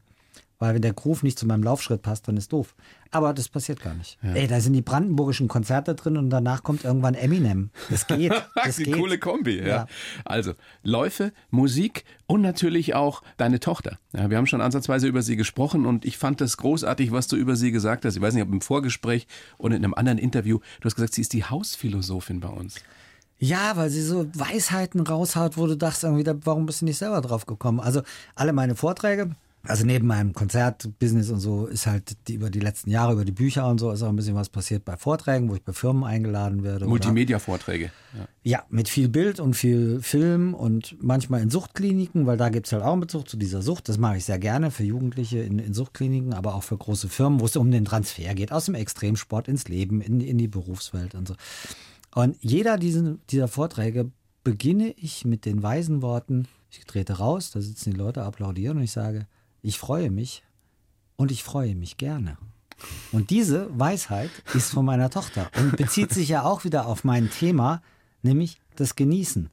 Weil 0.58 0.74
wenn 0.74 0.82
der 0.82 0.92
Groove 0.92 1.22
nicht 1.22 1.38
zu 1.38 1.46
meinem 1.46 1.62
Laufschritt 1.62 2.02
passt, 2.02 2.26
dann 2.26 2.36
ist 2.36 2.52
doof. 2.52 2.74
Aber 3.12 3.32
das 3.32 3.48
passiert 3.48 3.80
gar 3.80 3.94
nicht. 3.94 4.18
Ja. 4.22 4.32
Ey, 4.32 4.48
da 4.48 4.60
sind 4.60 4.72
die 4.72 4.82
brandenburgischen 4.82 5.46
Konzerte 5.46 5.94
drin 5.94 6.16
und 6.16 6.30
danach 6.30 6.64
kommt 6.64 6.84
irgendwann 6.84 7.14
Eminem. 7.14 7.70
Das 7.90 8.06
geht. 8.06 8.32
Das 8.54 8.76
geht. 8.76 8.92
coole 8.94 9.18
Kombi, 9.18 9.60
ja. 9.60 9.66
ja. 9.66 9.86
Also, 10.24 10.52
Läufe, 10.82 11.32
Musik 11.50 12.04
und 12.26 12.42
natürlich 12.42 12.94
auch 12.94 13.22
deine 13.36 13.60
Tochter. 13.60 13.98
Ja, 14.12 14.30
wir 14.30 14.36
haben 14.36 14.46
schon 14.46 14.60
ansatzweise 14.60 15.06
über 15.06 15.22
sie 15.22 15.36
gesprochen 15.36 15.86
und 15.86 16.04
ich 16.04 16.18
fand 16.18 16.40
das 16.40 16.56
großartig, 16.56 17.12
was 17.12 17.28
du 17.28 17.36
über 17.36 17.56
sie 17.56 17.70
gesagt 17.70 18.04
hast. 18.04 18.16
Ich 18.16 18.22
weiß 18.22 18.34
nicht, 18.34 18.42
ob 18.42 18.52
im 18.52 18.60
Vorgespräch 18.60 19.26
oder 19.58 19.76
in 19.76 19.84
einem 19.84 19.94
anderen 19.94 20.18
Interview. 20.18 20.58
Du 20.80 20.86
hast 20.86 20.96
gesagt, 20.96 21.14
sie 21.14 21.22
ist 21.22 21.32
die 21.32 21.44
Hausphilosophin 21.44 22.40
bei 22.40 22.48
uns. 22.48 22.82
Ja, 23.38 23.76
weil 23.76 23.90
sie 23.90 24.02
so 24.02 24.26
Weisheiten 24.34 25.00
raushaut, 25.00 25.56
wo 25.56 25.66
du 25.66 25.76
dachtest 25.76 26.04
irgendwie, 26.04 26.28
warum 26.44 26.66
bist 26.66 26.80
du 26.80 26.84
nicht 26.84 26.98
selber 26.98 27.20
drauf 27.20 27.46
gekommen? 27.46 27.78
Also 27.78 28.02
alle 28.34 28.52
meine 28.52 28.74
Vorträge, 28.74 29.30
also 29.68 29.84
neben 29.84 30.06
meinem 30.06 30.32
Konzertbusiness 30.32 31.30
und 31.30 31.40
so 31.40 31.66
ist 31.66 31.86
halt 31.86 32.16
die, 32.26 32.34
über 32.34 32.50
die 32.50 32.60
letzten 32.60 32.90
Jahre, 32.90 33.12
über 33.12 33.24
die 33.24 33.32
Bücher 33.32 33.68
und 33.68 33.78
so, 33.78 33.90
ist 33.90 34.02
auch 34.02 34.08
ein 34.08 34.16
bisschen 34.16 34.34
was 34.34 34.48
passiert 34.48 34.84
bei 34.84 34.96
Vorträgen, 34.96 35.48
wo 35.50 35.54
ich 35.54 35.62
bei 35.62 35.72
Firmen 35.72 36.04
eingeladen 36.04 36.62
werde. 36.62 36.86
Multimedia-Vorträge. 36.86 37.90
Ja. 38.16 38.28
ja. 38.42 38.62
mit 38.70 38.88
viel 38.88 39.08
Bild 39.08 39.40
und 39.40 39.54
viel 39.54 40.00
Film 40.00 40.54
und 40.54 40.96
manchmal 41.00 41.42
in 41.42 41.50
Suchtkliniken, 41.50 42.26
weil 42.26 42.38
da 42.38 42.48
gibt 42.48 42.66
es 42.66 42.72
halt 42.72 42.82
auch 42.82 42.92
einen 42.92 43.02
Bezug 43.02 43.28
zu 43.28 43.36
dieser 43.36 43.60
Sucht. 43.60 43.88
Das 43.88 43.98
mache 43.98 44.16
ich 44.16 44.24
sehr 44.24 44.38
gerne 44.38 44.70
für 44.70 44.84
Jugendliche 44.84 45.40
in, 45.40 45.58
in 45.58 45.74
Suchtkliniken, 45.74 46.32
aber 46.32 46.54
auch 46.54 46.62
für 46.62 46.78
große 46.78 47.08
Firmen, 47.08 47.40
wo 47.40 47.44
es 47.44 47.56
um 47.56 47.70
den 47.70 47.84
Transfer 47.84 48.34
geht, 48.34 48.52
aus 48.52 48.64
dem 48.64 48.74
Extremsport 48.74 49.48
ins 49.48 49.68
Leben, 49.68 50.00
in, 50.00 50.20
in 50.20 50.38
die 50.38 50.48
Berufswelt 50.48 51.14
und 51.14 51.28
so. 51.28 51.34
Und 52.14 52.36
jeder 52.40 52.78
diesen, 52.78 53.20
dieser 53.30 53.48
Vorträge 53.48 54.10
beginne 54.44 54.94
ich 54.96 55.24
mit 55.26 55.44
den 55.44 55.62
weisen 55.62 56.00
Worten, 56.00 56.48
ich 56.70 56.84
trete 56.86 57.18
raus, 57.18 57.50
da 57.50 57.60
sitzen 57.60 57.90
die 57.92 57.98
Leute, 57.98 58.22
applaudieren 58.22 58.78
und 58.78 58.84
ich 58.84 58.92
sage, 58.92 59.26
ich 59.62 59.78
freue 59.78 60.10
mich 60.10 60.42
und 61.16 61.30
ich 61.30 61.44
freue 61.44 61.74
mich 61.74 61.96
gerne. 61.96 62.38
Und 63.12 63.30
diese 63.30 63.68
Weisheit 63.78 64.30
ist 64.54 64.70
von 64.70 64.84
meiner 64.84 65.10
Tochter 65.10 65.50
und 65.58 65.76
bezieht 65.76 66.12
sich 66.12 66.28
ja 66.28 66.44
auch 66.44 66.64
wieder 66.64 66.86
auf 66.86 67.04
mein 67.04 67.30
Thema, 67.30 67.82
nämlich 68.22 68.60
das 68.76 68.94
Genießen. 68.94 69.50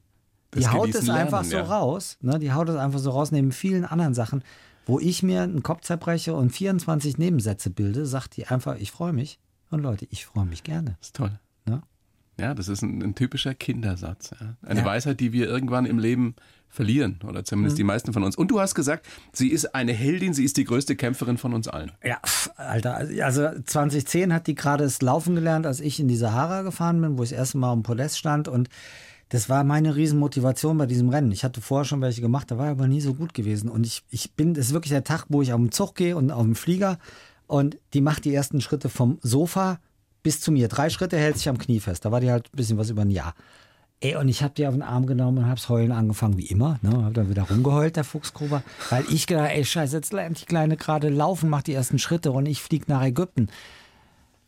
Das 0.52 0.62
die 0.62 0.68
haut 0.68 0.94
es 0.94 1.08
einfach 1.08 1.42
lernen, 1.42 1.50
so 1.50 1.56
ja. 1.56 1.64
raus, 1.64 2.18
ne? 2.20 2.38
die 2.38 2.52
haut 2.52 2.68
es 2.68 2.76
einfach 2.76 3.00
so 3.00 3.10
raus, 3.10 3.32
neben 3.32 3.52
vielen 3.52 3.84
anderen 3.84 4.14
Sachen, 4.14 4.42
wo 4.86 5.00
ich 5.00 5.22
mir 5.22 5.42
einen 5.42 5.64
Kopf 5.64 5.82
zerbreche 5.82 6.34
und 6.34 6.50
24 6.50 7.18
Nebensätze 7.18 7.70
bilde, 7.70 8.06
sagt 8.06 8.36
die 8.36 8.46
einfach, 8.46 8.76
ich 8.76 8.92
freue 8.92 9.12
mich. 9.12 9.40
Und 9.70 9.80
Leute, 9.80 10.06
ich 10.10 10.24
freue 10.24 10.46
mich 10.46 10.62
gerne. 10.62 10.96
Das 11.00 11.08
ist 11.08 11.16
toll. 11.16 11.38
Ne? 11.64 11.82
Ja, 12.38 12.54
das 12.54 12.68
ist 12.68 12.82
ein, 12.82 13.02
ein 13.02 13.14
typischer 13.16 13.54
Kindersatz. 13.54 14.30
Ja. 14.40 14.56
Eine 14.62 14.80
ja. 14.80 14.86
Weisheit, 14.86 15.18
die 15.18 15.32
wir 15.32 15.48
irgendwann 15.48 15.86
im 15.86 15.98
Leben 15.98 16.36
verlieren 16.76 17.18
oder 17.26 17.44
zumindest 17.44 17.74
mhm. 17.74 17.78
die 17.78 17.84
meisten 17.84 18.12
von 18.12 18.22
uns. 18.22 18.36
Und 18.36 18.50
du 18.50 18.60
hast 18.60 18.74
gesagt, 18.74 19.06
sie 19.32 19.48
ist 19.48 19.74
eine 19.74 19.92
Heldin, 19.92 20.34
sie 20.34 20.44
ist 20.44 20.58
die 20.58 20.64
größte 20.64 20.94
Kämpferin 20.94 21.38
von 21.38 21.54
uns 21.54 21.66
allen. 21.66 21.90
Ja, 22.04 22.20
Alter, 22.56 23.08
also 23.24 23.48
2010 23.64 24.32
hat 24.32 24.46
die 24.46 24.54
gerade 24.54 24.84
das 24.84 25.00
Laufen 25.02 25.34
gelernt, 25.34 25.66
als 25.66 25.80
ich 25.80 25.98
in 25.98 26.06
die 26.06 26.16
Sahara 26.16 26.62
gefahren 26.62 27.00
bin, 27.00 27.18
wo 27.18 27.22
ich 27.22 27.30
das 27.30 27.38
erste 27.38 27.58
Mal 27.58 27.72
am 27.72 27.82
Podest 27.82 28.18
stand 28.18 28.46
und 28.46 28.68
das 29.30 29.48
war 29.48 29.64
meine 29.64 29.96
Riesenmotivation 29.96 30.78
bei 30.78 30.86
diesem 30.86 31.08
Rennen. 31.08 31.32
Ich 31.32 31.42
hatte 31.42 31.60
vorher 31.60 31.84
schon 31.84 32.00
welche 32.00 32.20
gemacht, 32.20 32.50
da 32.50 32.58
war 32.58 32.68
aber 32.68 32.86
nie 32.86 33.00
so 33.00 33.14
gut 33.14 33.34
gewesen. 33.34 33.68
Und 33.68 33.84
ich, 33.84 34.04
ich 34.10 34.34
bin, 34.34 34.54
das 34.54 34.66
ist 34.66 34.72
wirklich 34.72 34.92
der 34.92 35.02
Tag, 35.02 35.24
wo 35.30 35.42
ich 35.42 35.52
auf 35.52 35.58
den 35.58 35.72
Zug 35.72 35.96
gehe 35.96 36.16
und 36.16 36.30
auf 36.30 36.44
dem 36.44 36.54
Flieger 36.54 36.98
und 37.48 37.76
die 37.92 38.00
macht 38.00 38.24
die 38.24 38.34
ersten 38.34 38.60
Schritte 38.60 38.88
vom 38.88 39.18
Sofa 39.22 39.80
bis 40.22 40.40
zu 40.40 40.52
mir. 40.52 40.68
Drei 40.68 40.90
Schritte 40.90 41.16
hält 41.16 41.38
sich 41.38 41.48
am 41.48 41.58
Knie 41.58 41.80
fest. 41.80 42.04
Da 42.04 42.12
war 42.12 42.20
die 42.20 42.30
halt 42.30 42.46
ein 42.52 42.56
bisschen 42.56 42.78
was 42.78 42.90
über 42.90 43.02
ein 43.02 43.10
Jahr. 43.10 43.34
Ey, 44.00 44.16
und 44.16 44.28
ich 44.28 44.42
habe 44.42 44.52
die 44.54 44.66
auf 44.66 44.74
den 44.74 44.82
Arm 44.82 45.06
genommen 45.06 45.38
und 45.38 45.48
hab's 45.48 45.70
heulen 45.70 45.90
angefangen, 45.90 46.36
wie 46.36 46.46
immer. 46.46 46.78
Ne? 46.82 47.04
Hab 47.04 47.14
dann 47.14 47.30
wieder 47.30 47.44
rumgeheult, 47.44 47.96
der 47.96 48.04
Fuchsgruber. 48.04 48.62
Weil 48.90 49.04
ich 49.10 49.26
gedacht, 49.26 49.50
ey, 49.52 49.64
scheiße, 49.64 49.96
jetzt 49.96 50.12
lernt 50.12 50.40
die 50.42 50.44
Kleine 50.44 50.76
gerade 50.76 51.08
laufen, 51.08 51.48
macht 51.48 51.66
die 51.66 51.72
ersten 51.72 51.98
Schritte 51.98 52.30
und 52.32 52.44
ich 52.44 52.62
flieg 52.62 52.88
nach 52.88 53.02
Ägypten. 53.02 53.48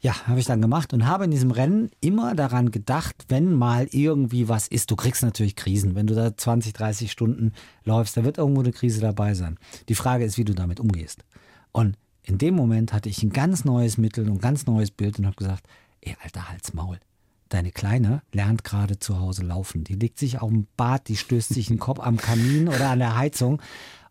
Ja, 0.01 0.29
habe 0.29 0.39
ich 0.39 0.45
dann 0.45 0.61
gemacht 0.61 0.93
und 0.93 1.07
habe 1.07 1.25
in 1.25 1.31
diesem 1.31 1.51
Rennen 1.51 1.91
immer 2.01 2.35
daran 2.35 2.71
gedacht, 2.71 3.25
wenn 3.29 3.55
mal 3.55 3.89
irgendwie 3.91 4.49
was 4.49 4.69
ist, 4.69 4.91
du 4.91 4.97
kriegst 4.97 5.23
natürlich 5.23 5.57
Krisen. 5.57 5.95
Wenn 5.95 6.07
du 6.07 6.15
da 6.15 6.37
20, 6.37 6.75
30 6.75 7.11
Stunden 7.11 7.53
läufst, 7.85 8.19
da 8.19 8.25
wird 8.25 8.37
irgendwo 8.37 8.61
eine 8.61 8.73
Krise 8.73 9.01
dabei 9.01 9.33
sein. 9.33 9.59
Die 9.89 9.95
Frage 9.95 10.25
ist, 10.25 10.37
wie 10.37 10.45
du 10.45 10.55
damit 10.55 10.79
umgehst. 10.79 11.25
Und 11.73 11.97
in 12.23 12.37
dem 12.37 12.55
Moment 12.55 12.93
hatte 12.93 13.09
ich 13.09 13.23
ein 13.23 13.31
ganz 13.31 13.65
neues 13.65 13.97
Mittel 13.97 14.29
und 14.29 14.37
ein 14.37 14.41
ganz 14.41 14.67
neues 14.67 14.91
Bild 14.91 15.19
und 15.19 15.25
habe 15.25 15.37
gesagt, 15.37 15.67
ey, 16.03 16.17
alter 16.23 16.51
Hals, 16.51 16.75
Maul 16.75 16.99
Deine 17.49 17.73
Kleine 17.73 18.23
lernt 18.33 18.65
gerade 18.65 18.99
zu 18.99 19.21
Hause 19.21 19.43
laufen. 19.43 19.85
Die 19.85 19.95
legt 19.95 20.19
sich 20.19 20.41
auf 20.41 20.51
dem 20.51 20.67
Bad, 20.77 21.09
die 21.09 21.17
stößt 21.17 21.55
sich 21.55 21.69
den 21.69 21.79
Kopf 21.79 22.01
am 22.01 22.17
Kamin 22.17 22.69
oder 22.69 22.91
an 22.91 22.99
der 22.99 23.17
Heizung 23.17 23.63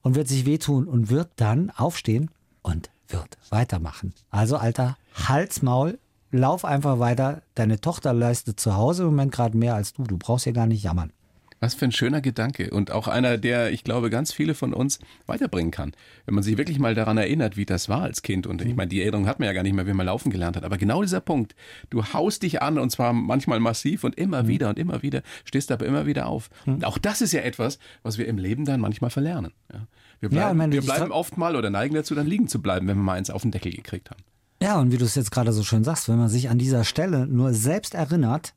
und 0.01 0.15
wird 0.15 0.27
sich 0.27 0.45
wehtun 0.45 0.87
und 0.87 1.09
wird 1.09 1.29
dann 1.35 1.69
aufstehen 1.69 2.31
und 2.61 2.89
wird 3.07 3.37
weitermachen. 3.49 4.13
Also, 4.29 4.57
Alter, 4.57 4.97
Hals, 5.13 5.61
Maul, 5.61 5.99
lauf 6.31 6.65
einfach 6.65 6.99
weiter. 6.99 7.43
Deine 7.55 7.79
Tochter 7.79 8.13
leistet 8.13 8.59
zu 8.59 8.75
Hause 8.75 9.03
im 9.03 9.09
Moment 9.09 9.31
gerade 9.31 9.57
mehr 9.57 9.75
als 9.75 9.93
du. 9.93 10.03
Du 10.03 10.17
brauchst 10.17 10.45
ja 10.45 10.51
gar 10.51 10.67
nicht 10.67 10.83
jammern. 10.83 11.11
Was 11.59 11.73
für 11.73 11.85
ein 11.85 11.91
schöner 11.91 12.21
Gedanke 12.21 12.69
und 12.69 12.91
auch 12.91 13.07
einer, 13.07 13.37
der, 13.37 13.71
ich 13.71 13.83
glaube, 13.83 14.09
ganz 14.09 14.31
viele 14.31 14.53
von 14.53 14.73
uns 14.73 14.99
weiterbringen 15.25 15.71
kann. 15.71 15.93
Wenn 16.25 16.35
man 16.35 16.43
sich 16.43 16.57
wirklich 16.57 16.77
mal 16.77 16.93
daran 16.93 17.17
erinnert, 17.17 17.57
wie 17.57 17.65
das 17.65 17.89
war 17.89 18.03
als 18.03 18.21
Kind. 18.21 18.45
Und 18.45 18.61
ich 18.61 18.75
meine, 18.75 18.89
die 18.89 19.01
Erinnerung 19.01 19.27
hat 19.27 19.39
man 19.39 19.47
ja 19.47 19.53
gar 19.53 19.63
nicht 19.63 19.73
mehr, 19.73 19.87
wie 19.87 19.93
man 19.93 20.05
laufen 20.05 20.31
gelernt 20.31 20.55
hat. 20.55 20.63
Aber 20.63 20.77
genau 20.77 21.01
dieser 21.01 21.19
Punkt, 21.19 21.55
du 21.89 22.03
haust 22.03 22.43
dich 22.43 22.61
an 22.61 22.77
und 22.77 22.91
zwar 22.91 23.11
manchmal 23.13 23.59
massiv 23.59 24.03
und 24.03 24.15
immer 24.15 24.43
mhm. 24.43 24.47
wieder 24.47 24.69
und 24.69 24.77
immer 24.77 25.01
wieder, 25.01 25.23
stehst 25.45 25.71
aber 25.71 25.85
immer 25.85 26.05
wieder 26.05 26.27
auf. 26.27 26.49
Mhm. 26.65 26.83
Auch 26.83 26.97
das 26.97 27.21
ist 27.21 27.33
ja 27.33 27.41
etwas, 27.41 27.79
was 28.03 28.17
wir 28.17 28.27
im 28.27 28.37
Leben 28.37 28.65
dann 28.65 28.79
manchmal 28.79 29.09
verlernen. 29.09 29.53
Ja. 29.73 29.87
Wir 30.19 30.29
bleiben, 30.29 30.59
ja, 30.59 30.71
wir 30.71 30.81
bleiben 30.81 31.11
oft 31.11 31.37
mal 31.37 31.55
oder 31.55 31.69
neigen 31.69 31.95
dazu, 31.95 32.15
dann 32.15 32.27
liegen 32.27 32.47
zu 32.47 32.61
bleiben, 32.61 32.87
wenn 32.87 32.97
wir 32.97 33.03
mal 33.03 33.13
eins 33.13 33.29
auf 33.29 33.43
den 33.43 33.51
Deckel 33.51 33.71
gekriegt 33.71 34.09
haben. 34.09 34.21
Ja, 34.61 34.79
und 34.79 34.91
wie 34.91 34.97
du 34.97 35.05
es 35.05 35.15
jetzt 35.15 35.31
gerade 35.31 35.53
so 35.53 35.63
schön 35.63 35.83
sagst, 35.83 36.09
wenn 36.09 36.17
man 36.17 36.29
sich 36.29 36.49
an 36.49 36.57
dieser 36.57 36.83
Stelle 36.83 37.27
nur 37.27 37.53
selbst 37.53 37.93
erinnert, 37.93 38.53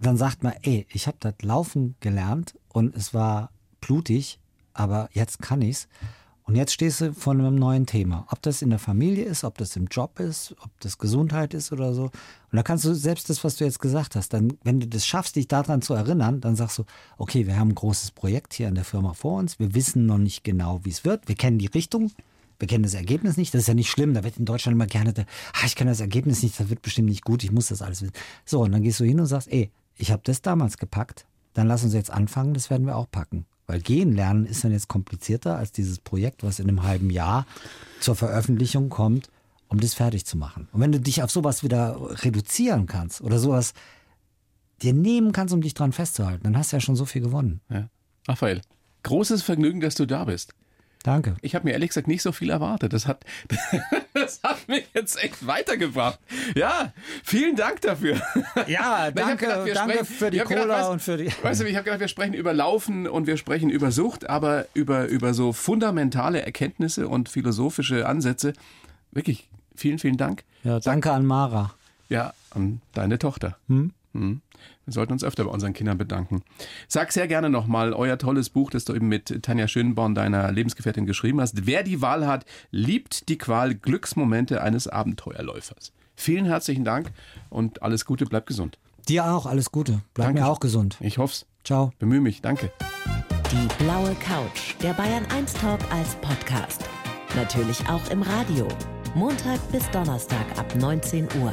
dann 0.00 0.16
sagt 0.16 0.42
man, 0.42 0.54
ey, 0.62 0.86
ich 0.90 1.06
habe 1.06 1.16
das 1.20 1.34
Laufen 1.42 1.96
gelernt 2.00 2.54
und 2.68 2.94
es 2.94 3.14
war 3.14 3.50
blutig, 3.80 4.38
aber 4.72 5.08
jetzt 5.12 5.40
kann 5.40 5.62
ich's. 5.62 5.88
Und 6.46 6.54
jetzt 6.54 6.72
stehst 6.72 7.00
du 7.00 7.12
vor 7.12 7.32
einem 7.32 7.56
neuen 7.56 7.86
Thema. 7.86 8.24
Ob 8.30 8.40
das 8.42 8.62
in 8.62 8.70
der 8.70 8.78
Familie 8.78 9.24
ist, 9.24 9.42
ob 9.42 9.58
das 9.58 9.74
im 9.74 9.86
Job 9.86 10.20
ist, 10.20 10.54
ob 10.62 10.70
das 10.78 10.96
Gesundheit 10.96 11.54
ist 11.54 11.72
oder 11.72 11.92
so. 11.92 12.04
Und 12.04 12.12
da 12.52 12.62
kannst 12.62 12.84
du 12.84 12.94
selbst 12.94 13.28
das, 13.28 13.42
was 13.42 13.56
du 13.56 13.64
jetzt 13.64 13.80
gesagt 13.80 14.14
hast, 14.14 14.32
dann, 14.32 14.56
wenn 14.62 14.78
du 14.78 14.86
das 14.86 15.04
schaffst, 15.04 15.34
dich 15.34 15.48
daran 15.48 15.82
zu 15.82 15.94
erinnern, 15.94 16.40
dann 16.40 16.54
sagst 16.54 16.78
du, 16.78 16.84
okay, 17.18 17.48
wir 17.48 17.58
haben 17.58 17.70
ein 17.70 17.74
großes 17.74 18.12
Projekt 18.12 18.54
hier 18.54 18.68
in 18.68 18.76
der 18.76 18.84
Firma 18.84 19.12
vor 19.12 19.40
uns. 19.40 19.58
Wir 19.58 19.74
wissen 19.74 20.06
noch 20.06 20.18
nicht 20.18 20.44
genau, 20.44 20.84
wie 20.84 20.90
es 20.90 21.04
wird. 21.04 21.26
Wir 21.26 21.34
kennen 21.34 21.58
die 21.58 21.66
Richtung. 21.66 22.12
Wir 22.60 22.68
kennen 22.68 22.84
das 22.84 22.94
Ergebnis 22.94 23.36
nicht. 23.36 23.52
Das 23.52 23.62
ist 23.62 23.68
ja 23.68 23.74
nicht 23.74 23.90
schlimm. 23.90 24.14
Da 24.14 24.22
wird 24.22 24.36
in 24.36 24.44
Deutschland 24.44 24.76
immer 24.76 24.86
gerne, 24.86 25.12
ah, 25.52 25.66
ich 25.66 25.74
kenne 25.74 25.90
das 25.90 26.00
Ergebnis 26.00 26.44
nicht. 26.44 26.60
Das 26.60 26.70
wird 26.70 26.80
bestimmt 26.80 27.08
nicht 27.08 27.24
gut. 27.24 27.42
Ich 27.42 27.50
muss 27.50 27.66
das 27.66 27.82
alles 27.82 28.02
wissen. 28.02 28.14
So, 28.44 28.62
und 28.62 28.70
dann 28.70 28.82
gehst 28.82 29.00
du 29.00 29.04
hin 29.04 29.18
und 29.18 29.26
sagst, 29.26 29.50
ey, 29.50 29.72
ich 29.96 30.12
habe 30.12 30.22
das 30.24 30.42
damals 30.42 30.78
gepackt, 30.78 31.26
dann 31.54 31.66
lass 31.66 31.84
uns 31.84 31.94
jetzt 31.94 32.10
anfangen, 32.10 32.54
das 32.54 32.70
werden 32.70 32.86
wir 32.86 32.96
auch 32.96 33.10
packen. 33.10 33.46
Weil 33.66 33.80
gehen 33.80 34.12
lernen 34.12 34.46
ist 34.46 34.62
dann 34.62 34.72
jetzt 34.72 34.88
komplizierter 34.88 35.56
als 35.56 35.72
dieses 35.72 35.98
Projekt, 35.98 36.44
was 36.44 36.60
in 36.60 36.68
einem 36.68 36.84
halben 36.84 37.10
Jahr 37.10 37.46
zur 38.00 38.14
Veröffentlichung 38.14 38.90
kommt, 38.90 39.28
um 39.68 39.80
das 39.80 39.94
fertig 39.94 40.24
zu 40.24 40.36
machen. 40.36 40.68
Und 40.72 40.80
wenn 40.80 40.92
du 40.92 41.00
dich 41.00 41.22
auf 41.22 41.30
sowas 41.30 41.62
wieder 41.62 41.98
reduzieren 42.22 42.86
kannst 42.86 43.20
oder 43.20 43.38
sowas 43.38 43.74
dir 44.82 44.92
nehmen 44.92 45.32
kannst, 45.32 45.52
um 45.52 45.62
dich 45.62 45.74
dran 45.74 45.92
festzuhalten, 45.92 46.44
dann 46.44 46.56
hast 46.56 46.72
du 46.72 46.76
ja 46.76 46.80
schon 46.80 46.96
so 46.96 47.06
viel 47.06 47.22
gewonnen. 47.22 47.60
Ja. 47.68 47.88
Raphael, 48.28 48.60
großes 49.02 49.42
Vergnügen, 49.42 49.80
dass 49.80 49.94
du 49.94 50.06
da 50.06 50.24
bist. 50.24 50.54
Danke. 51.06 51.36
Ich 51.40 51.54
habe 51.54 51.64
mir 51.64 51.70
ehrlich 51.70 51.90
gesagt 51.90 52.08
nicht 52.08 52.20
so 52.20 52.32
viel 52.32 52.50
erwartet. 52.50 52.92
Das 52.92 53.06
hat, 53.06 53.24
das 54.12 54.42
hat 54.42 54.66
mich 54.66 54.88
jetzt 54.92 55.22
echt 55.22 55.46
weitergebracht. 55.46 56.18
Ja, 56.56 56.92
vielen 57.22 57.54
Dank 57.54 57.80
dafür. 57.82 58.20
Ja, 58.66 59.10
danke, 59.14 59.46
gedacht, 59.46 59.68
danke 59.72 59.92
sprechen, 59.98 60.04
für 60.04 60.30
die 60.32 60.38
Cola 60.40 60.62
gedacht, 60.62 60.78
weißt, 60.80 60.90
und 60.90 61.02
für 61.02 61.16
die. 61.16 61.30
Weißt 61.42 61.60
du, 61.60 61.64
ich 61.64 61.76
habe 61.76 61.84
gedacht, 61.84 62.00
wir 62.00 62.08
sprechen 62.08 62.34
über 62.34 62.52
Laufen 62.52 63.06
und 63.06 63.28
wir 63.28 63.36
sprechen 63.36 63.70
über 63.70 63.92
Sucht, 63.92 64.28
aber 64.28 64.66
über, 64.74 65.06
über 65.06 65.32
so 65.32 65.52
fundamentale 65.52 66.42
Erkenntnisse 66.42 67.06
und 67.06 67.28
philosophische 67.28 68.08
Ansätze. 68.08 68.52
Wirklich, 69.12 69.48
vielen, 69.76 70.00
vielen 70.00 70.16
Dank. 70.16 70.42
Ja, 70.64 70.80
danke 70.80 71.12
an 71.12 71.24
Mara. 71.24 71.72
Ja, 72.08 72.34
an 72.50 72.80
deine 72.94 73.20
Tochter. 73.20 73.56
Hm? 73.68 73.92
Hm. 74.12 74.40
Wir 74.86 74.92
sollten 74.92 75.12
uns 75.12 75.24
öfter 75.24 75.44
bei 75.44 75.50
unseren 75.50 75.72
Kindern 75.72 75.98
bedanken. 75.98 76.42
Sag 76.86 77.10
sehr 77.10 77.26
gerne 77.26 77.50
nochmal 77.50 77.92
euer 77.92 78.18
tolles 78.18 78.50
Buch, 78.50 78.70
das 78.70 78.84
du 78.84 78.94
eben 78.94 79.08
mit 79.08 79.42
Tanja 79.42 79.66
Schönborn, 79.66 80.14
deiner 80.14 80.52
Lebensgefährtin, 80.52 81.06
geschrieben 81.06 81.40
hast. 81.40 81.66
Wer 81.66 81.82
die 81.82 82.00
Wahl 82.02 82.26
hat, 82.26 82.46
liebt 82.70 83.28
die 83.28 83.36
Qual 83.36 83.74
Glücksmomente 83.74 84.62
eines 84.62 84.86
Abenteuerläufers. 84.86 85.92
Vielen 86.14 86.46
herzlichen 86.46 86.84
Dank 86.84 87.10
und 87.50 87.82
alles 87.82 88.04
Gute, 88.04 88.26
bleib 88.26 88.46
gesund. 88.46 88.78
Dir 89.08 89.26
auch, 89.26 89.46
alles 89.46 89.72
Gute. 89.72 90.00
Bleib 90.14 90.28
Danke. 90.28 90.42
mir 90.42 90.46
auch 90.46 90.60
gesund. 90.60 90.96
Ich 91.00 91.18
hoff's. 91.18 91.46
Ciao. 91.64 91.92
Bemühe 91.98 92.20
mich, 92.20 92.40
danke. 92.40 92.70
Die 93.50 93.84
blaue 93.84 94.14
Couch, 94.16 94.74
der 94.82 94.92
Bayern 94.92 95.26
1 95.26 95.52
Talk 95.54 95.80
als 95.92 96.14
Podcast. 96.16 96.84
Natürlich 97.34 97.80
auch 97.88 98.08
im 98.10 98.22
Radio. 98.22 98.68
Montag 99.14 99.60
bis 99.72 99.88
Donnerstag 99.90 100.58
ab 100.58 100.74
19 100.76 101.24
Uhr. 101.40 101.52